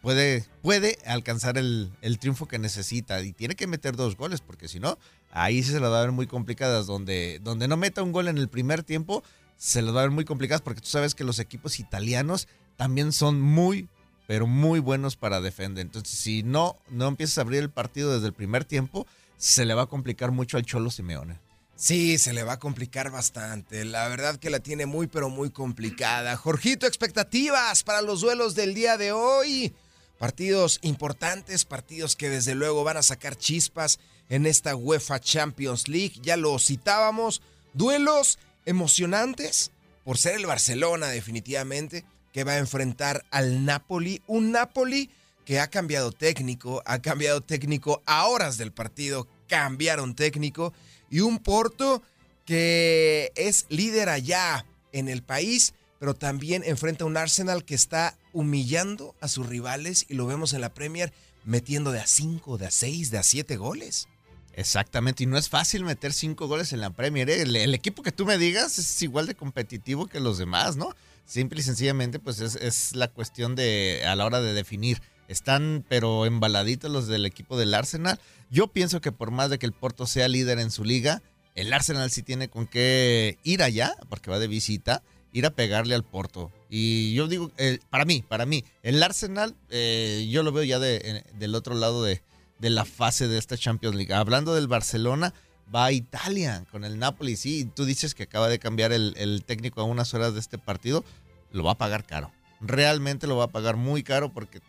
puede, 0.01 0.45
puede 0.61 0.97
alcanzar 1.05 1.57
el, 1.57 1.91
el, 2.01 2.17
triunfo 2.17 2.47
que 2.47 2.57
necesita 2.57 3.21
y 3.21 3.31
tiene 3.31 3.55
que 3.55 3.67
meter 3.67 3.95
dos 3.95 4.17
goles, 4.17 4.41
porque 4.41 4.67
si 4.67 4.79
no, 4.79 4.97
ahí 5.31 5.61
se 5.61 5.79
las 5.79 5.91
va 5.91 5.99
a 5.99 6.01
ver 6.01 6.11
muy 6.11 6.27
complicadas. 6.27 6.87
Donde, 6.87 7.39
donde 7.43 7.67
no 7.67 7.77
meta 7.77 8.01
un 8.01 8.11
gol 8.11 8.27
en 8.27 8.37
el 8.37 8.49
primer 8.49 8.83
tiempo, 8.83 9.23
se 9.55 9.81
las 9.81 9.95
va 9.95 9.99
a 9.99 10.03
ver 10.03 10.11
muy 10.11 10.25
complicadas, 10.25 10.61
porque 10.61 10.81
tú 10.81 10.87
sabes 10.87 11.15
que 11.15 11.23
los 11.23 11.39
equipos 11.39 11.79
italianos 11.79 12.47
también 12.75 13.11
son 13.11 13.39
muy, 13.39 13.87
pero 14.27 14.47
muy 14.47 14.79
buenos 14.79 15.15
para 15.15 15.41
defender. 15.41 15.85
Entonces, 15.85 16.17
si 16.17 16.43
no, 16.43 16.77
no 16.89 17.07
empiezas 17.07 17.37
a 17.37 17.41
abrir 17.41 17.61
el 17.61 17.69
partido 17.69 18.13
desde 18.13 18.27
el 18.27 18.33
primer 18.33 18.65
tiempo, 18.65 19.05
se 19.37 19.65
le 19.65 19.73
va 19.73 19.83
a 19.83 19.87
complicar 19.87 20.31
mucho 20.31 20.57
al 20.57 20.65
Cholo 20.65 20.89
Simeone. 20.89 21.39
Sí, 21.75 22.17
se 22.17 22.33
le 22.33 22.43
va 22.43 22.53
a 22.53 22.59
complicar 22.59 23.11
bastante. 23.11 23.83
La 23.83 24.07
verdad 24.07 24.37
que 24.37 24.49
la 24.49 24.59
tiene 24.59 24.85
muy, 24.85 25.07
pero 25.07 25.29
muy 25.29 25.49
complicada. 25.49 26.37
Jorgito, 26.37 26.85
expectativas 26.85 27.83
para 27.83 28.01
los 28.01 28.21
duelos 28.21 28.55
del 28.55 28.73
día 28.73 28.97
de 28.97 29.11
hoy. 29.11 29.73
Partidos 30.19 30.79
importantes, 30.83 31.65
partidos 31.65 32.15
que 32.15 32.29
desde 32.29 32.55
luego 32.55 32.83
van 32.83 32.97
a 32.97 33.03
sacar 33.03 33.35
chispas 33.35 33.99
en 34.29 34.45
esta 34.45 34.75
UEFA 34.75 35.19
Champions 35.19 35.87
League. 35.87 36.13
Ya 36.21 36.37
lo 36.37 36.57
citábamos. 36.59 37.41
Duelos 37.73 38.37
emocionantes 38.65 39.71
por 40.03 40.17
ser 40.17 40.35
el 40.35 40.45
Barcelona 40.45 41.07
definitivamente 41.07 42.05
que 42.31 42.43
va 42.43 42.53
a 42.53 42.59
enfrentar 42.59 43.25
al 43.31 43.65
Napoli. 43.65 44.21
Un 44.27 44.51
Napoli 44.51 45.09
que 45.45 45.59
ha 45.59 45.69
cambiado 45.69 46.11
técnico, 46.11 46.81
ha 46.85 46.99
cambiado 46.99 47.41
técnico 47.41 48.01
a 48.05 48.27
horas 48.27 48.57
del 48.57 48.71
partido, 48.71 49.27
cambiaron 49.47 50.15
técnico 50.15 50.73
y 51.13 51.19
un 51.19 51.37
Porto 51.37 52.01
que 52.43 53.31
es 53.35 53.67
líder 53.69 54.09
allá 54.09 54.65
en 54.91 55.09
el 55.09 55.21
país, 55.21 55.75
pero 55.99 56.15
también 56.15 56.63
enfrenta 56.65 57.03
a 57.03 57.07
un 57.07 57.17
Arsenal 57.17 57.63
que 57.65 57.75
está 57.75 58.17
humillando 58.33 59.13
a 59.21 59.27
sus 59.27 59.45
rivales 59.45 60.07
y 60.09 60.15
lo 60.15 60.25
vemos 60.25 60.53
en 60.53 60.61
la 60.61 60.73
Premier 60.73 61.13
metiendo 61.45 61.91
de 61.91 61.99
a 61.99 62.07
5, 62.07 62.57
de 62.57 62.65
a 62.65 62.71
6, 62.71 63.11
de 63.11 63.19
a 63.19 63.23
7 63.23 63.57
goles. 63.57 64.07
Exactamente, 64.53 65.23
y 65.23 65.27
no 65.27 65.37
es 65.37 65.49
fácil 65.49 65.83
meter 65.83 66.13
cinco 66.13 66.47
goles 66.47 66.73
en 66.73 66.81
la 66.81 66.89
Premier. 66.89 67.29
¿eh? 67.29 67.43
El, 67.43 67.75
equipo 67.75 68.01
que 68.01 68.11
tú 68.11 68.25
me 68.25 68.39
digas 68.39 68.79
es 68.79 69.01
igual 69.03 69.27
de 69.27 69.35
competitivo 69.35 70.07
que 70.07 70.19
los 70.19 70.39
demás, 70.39 70.77
¿no? 70.77 70.95
Simple 71.27 71.59
y 71.59 71.63
sencillamente, 71.63 72.17
pues 72.17 72.39
es, 72.39 72.55
es, 72.55 72.95
la 72.95 73.07
cuestión 73.07 73.55
de 73.55 74.03
a 74.05 74.15
la 74.15 74.25
hora 74.25 74.41
de 74.41 74.53
definir. 74.53 74.99
Están, 75.27 75.85
pero 75.87 76.25
embaladitos 76.25 76.91
los 76.91 77.07
del 77.07 77.25
equipo 77.25 77.57
del 77.57 77.73
Arsenal. 77.73 78.19
Yo 78.53 78.67
pienso 78.67 79.01
que 79.01 79.11
por 79.11 79.31
más 79.31 79.49
de 79.49 79.57
que 79.57 79.65
el 79.65 79.73
Porto 79.73 80.05
sea 80.05 80.27
líder 80.27 80.59
en 80.59 80.69
su 80.69 80.83
liga, 80.83 81.23
el 81.55 81.73
Arsenal 81.73 82.11
sí 82.11 82.21
tiene 82.21 82.49
con 82.49 82.67
qué 82.67 83.39
ir 83.41 83.63
allá, 83.63 83.95
porque 84.09 84.29
va 84.29 84.37
de 84.37 84.47
visita, 84.47 85.01
ir 85.31 85.47
a 85.47 85.55
pegarle 85.55 85.95
al 85.95 86.03
Porto. 86.03 86.51
Y 86.69 87.15
yo 87.15 87.27
digo, 87.27 87.49
eh, 87.57 87.79
para 87.89 88.05
mí, 88.05 88.21
para 88.21 88.45
mí, 88.45 88.63
el 88.83 89.01
Arsenal, 89.01 89.55
eh, 89.71 90.27
yo 90.29 90.43
lo 90.43 90.51
veo 90.51 90.63
ya 90.63 90.77
de, 90.77 91.23
del 91.33 91.55
otro 91.55 91.73
lado 91.73 92.03
de, 92.03 92.21
la 92.59 92.85
fase 92.85 93.27
de 93.27 93.39
esta 93.39 93.57
Champions 93.57 93.95
League. 93.95 94.13
Hablando 94.13 94.53
del 94.53 94.67
Barcelona, 94.67 95.33
va 95.73 95.85
a 95.85 95.91
Italia 95.91 96.63
con 96.69 96.83
el 96.83 96.99
Napoli. 96.99 97.37
Sí, 97.37 97.67
tú 97.75 97.85
dices 97.85 98.13
que 98.13 98.23
acaba 98.23 98.49
de 98.49 98.59
cambiar 98.59 98.93
el, 98.93 99.43
técnico 99.47 99.81
a 99.81 99.85
unas 99.85 100.13
horas 100.13 100.35
de 100.35 100.39
este 100.39 100.59
partido. 100.59 101.03
Lo 101.51 101.63
va 101.63 101.71
a 101.71 101.77
pagar 101.79 102.05
caro. 102.05 102.31
Realmente 102.61 103.25
lo 103.25 103.35
va 103.35 103.45
a 103.45 103.51
pagar 103.51 103.77
muy 103.77 104.03
caro 104.03 104.31
porque 104.31 104.61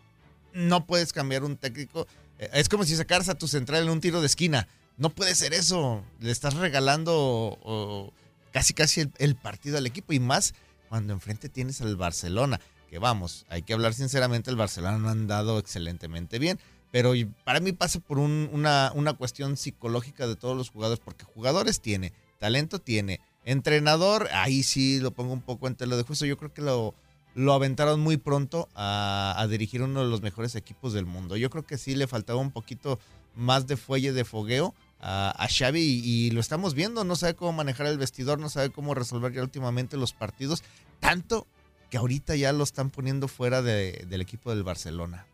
no 0.54 0.86
puedes 0.86 1.12
cambiar 1.12 1.44
un 1.44 1.58
técnico. 1.58 2.06
Es 2.38 2.68
como 2.68 2.84
si 2.84 2.96
sacaras 2.96 3.28
a 3.28 3.34
tu 3.34 3.48
central 3.48 3.84
en 3.84 3.90
un 3.90 4.00
tiro 4.00 4.20
de 4.20 4.26
esquina. 4.26 4.68
No 4.96 5.10
puede 5.10 5.34
ser 5.34 5.54
eso. 5.54 6.04
Le 6.20 6.30
estás 6.30 6.54
regalando 6.54 8.12
casi 8.52 8.74
casi 8.74 9.10
el, 9.18 9.36
partido 9.36 9.78
al 9.78 9.86
equipo 9.86 10.12
y 10.12 10.20
más 10.20 10.54
cuando 10.88 11.12
enfrente 11.12 11.48
tienes 11.48 11.80
al 11.80 11.96
Barcelona. 11.96 12.60
Que 12.90 12.98
vamos, 12.98 13.44
hay 13.48 13.62
que 13.62 13.72
hablar 13.72 13.92
sinceramente, 13.92 14.50
el 14.50 14.56
Barcelona 14.56 14.98
no 14.98 15.08
han 15.08 15.26
dado 15.26 15.58
excelentemente 15.58 16.38
bien 16.38 16.60
pero 16.94 17.12
para 17.42 17.58
mí 17.58 17.72
pasa 17.72 17.98
por 17.98 18.20
una, 18.20 18.92
una 18.94 19.14
cuestión 19.14 19.56
psicológica 19.56 20.28
de 20.28 20.36
todos 20.36 20.56
los 20.56 20.70
jugadores, 20.70 21.02
porque 21.04 21.24
jugadores 21.24 21.80
tiene, 21.80 22.12
talento 22.38 22.78
tiene, 22.78 23.18
entrenador, 23.44 24.28
ahí 24.32 24.62
sí 24.62 25.00
lo 25.00 25.10
pongo 25.10 25.32
un 25.32 25.40
poco 25.40 25.66
en 25.66 25.74
tela 25.74 25.96
de 25.96 26.04
juicio, 26.04 26.24
yo 26.24 26.38
creo 26.38 26.54
que 26.54 26.62
lo, 26.62 26.94
lo 27.34 27.52
aventaron 27.52 28.00
muy 28.00 28.16
pronto 28.16 28.68
a, 28.74 29.46
dirigir 29.50 29.82
uno 29.82 30.04
de 30.04 30.10
los 30.10 30.22
mejores 30.22 30.54
equipos 30.54 30.92
del 30.92 31.06
mundo. 31.06 31.36
Yo 31.36 31.50
creo 31.50 31.66
que 31.66 31.78
sí 31.78 31.94
le 31.94 32.06
faltaba 32.06 32.38
un 32.40 32.52
poquito 32.52 32.98
más 33.34 33.66
de 33.66 33.76
fuelle 33.76 34.12
de 34.12 34.24
fogueo 34.24 34.74
a, 35.00 35.46
Xavi 35.50 35.80
y, 35.80 36.30
lo 36.30 36.40
estamos 36.40 36.74
viendo, 36.74 37.04
no 37.04 37.16
sabe 37.16 37.34
cómo 37.34 37.52
manejar 37.52 37.86
el 37.86 37.98
vestidor, 37.98 38.38
no 38.38 38.48
sabe 38.48 38.70
cómo 38.70 38.94
resolver 38.94 39.32
ya 39.32 39.42
últimamente 39.42 39.96
los 39.96 40.12
partidos, 40.12 40.62
tanto 41.00 41.46
que 41.90 41.98
ahorita 41.98 42.36
ya 42.36 42.52
lo 42.52 42.64
están 42.64 42.90
poniendo 42.90 43.28
fuera 43.28 43.60
del 43.60 44.20
equipo 44.20 44.50
del 44.50 44.62
Barcelona. 44.62 45.26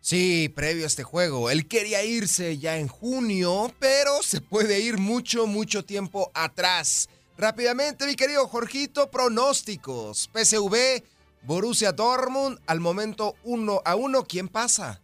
Sí, 0.00 0.50
previo 0.54 0.84
a 0.84 0.86
este 0.86 1.02
juego, 1.02 1.50
él 1.50 1.66
quería 1.66 2.02
irse 2.02 2.56
ya 2.56 2.78
en 2.78 2.88
junio, 2.88 3.74
pero 3.78 4.22
se 4.22 4.40
puede 4.40 4.80
ir 4.80 4.96
mucho, 4.96 5.46
mucho 5.46 5.84
tiempo 5.84 6.30
atrás. 6.32 7.10
Rápidamente, 7.36 8.06
mi 8.06 8.16
querido 8.16 8.48
Jorgito, 8.48 9.10
pronósticos. 9.10 10.30
PSV, 10.32 11.02
Borussia 11.42 11.92
Dortmund, 11.92 12.58
al 12.66 12.80
momento 12.80 13.36
1 13.44 13.82
a 13.84 13.96
1, 13.96 14.24
¿quién 14.24 14.48
pasa? 14.48 15.00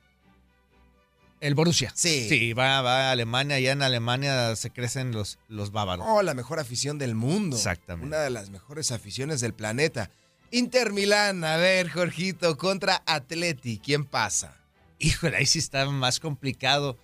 El 1.41 1.55
Borussia. 1.55 1.93
Sí. 1.95 2.28
Sí, 2.28 2.53
va, 2.53 2.80
va 2.80 3.09
a 3.09 3.11
Alemania. 3.12 3.61
Ya 3.61 3.72
en 3.72 3.82
Alemania 3.82 4.57
se 4.57 4.70
crecen 4.70 5.12
los, 5.12 5.39
los 5.49 5.70
bávaros. 5.70 6.07
Oh, 6.09 6.22
la 6.22 6.34
mejor 6.34 6.59
afición 6.59 6.99
del 6.99 7.14
mundo. 7.14 7.57
Exactamente. 7.57 8.07
Una 8.07 8.18
de 8.18 8.30
las 8.30 8.51
mejores 8.51 8.91
aficiones 8.91 9.41
del 9.41 9.53
planeta. 9.53 10.11
Inter 10.51 10.93
Milán, 10.93 11.45
a 11.45 11.57
ver, 11.57 11.91
Jorgito, 11.91 12.57
contra 12.57 13.03
Atleti, 13.05 13.78
¿quién 13.78 14.05
pasa? 14.05 14.57
Híjole, 14.99 15.37
ahí 15.37 15.47
sí 15.47 15.59
está 15.59 15.84
más 15.91 16.20
complicado. 16.20 16.97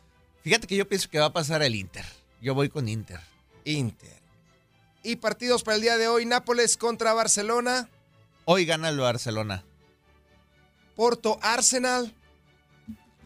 Fíjate 0.42 0.66
que 0.66 0.76
yo 0.76 0.88
pienso 0.88 1.10
que 1.10 1.18
va 1.18 1.26
a 1.26 1.32
pasar 1.32 1.62
el 1.62 1.74
Inter. 1.74 2.04
Yo 2.40 2.54
voy 2.54 2.68
con 2.68 2.88
Inter. 2.88 3.20
Inter. 3.64 4.22
Y 5.02 5.16
partidos 5.16 5.62
para 5.62 5.76
el 5.76 5.82
día 5.82 5.98
de 5.98 6.08
hoy, 6.08 6.24
Nápoles 6.24 6.76
contra 6.76 7.12
Barcelona. 7.12 7.88
Hoy 8.45 8.64
gana 8.64 8.88
el 8.88 8.99
Barcelona. 8.99 9.64
Porto 10.97 11.38
Arsenal. 11.43 12.12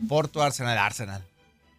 Porto 0.09 0.43
Arsenal, 0.43 0.77
Arsenal. 0.77 1.25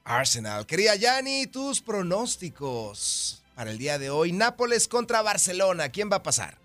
Arsenal. 0.04 0.66
Quería 0.66 0.96
Yanni, 0.96 1.48
tus 1.48 1.82
pronósticos 1.82 3.44
para 3.56 3.72
el 3.72 3.78
día 3.78 4.00
de 4.00 4.10
hoy. 4.10 4.32
Nápoles 4.32 4.88
contra 4.88 5.22
Barcelona. 5.22 5.90
¿Quién 5.90 6.10
va 6.12 6.18
a 6.18 6.24
pasar? 6.24 6.58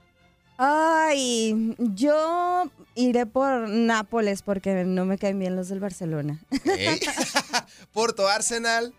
Ay, 0.57 1.75
yo 1.79 2.71
iré 2.95 3.27
por 3.27 3.69
Nápoles 3.69 4.43
porque 4.43 4.85
no 4.85 5.05
me 5.05 5.19
caen 5.19 5.39
bien 5.39 5.57
los 5.57 5.69
del 5.69 5.81
Barcelona. 5.81 6.41
Porto 7.93 8.29
Arsenal. 8.29 8.95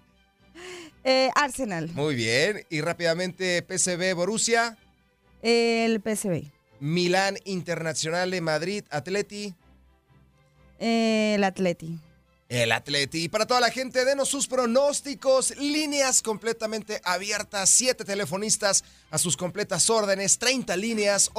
Eh, 1.04 1.30
Arsenal. 1.36 1.90
Muy 1.94 2.14
bien. 2.16 2.66
Y 2.70 2.82
rápidamente, 2.82 3.66
PSV 3.68 4.14
Borussia. 4.14 4.78
El 5.42 6.02
PSV. 6.02 6.53
Milán 6.84 7.38
Internacional 7.46 8.42
Madrid, 8.42 8.84
Atleti. 8.90 9.56
el 10.80 11.42
Atleti. 11.42 11.98
El 12.50 12.74
Atleti. 12.74 13.24
Y 13.24 13.30
para 13.30 13.46
toda 13.46 13.62
la 13.62 13.72
gente, 13.72 14.04
denos 14.04 14.28
sus 14.28 14.48
pronósticos, 14.48 15.56
líneas 15.56 16.22
completamente 16.22 17.00
abiertas, 17.06 17.70
siete 17.70 18.04
telefonistas 18.04 18.84
a 19.12 19.18
sus 19.18 19.38
completas 19.38 19.90
órdenes, 19.90 20.40
30 20.40 20.76
líneas, 20.76 21.32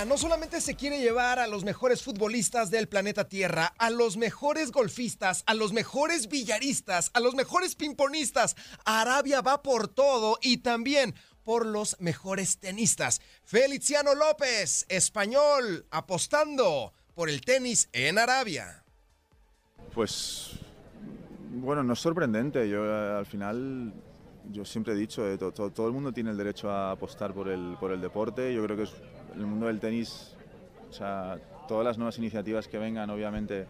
No 0.06 0.16
solamente 0.16 0.60
se 0.60 0.76
quiere 0.76 0.98
llevar 0.98 1.38
a 1.38 1.46
los 1.46 1.62
mejores 1.62 2.02
futbolistas 2.02 2.70
del 2.70 2.88
planeta 2.88 3.28
Tierra, 3.28 3.74
a 3.76 3.90
los 3.90 4.16
mejores 4.16 4.72
golfistas, 4.72 5.42
a 5.46 5.54
los 5.54 5.72
mejores 5.72 6.28
billaristas, 6.28 7.10
a 7.12 7.20
los 7.20 7.34
mejores 7.34 7.74
pimponistas. 7.74 8.56
Arabia 8.84 9.42
va 9.42 9.62
por 9.62 9.88
todo 9.88 10.38
y 10.40 10.58
también 10.58 11.14
por 11.44 11.66
los 11.66 12.00
mejores 12.00 12.58
tenistas. 12.58 13.20
Feliciano 13.44 14.14
López, 14.14 14.86
español, 14.88 15.86
apostando 15.90 16.94
por 17.14 17.28
el 17.28 17.42
tenis 17.42 17.88
en 17.92 18.18
Arabia. 18.18 18.82
Pues 19.92 20.52
bueno, 21.50 21.82
no 21.82 21.92
es 21.92 21.98
sorprendente. 21.98 22.68
Yo 22.68 22.86
eh, 22.86 23.18
al 23.18 23.26
final 23.26 23.92
yo 24.50 24.64
siempre 24.64 24.94
he 24.94 24.96
dicho, 24.96 25.28
eh, 25.28 25.36
todo, 25.36 25.86
el 25.86 25.92
mundo 25.92 26.12
tiene 26.12 26.30
el 26.30 26.36
derecho 26.36 26.70
a 26.70 26.92
apostar 26.92 27.34
por 27.34 27.48
el, 27.48 27.76
por 27.78 27.92
el 27.92 28.00
deporte. 28.00 28.54
Yo 28.54 28.64
creo 28.64 28.76
que 28.76 28.84
es, 28.84 28.92
el 29.34 29.46
mundo 29.46 29.66
del 29.66 29.80
tenis, 29.80 30.34
o 30.88 30.92
sea, 30.92 31.38
todas 31.68 31.84
las 31.84 31.98
nuevas 31.98 32.18
iniciativas 32.18 32.68
que 32.68 32.78
vengan, 32.78 33.10
obviamente, 33.10 33.66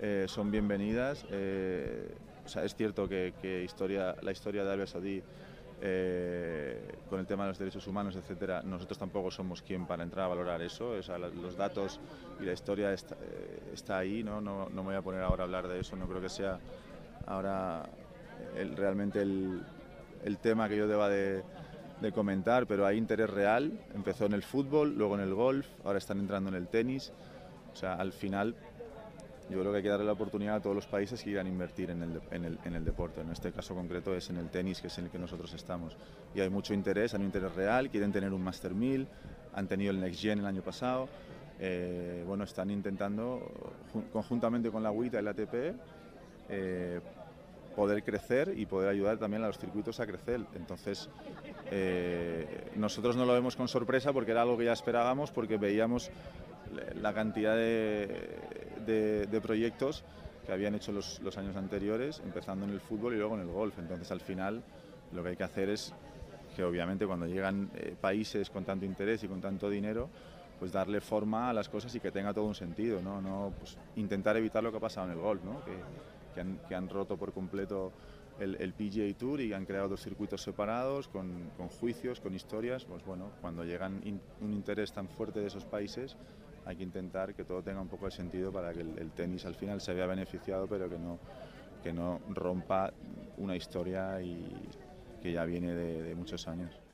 eh, 0.00 0.24
son 0.28 0.50
bienvenidas. 0.50 1.24
Eh, 1.30 2.14
o 2.44 2.48
sea, 2.48 2.64
es 2.64 2.74
cierto 2.74 3.08
que, 3.08 3.62
historia, 3.64 4.16
la 4.22 4.32
historia 4.32 4.62
de 4.62 4.68
Arabia 4.68 4.86
Saudí, 4.86 5.22
con 7.08 7.20
el 7.20 7.26
tema 7.26 7.44
de 7.44 7.50
los 7.50 7.58
derechos 7.58 7.86
humanos, 7.86 8.14
etcétera, 8.14 8.62
nosotros 8.62 8.98
tampoco 8.98 9.30
somos 9.30 9.62
quien 9.62 9.86
para 9.86 10.02
entrar 10.02 10.26
a 10.26 10.28
valorar 10.28 10.60
eso. 10.62 10.90
O 10.90 11.02
sea, 11.02 11.18
los 11.18 11.56
datos 11.56 12.00
y 12.38 12.44
la 12.44 12.52
historia 12.52 12.92
está, 12.92 13.98
ahí, 13.98 14.22
¿no? 14.22 14.40
¿no? 14.40 14.68
No 14.68 14.82
me 14.82 14.90
voy 14.90 14.96
a 14.96 15.02
poner 15.02 15.22
ahora 15.22 15.44
a 15.44 15.46
hablar 15.46 15.68
de 15.68 15.80
eso, 15.80 15.96
no 15.96 16.06
creo 16.06 16.20
que 16.20 16.28
sea 16.28 16.58
ahora 17.26 17.88
realmente 18.76 19.22
el, 19.22 19.62
el 20.24 20.38
tema 20.38 20.68
que 20.68 20.76
yo 20.76 20.86
deba 20.86 21.08
de, 21.08 21.42
comentar, 22.12 22.66
pero 22.66 22.86
hay 22.86 22.96
interés 22.96 23.30
real. 23.30 23.72
Empezó 23.94 24.26
en 24.26 24.32
el 24.32 24.42
fútbol, 24.42 24.94
luego 24.96 25.14
en 25.16 25.20
el 25.20 25.34
golf, 25.34 25.66
ahora 25.84 25.98
están 25.98 26.18
entrando 26.18 26.48
en 26.48 26.56
el 26.56 26.68
tenis. 26.68 27.12
O 27.72 27.76
sea, 27.76 27.94
al 27.94 28.12
final 28.12 28.56
yo 29.50 29.58
creo 29.58 29.72
que 29.72 29.78
hay 29.78 29.82
que 29.82 29.88
darle 29.88 30.06
la 30.06 30.12
oportunidad 30.12 30.56
a 30.56 30.60
todos 30.60 30.76
los 30.76 30.86
países 30.86 31.18
que 31.20 31.30
quieran 31.30 31.48
invertir 31.48 31.90
en 31.90 32.02
el, 32.02 32.20
en 32.30 32.74
el, 32.74 32.84
deporte. 32.84 33.20
En 33.20 33.30
este 33.30 33.50
caso 33.50 33.74
concreto 33.74 34.14
es 34.14 34.30
en 34.30 34.36
el 34.36 34.48
tenis, 34.48 34.80
que 34.80 34.86
es 34.86 34.98
en 34.98 35.06
el 35.06 35.10
que 35.10 35.18
nosotros 35.18 35.52
estamos. 35.54 35.96
Y 36.34 36.40
hay 36.40 36.48
mucho 36.48 36.72
interés, 36.72 37.14
hay 37.14 37.20
un 37.20 37.26
interés 37.26 37.52
real, 37.54 37.90
quieren 37.90 38.12
tener 38.12 38.32
un 38.32 38.42
Master 38.42 38.74
1000, 38.74 39.08
han 39.54 39.66
tenido 39.66 39.90
el 39.90 40.00
Next 40.00 40.20
Gen 40.20 40.38
el 40.38 40.46
año 40.46 40.62
pasado. 40.62 41.08
Eh, 41.58 42.22
bueno, 42.26 42.44
están 42.44 42.70
intentando, 42.70 43.74
conjuntamente 44.12 44.70
con 44.70 44.84
la 44.84 44.92
WITA 44.92 45.20
y 45.20 45.22
la 45.22 45.30
ATP, 45.32 45.74
eh, 46.48 47.00
poder 47.74 48.02
crecer 48.02 48.52
y 48.56 48.66
poder 48.66 48.88
ayudar 48.88 49.18
también 49.18 49.42
a 49.44 49.46
los 49.46 49.58
circuitos 49.58 50.00
a 50.00 50.06
crecer. 50.06 50.40
Entonces, 50.54 51.08
eh, 51.70 52.70
nosotros 52.76 53.16
no 53.16 53.24
lo 53.24 53.32
vemos 53.32 53.56
con 53.56 53.68
sorpresa 53.68 54.12
porque 54.12 54.32
era 54.32 54.42
algo 54.42 54.58
que 54.58 54.64
ya 54.64 54.72
esperábamos, 54.72 55.30
porque 55.30 55.56
veíamos 55.56 56.10
la 57.00 57.12
cantidad 57.12 57.56
de, 57.56 59.40
proyectos 59.42 60.04
que 60.46 60.52
habían 60.52 60.74
hecho 60.74 60.92
los, 60.92 61.20
años 61.36 61.56
anteriores, 61.56 62.20
empezando 62.24 62.64
en 62.64 62.72
el 62.72 62.80
fútbol 62.80 63.14
y 63.14 63.18
luego 63.18 63.34
en 63.34 63.42
el 63.42 63.48
golf. 63.48 63.78
Entonces, 63.78 64.10
al 64.10 64.20
final, 64.20 64.62
lo 65.12 65.22
que 65.22 65.30
hay 65.30 65.36
que 65.36 65.44
hacer 65.44 65.70
es 65.70 65.94
que 66.56 66.64
obviamente 66.64 67.06
cuando 67.06 67.26
llegan 67.26 67.70
eh, 67.76 67.94
países 68.00 68.50
con 68.50 68.64
tanto 68.64 68.84
interés 68.84 69.22
y 69.22 69.28
con 69.28 69.40
tanto 69.40 69.70
dinero, 69.70 70.08
pues 70.58 70.72
darle 70.72 71.00
forma 71.00 71.48
a 71.48 71.52
las 71.52 71.68
cosas 71.68 71.94
y 71.94 72.00
que 72.00 72.10
tenga 72.10 72.34
todo 72.34 72.44
un 72.44 72.54
sentido, 72.54 73.00
no, 73.00 73.22
no 73.22 73.52
pues, 73.58 73.78
intentar 73.96 74.36
evitar 74.36 74.62
lo 74.62 74.70
que 74.70 74.76
ha 74.76 74.80
pasado 74.80 75.06
en 75.06 75.12
el 75.12 75.18
golf, 75.18 75.42
¿no? 75.42 75.62
Que, 76.68 76.74
han, 76.74 76.88
roto 76.88 77.16
por 77.16 77.32
completo 77.32 77.92
el, 78.38 78.72
PGA 78.72 79.16
Tour 79.18 79.40
y 79.40 79.52
han 79.52 79.66
creado 79.66 79.88
dos 79.88 80.02
circuitos 80.02 80.42
separados 80.42 81.08
con, 81.08 81.50
con 81.56 81.68
juicios, 81.68 82.20
con 82.20 82.34
historias, 82.34 82.84
pues 82.84 83.04
bueno, 83.04 83.30
cuando 83.40 83.64
llegan 83.64 84.00
un 84.40 84.52
interés 84.52 84.92
tan 84.92 85.08
fuerte 85.08 85.40
de 85.40 85.46
esos 85.46 85.64
países 85.64 86.16
hay 86.66 86.76
que 86.76 86.82
intentar 86.82 87.34
que 87.34 87.44
todo 87.44 87.62
tenga 87.62 87.80
un 87.80 87.88
poco 87.88 88.06
de 88.06 88.10
sentido 88.10 88.52
para 88.52 88.72
que 88.72 88.80
el, 88.80 89.10
tenis 89.12 89.44
al 89.44 89.54
final 89.54 89.80
se 89.80 89.94
vea 89.94 90.06
beneficiado, 90.06 90.66
pero 90.66 90.88
que 90.88 90.98
no, 90.98 91.18
que 91.82 91.92
no 91.92 92.20
rompa 92.28 92.92
una 93.38 93.56
historia 93.56 94.20
y 94.20 94.68
que 95.22 95.32
ya 95.32 95.44
viene 95.44 95.74
de 95.74 96.14
muchos 96.14 96.46
años. 96.48 96.89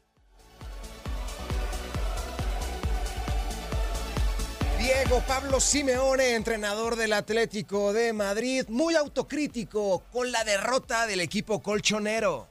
Diego 4.86 5.20
Pablo 5.26 5.58
Simeone, 5.58 6.36
entrenador 6.36 6.94
del 6.94 7.12
Atlético 7.12 7.92
de 7.92 8.12
Madrid, 8.12 8.66
muy 8.68 8.94
autocrítico 8.94 10.04
con 10.12 10.30
la 10.30 10.44
derrota 10.44 11.08
del 11.08 11.18
equipo 11.18 11.60
colchonero. 11.60 12.46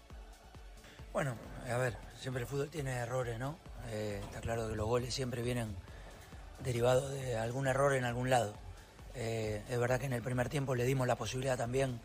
Bueno, 1.13 1.38
a 1.71 1.77
ver, 1.77 1.95
siempre 2.19 2.41
el 2.41 2.47
fútbol 2.47 2.69
tiene 2.69 2.91
errores, 2.91 3.39
¿no? 3.39 3.57
Eh, 3.89 4.19
está 4.21 4.41
claro 4.41 4.67
que 4.67 4.75
los 4.75 4.86
goles 4.86 5.13
siempre 5.13 5.43
vienen 5.43 5.73
derivados 6.61 7.09
de 7.09 7.38
algún 7.38 7.67
error 7.67 7.93
en 7.93 8.03
algún 8.03 8.29
lado. 8.29 8.53
Eh, 9.13 9.63
es 9.69 9.79
verdad 9.79 9.97
que 9.97 10.07
en 10.07 10.13
el 10.13 10.21
primer 10.21 10.49
tiempo 10.49 10.75
le 10.75 10.83
dimos 10.83 11.07
la 11.07 11.15
posibilidad 11.15 11.57
también 11.57 12.01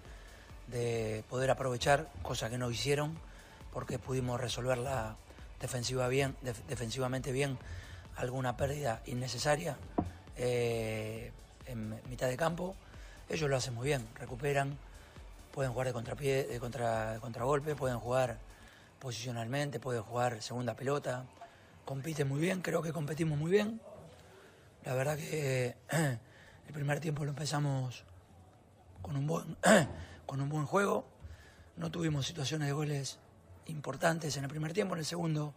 de 0.69 1.25
poder 1.29 1.51
aprovechar, 1.51 2.09
cosa 2.23 2.49
que 2.49 2.57
no 2.57 2.71
hicieron, 2.71 3.19
porque 3.73 3.99
pudimos 3.99 4.41
resolverla 4.41 5.17
defensiva 5.61 6.07
bien, 6.07 6.37
def 6.43 6.61
defensivamente 6.69 7.33
bien, 7.33 7.59
alguna 8.15 8.57
pérdida 8.57 9.03
innecesaria 9.07 9.77
eh, 10.43 11.33
en 11.67 12.01
mitad 12.09 12.27
de 12.29 12.37
campo. 12.39 12.75
Ellos 13.29 13.49
lo 13.51 13.57
hacen 13.57 13.75
muy 13.75 13.87
bien, 13.87 14.09
recuperan, 14.15 14.79
pueden 15.53 15.73
jugar 15.73 15.89
de 15.89 15.93
contrapié, 15.93 16.45
de 16.45 16.59
contra, 16.59 17.19
contragolpe, 17.21 17.77
pueden 17.77 17.99
jugar 17.99 18.39
posicionalmente, 18.99 19.79
pueden 19.81 20.03
jugar 20.03 20.41
segunda 20.41 20.75
pelota, 20.75 21.25
compiten 21.85 22.27
muy 22.27 22.41
bien, 22.41 22.63
creo 22.63 22.81
que 22.81 22.91
competimos 22.91 23.39
muy 23.39 23.51
bien. 23.51 23.83
La 24.85 24.95
verdad 24.95 25.19
que 25.19 25.77
el 25.91 26.73
primer 26.73 27.01
tiempo 27.01 27.25
lo 27.25 27.31
empezamos 27.31 28.05
con 29.03 29.17
un 29.17 29.27
buen, 29.27 29.59
con 30.27 30.41
un 30.41 30.49
buen 30.49 30.65
juego. 30.65 31.05
No 31.77 31.91
tuvimos 31.91 32.27
situaciones 32.27 32.67
de 32.67 32.73
goles 32.73 33.19
importantes 33.67 34.39
en 34.39 34.45
el 34.45 34.51
primer 34.51 34.73
tiempo. 34.73 34.95
En 34.95 35.01
el 35.01 35.07
segundo 35.07 35.53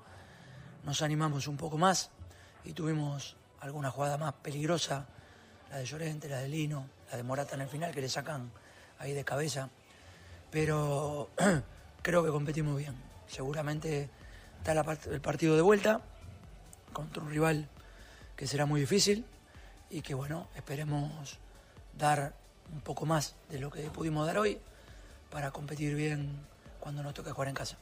nos 0.83 1.01
animamos 1.01 1.47
un 1.47 1.55
poco 1.55 1.77
más 1.77 2.09
y 2.65 2.73
tuvimos 2.73 3.37
alguna 3.63 3.89
jugada 3.89 4.17
más 4.17 4.33
peligrosa, 4.33 5.05
la 5.69 5.77
de 5.77 5.85
Llorente, 5.85 6.27
la 6.27 6.39
de 6.39 6.49
Lino, 6.49 6.85
la 7.09 7.17
de 7.17 7.23
Morata 7.23 7.55
en 7.55 7.61
el 7.61 7.69
final, 7.69 7.93
que 7.93 8.01
le 8.01 8.09
sacan 8.09 8.51
ahí 8.99 9.13
de 9.13 9.23
cabeza. 9.23 9.69
Pero 10.51 11.29
creo 12.01 12.23
que 12.23 12.29
competimos 12.29 12.77
bien. 12.77 12.93
Seguramente 13.25 14.09
está 14.59 14.73
el 15.09 15.21
partido 15.21 15.55
de 15.55 15.61
vuelta 15.61 16.01
contra 16.91 17.23
un 17.23 17.29
rival 17.29 17.69
que 18.35 18.47
será 18.47 18.65
muy 18.65 18.81
difícil 18.81 19.25
y 19.89 20.01
que 20.01 20.13
bueno, 20.13 20.49
esperemos 20.55 21.39
dar 21.97 22.33
un 22.73 22.81
poco 22.81 23.05
más 23.05 23.35
de 23.49 23.59
lo 23.59 23.71
que 23.71 23.81
pudimos 23.89 24.27
dar 24.27 24.39
hoy 24.39 24.59
para 25.31 25.51
competir 25.51 25.95
bien 25.95 26.45
cuando 26.81 27.01
nos 27.01 27.13
toque 27.13 27.31
jugar 27.31 27.47
en 27.47 27.55
casa. 27.55 27.77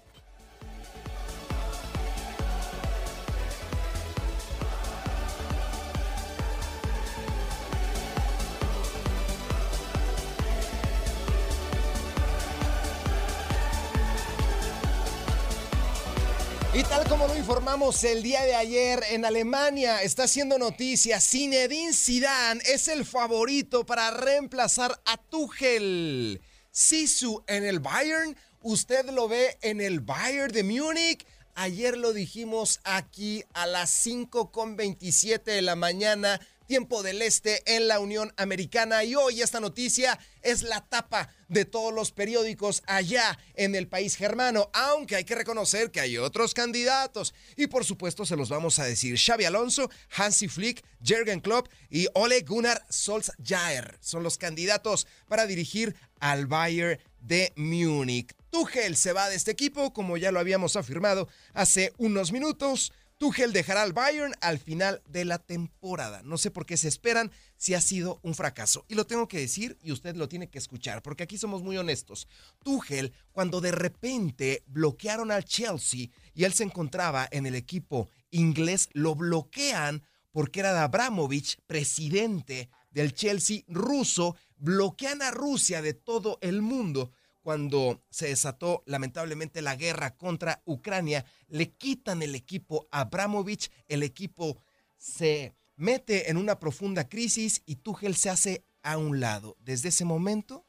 Y 16.74 16.84
tal 16.84 17.06
como 17.10 17.28
lo 17.28 17.36
informamos 17.36 18.02
el 18.06 18.24
día 18.24 18.44
de 18.44 18.56
ayer 18.56 19.04
en 19.10 19.26
Alemania, 19.26 20.02
está 20.04 20.24
haciendo 20.24 20.58
noticia, 20.58 21.20
Zinedine 21.20 21.92
Zidane 21.92 22.62
es 22.66 22.88
el 22.88 23.04
favorito 23.04 23.86
para 23.86 24.10
reemplazar 24.12 24.98
a 25.04 25.18
Tuchel. 25.18 26.42
Sisu 26.72 27.44
en 27.48 27.66
el 27.66 27.82
Bayern, 27.82 28.38
usted 28.62 29.10
lo 29.10 29.28
ve 29.28 29.58
en 29.62 29.82
el 29.82 30.00
Bayern 30.00 30.54
de 30.54 30.64
Múnich. 30.64 31.28
Ayer 31.56 31.98
lo 31.98 32.14
dijimos 32.14 32.80
aquí 32.86 33.44
a 33.54 33.68
las 33.68 34.06
5.27 34.06 35.44
de 35.44 35.62
la 35.62 35.76
mañana, 35.76 36.40
tiempo 36.72 37.04
del 37.04 37.22
este 37.22 37.62
en 37.76 37.90
la 37.90 38.00
Unión 38.00 38.34
Americana. 38.38 39.04
Y 39.04 39.14
hoy 39.14 39.42
esta 39.42 39.60
noticia 39.60 40.18
es 40.42 40.64
la 40.64 40.80
tapa 40.80 41.28
de 41.50 41.66
todos 41.66 41.94
los 41.94 42.14
periódicos 42.14 42.82
allá 42.88 43.38
en 43.56 43.76
el 43.76 43.90
país 43.90 44.16
germano, 44.16 44.70
aunque 44.72 45.18
hay 45.18 45.26
que 45.26 45.36
reconocer 45.36 45.92
que 45.92 46.00
hay 46.00 46.18
otros 46.18 46.54
candidatos. 46.54 47.34
Y 47.58 47.68
por 47.68 47.84
supuesto 47.84 48.26
se 48.26 48.38
los 48.38 48.48
vamos 48.48 48.80
a 48.80 48.86
decir. 48.86 49.20
Xavi 49.20 49.44
Alonso, 49.44 49.92
Hansi 50.16 50.48
Flick, 50.48 50.82
Jürgen 51.04 51.42
Klopp 51.42 51.68
y 51.90 52.08
Ole 52.14 52.40
Gunnar 52.44 52.82
Solskjaer 52.88 53.98
son 54.00 54.24
los 54.24 54.38
candidatos 54.38 55.08
para 55.28 55.48
dirigir 55.48 55.94
al 56.22 56.48
Bayern 56.48 57.02
de 57.20 57.52
Múnich. 57.58 58.34
Tuchel 58.50 58.96
se 58.96 59.12
va 59.12 59.30
de 59.30 59.36
este 59.36 59.52
equipo, 59.52 59.92
como 59.92 60.16
ya 60.16 60.32
lo 60.32 60.40
habíamos 60.40 60.78
afirmado 60.78 61.28
hace 61.54 61.92
unos 61.98 62.32
minutos. 62.32 62.94
Tuchel 63.22 63.54
dejará 63.54 63.84
al 63.84 63.94
Bayern 63.94 64.34
al 64.42 64.58
final 64.58 65.04
de 65.08 65.26
la 65.26 65.38
temporada. 65.38 66.24
No 66.24 66.40
sé 66.40 66.50
por 66.50 66.66
qué 66.66 66.76
se 66.76 66.88
esperan 66.88 67.32
si 67.56 67.76
ha 67.76 67.80
sido 67.80 68.20
un 68.24 68.34
fracaso. 68.34 68.84
Y 68.88 68.96
lo 68.96 69.06
tengo 69.06 69.28
que 69.28 69.38
decir 69.38 69.78
y 69.84 69.92
usted 69.92 70.16
lo 70.16 70.28
tiene 70.28 70.50
que 70.50 70.58
escuchar, 70.58 71.04
porque 71.04 71.22
aquí 71.22 71.38
somos 71.38 71.62
muy 71.62 71.78
honestos. 71.78 72.28
Tuchel, 72.64 73.14
cuando 73.32 73.62
de 73.62 73.74
repente 73.74 74.64
bloquearon 74.66 75.30
al 75.30 75.46
Chelsea 75.46 76.08
y 76.34 76.46
él 76.46 76.54
se 76.54 76.64
encontraba 76.64 77.28
en 77.30 77.46
el 77.46 77.54
equipo 77.54 78.10
inglés, 78.32 78.90
lo 78.94 79.14
bloquean 79.14 80.02
porque 80.32 80.62
era 80.62 80.74
de 80.74 80.80
Abramovich, 80.80 81.60
presidente 81.68 82.72
del 82.90 83.14
Chelsea 83.14 83.62
ruso, 83.68 84.36
bloquean 84.58 85.22
a 85.22 85.30
Rusia 85.30 85.84
de 85.84 85.94
todo 85.94 86.40
el 86.42 86.64
mundo 86.64 87.12
cuando 87.42 88.02
se 88.10 88.28
desató 88.28 88.84
lamentablemente 88.86 89.62
la 89.62 89.76
guerra 89.76 90.16
contra 90.16 90.62
Ucrania, 90.66 91.26
le 91.48 91.72
quitan 91.72 92.22
el 92.22 92.36
equipo 92.36 92.88
a 92.92 93.02
Abramovich, 93.02 93.72
el 93.88 94.04
equipo 94.04 94.58
se 94.98 95.54
mete 95.76 96.30
en 96.30 96.38
una 96.38 96.60
profunda 96.60 97.10
crisis 97.10 97.64
y 97.66 97.78
Tuchel 97.78 98.16
se 98.16 98.30
hace 98.30 98.64
a 98.84 98.98
un 98.98 99.20
lado. 99.20 99.58
Desde 99.64 99.90
ese 99.90 100.06
momento, 100.06 100.64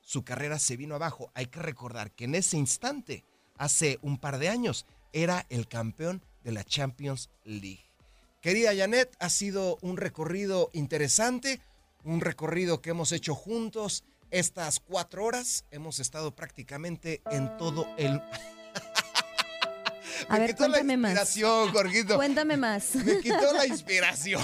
su 0.00 0.24
carrera 0.24 0.58
se 0.58 0.76
vino 0.76 0.94
abajo. 0.94 1.30
Hay 1.34 1.46
que 1.46 1.60
recordar 1.60 2.10
que 2.12 2.24
en 2.24 2.34
ese 2.34 2.56
instante, 2.56 3.24
hace 3.56 3.98
un 4.02 4.18
par 4.18 4.38
de 4.38 4.48
años, 4.48 4.86
era 5.12 5.46
el 5.48 5.68
campeón 5.68 6.22
de 6.44 6.52
la 6.52 6.64
Champions 6.64 7.30
League. 7.44 7.84
Querida 8.40 8.74
Janet, 8.74 9.14
ha 9.18 9.30
sido 9.30 9.78
un 9.82 9.96
recorrido 9.96 10.70
interesante, 10.72 11.60
un 12.04 12.20
recorrido 12.20 12.80
que 12.80 12.90
hemos 12.90 13.12
hecho 13.12 13.34
juntos 13.34 14.04
estas 14.30 14.80
cuatro 14.80 15.24
horas 15.24 15.64
hemos 15.70 15.98
estado 16.00 16.34
prácticamente 16.34 17.22
en 17.30 17.56
todo 17.56 17.86
el... 17.96 18.20
A 20.28 20.38
ver, 20.38 20.56
cuéntame 20.56 20.96
la 20.96 21.10
inspiración, 21.10 21.66
más. 21.66 21.72
Jorgito. 21.72 22.16
Cuéntame 22.16 22.56
más. 22.56 22.94
Me 22.96 23.20
quitó 23.20 23.52
la 23.52 23.66
inspiración. 23.68 24.42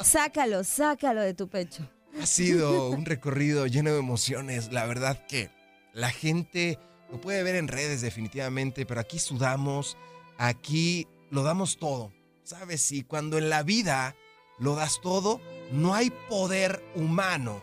sácalo, 0.00 0.62
sácalo 0.62 1.22
de 1.22 1.34
tu 1.34 1.48
pecho. 1.48 1.88
Ha 2.20 2.26
sido 2.26 2.90
un 2.90 3.04
recorrido 3.04 3.66
lleno 3.66 3.90
de 3.92 3.98
emociones. 3.98 4.72
La 4.72 4.86
verdad 4.86 5.26
que 5.26 5.50
la 5.92 6.10
gente 6.10 6.78
lo 7.10 7.20
puede 7.20 7.42
ver 7.42 7.56
en 7.56 7.66
redes 7.66 8.00
definitivamente, 8.00 8.86
pero 8.86 9.00
aquí 9.00 9.18
sudamos, 9.18 9.96
aquí 10.38 11.08
lo 11.30 11.42
damos 11.42 11.78
todo. 11.78 12.12
¿Sabes? 12.44 12.92
Y 12.92 13.02
cuando 13.02 13.38
en 13.38 13.50
la 13.50 13.62
vida 13.64 14.14
lo 14.58 14.76
das 14.76 15.00
todo, 15.00 15.40
no 15.72 15.94
hay 15.94 16.10
poder 16.28 16.84
humano 16.94 17.60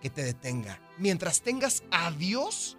que 0.00 0.10
te 0.10 0.22
detenga. 0.22 0.80
Mientras 0.98 1.40
tengas 1.40 1.82
a 1.90 2.10
Dios 2.10 2.76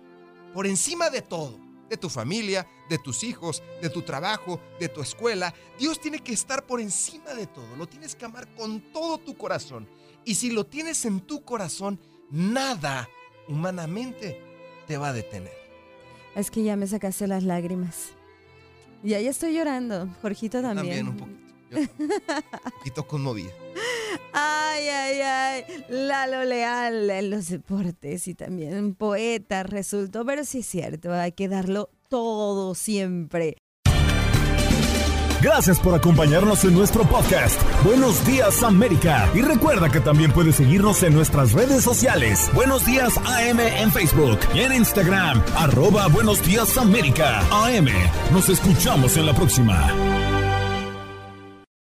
por 0.53 0.67
encima 0.67 1.09
de 1.09 1.21
todo, 1.21 1.59
de 1.89 1.97
tu 1.97 2.09
familia, 2.09 2.67
de 2.89 2.97
tus 2.97 3.23
hijos, 3.23 3.63
de 3.81 3.89
tu 3.89 4.01
trabajo, 4.01 4.59
de 4.79 4.89
tu 4.89 5.01
escuela, 5.01 5.53
Dios 5.79 5.99
tiene 5.99 6.19
que 6.19 6.33
estar 6.33 6.65
por 6.65 6.81
encima 6.81 7.33
de 7.33 7.47
todo. 7.47 7.75
Lo 7.75 7.87
tienes 7.87 8.15
que 8.15 8.25
amar 8.25 8.53
con 8.55 8.81
todo 8.91 9.17
tu 9.17 9.37
corazón. 9.37 9.87
Y 10.25 10.35
si 10.35 10.51
lo 10.51 10.65
tienes 10.65 11.05
en 11.05 11.21
tu 11.21 11.43
corazón, 11.43 11.99
nada 12.29 13.07
humanamente 13.47 14.41
te 14.85 14.97
va 14.97 15.09
a 15.09 15.13
detener. 15.13 15.55
Es 16.35 16.51
que 16.51 16.63
ya 16.63 16.75
me 16.75 16.87
sacaste 16.87 17.27
las 17.27 17.43
lágrimas. 17.43 18.09
Y 19.03 19.13
ahí 19.13 19.27
estoy 19.27 19.55
llorando. 19.55 20.07
Jorgito 20.21 20.61
también. 20.61 21.05
También 21.05 21.07
un 21.07 21.17
poquito. 21.17 21.47
Yo 21.71 21.77
un 22.65 22.71
poquito 22.77 23.07
conmovida. 23.07 23.51
Ay, 24.33 24.87
ay, 24.87 25.21
ay. 25.21 25.63
Lalo 25.89 26.43
Leal 26.43 27.09
en 27.09 27.29
los 27.29 27.49
deportes 27.49 28.27
y 28.27 28.35
también 28.35 28.95
poeta 28.95 29.63
resultó, 29.63 30.25
pero 30.25 30.43
sí 30.43 30.59
es 30.59 30.67
cierto, 30.67 31.13
hay 31.13 31.31
que 31.31 31.47
darlo 31.47 31.89
todo 32.09 32.75
siempre. 32.75 33.57
Gracias 35.41 35.79
por 35.79 35.93
acompañarnos 35.93 36.63
en 36.65 36.73
nuestro 36.73 37.03
podcast. 37.03 37.61
Buenos 37.83 38.25
días 38.25 38.63
América. 38.63 39.29
Y 39.35 39.41
recuerda 39.41 39.89
que 39.89 39.99
también 39.99 40.31
puedes 40.31 40.55
seguirnos 40.55 41.03
en 41.03 41.13
nuestras 41.13 41.53
redes 41.53 41.83
sociales. 41.83 42.49
Buenos 42.55 42.85
días 42.85 43.17
AM 43.17 43.59
en 43.59 43.91
Facebook 43.91 44.39
y 44.55 44.61
en 44.61 44.73
Instagram. 44.73 45.41
Arroba 45.55 46.07
Buenos 46.07 46.43
días 46.43 46.75
América. 46.77 47.41
AM. 47.51 47.87
Nos 48.33 48.49
escuchamos 48.49 49.15
en 49.17 49.27
la 49.27 49.33
próxima. 49.33 50.26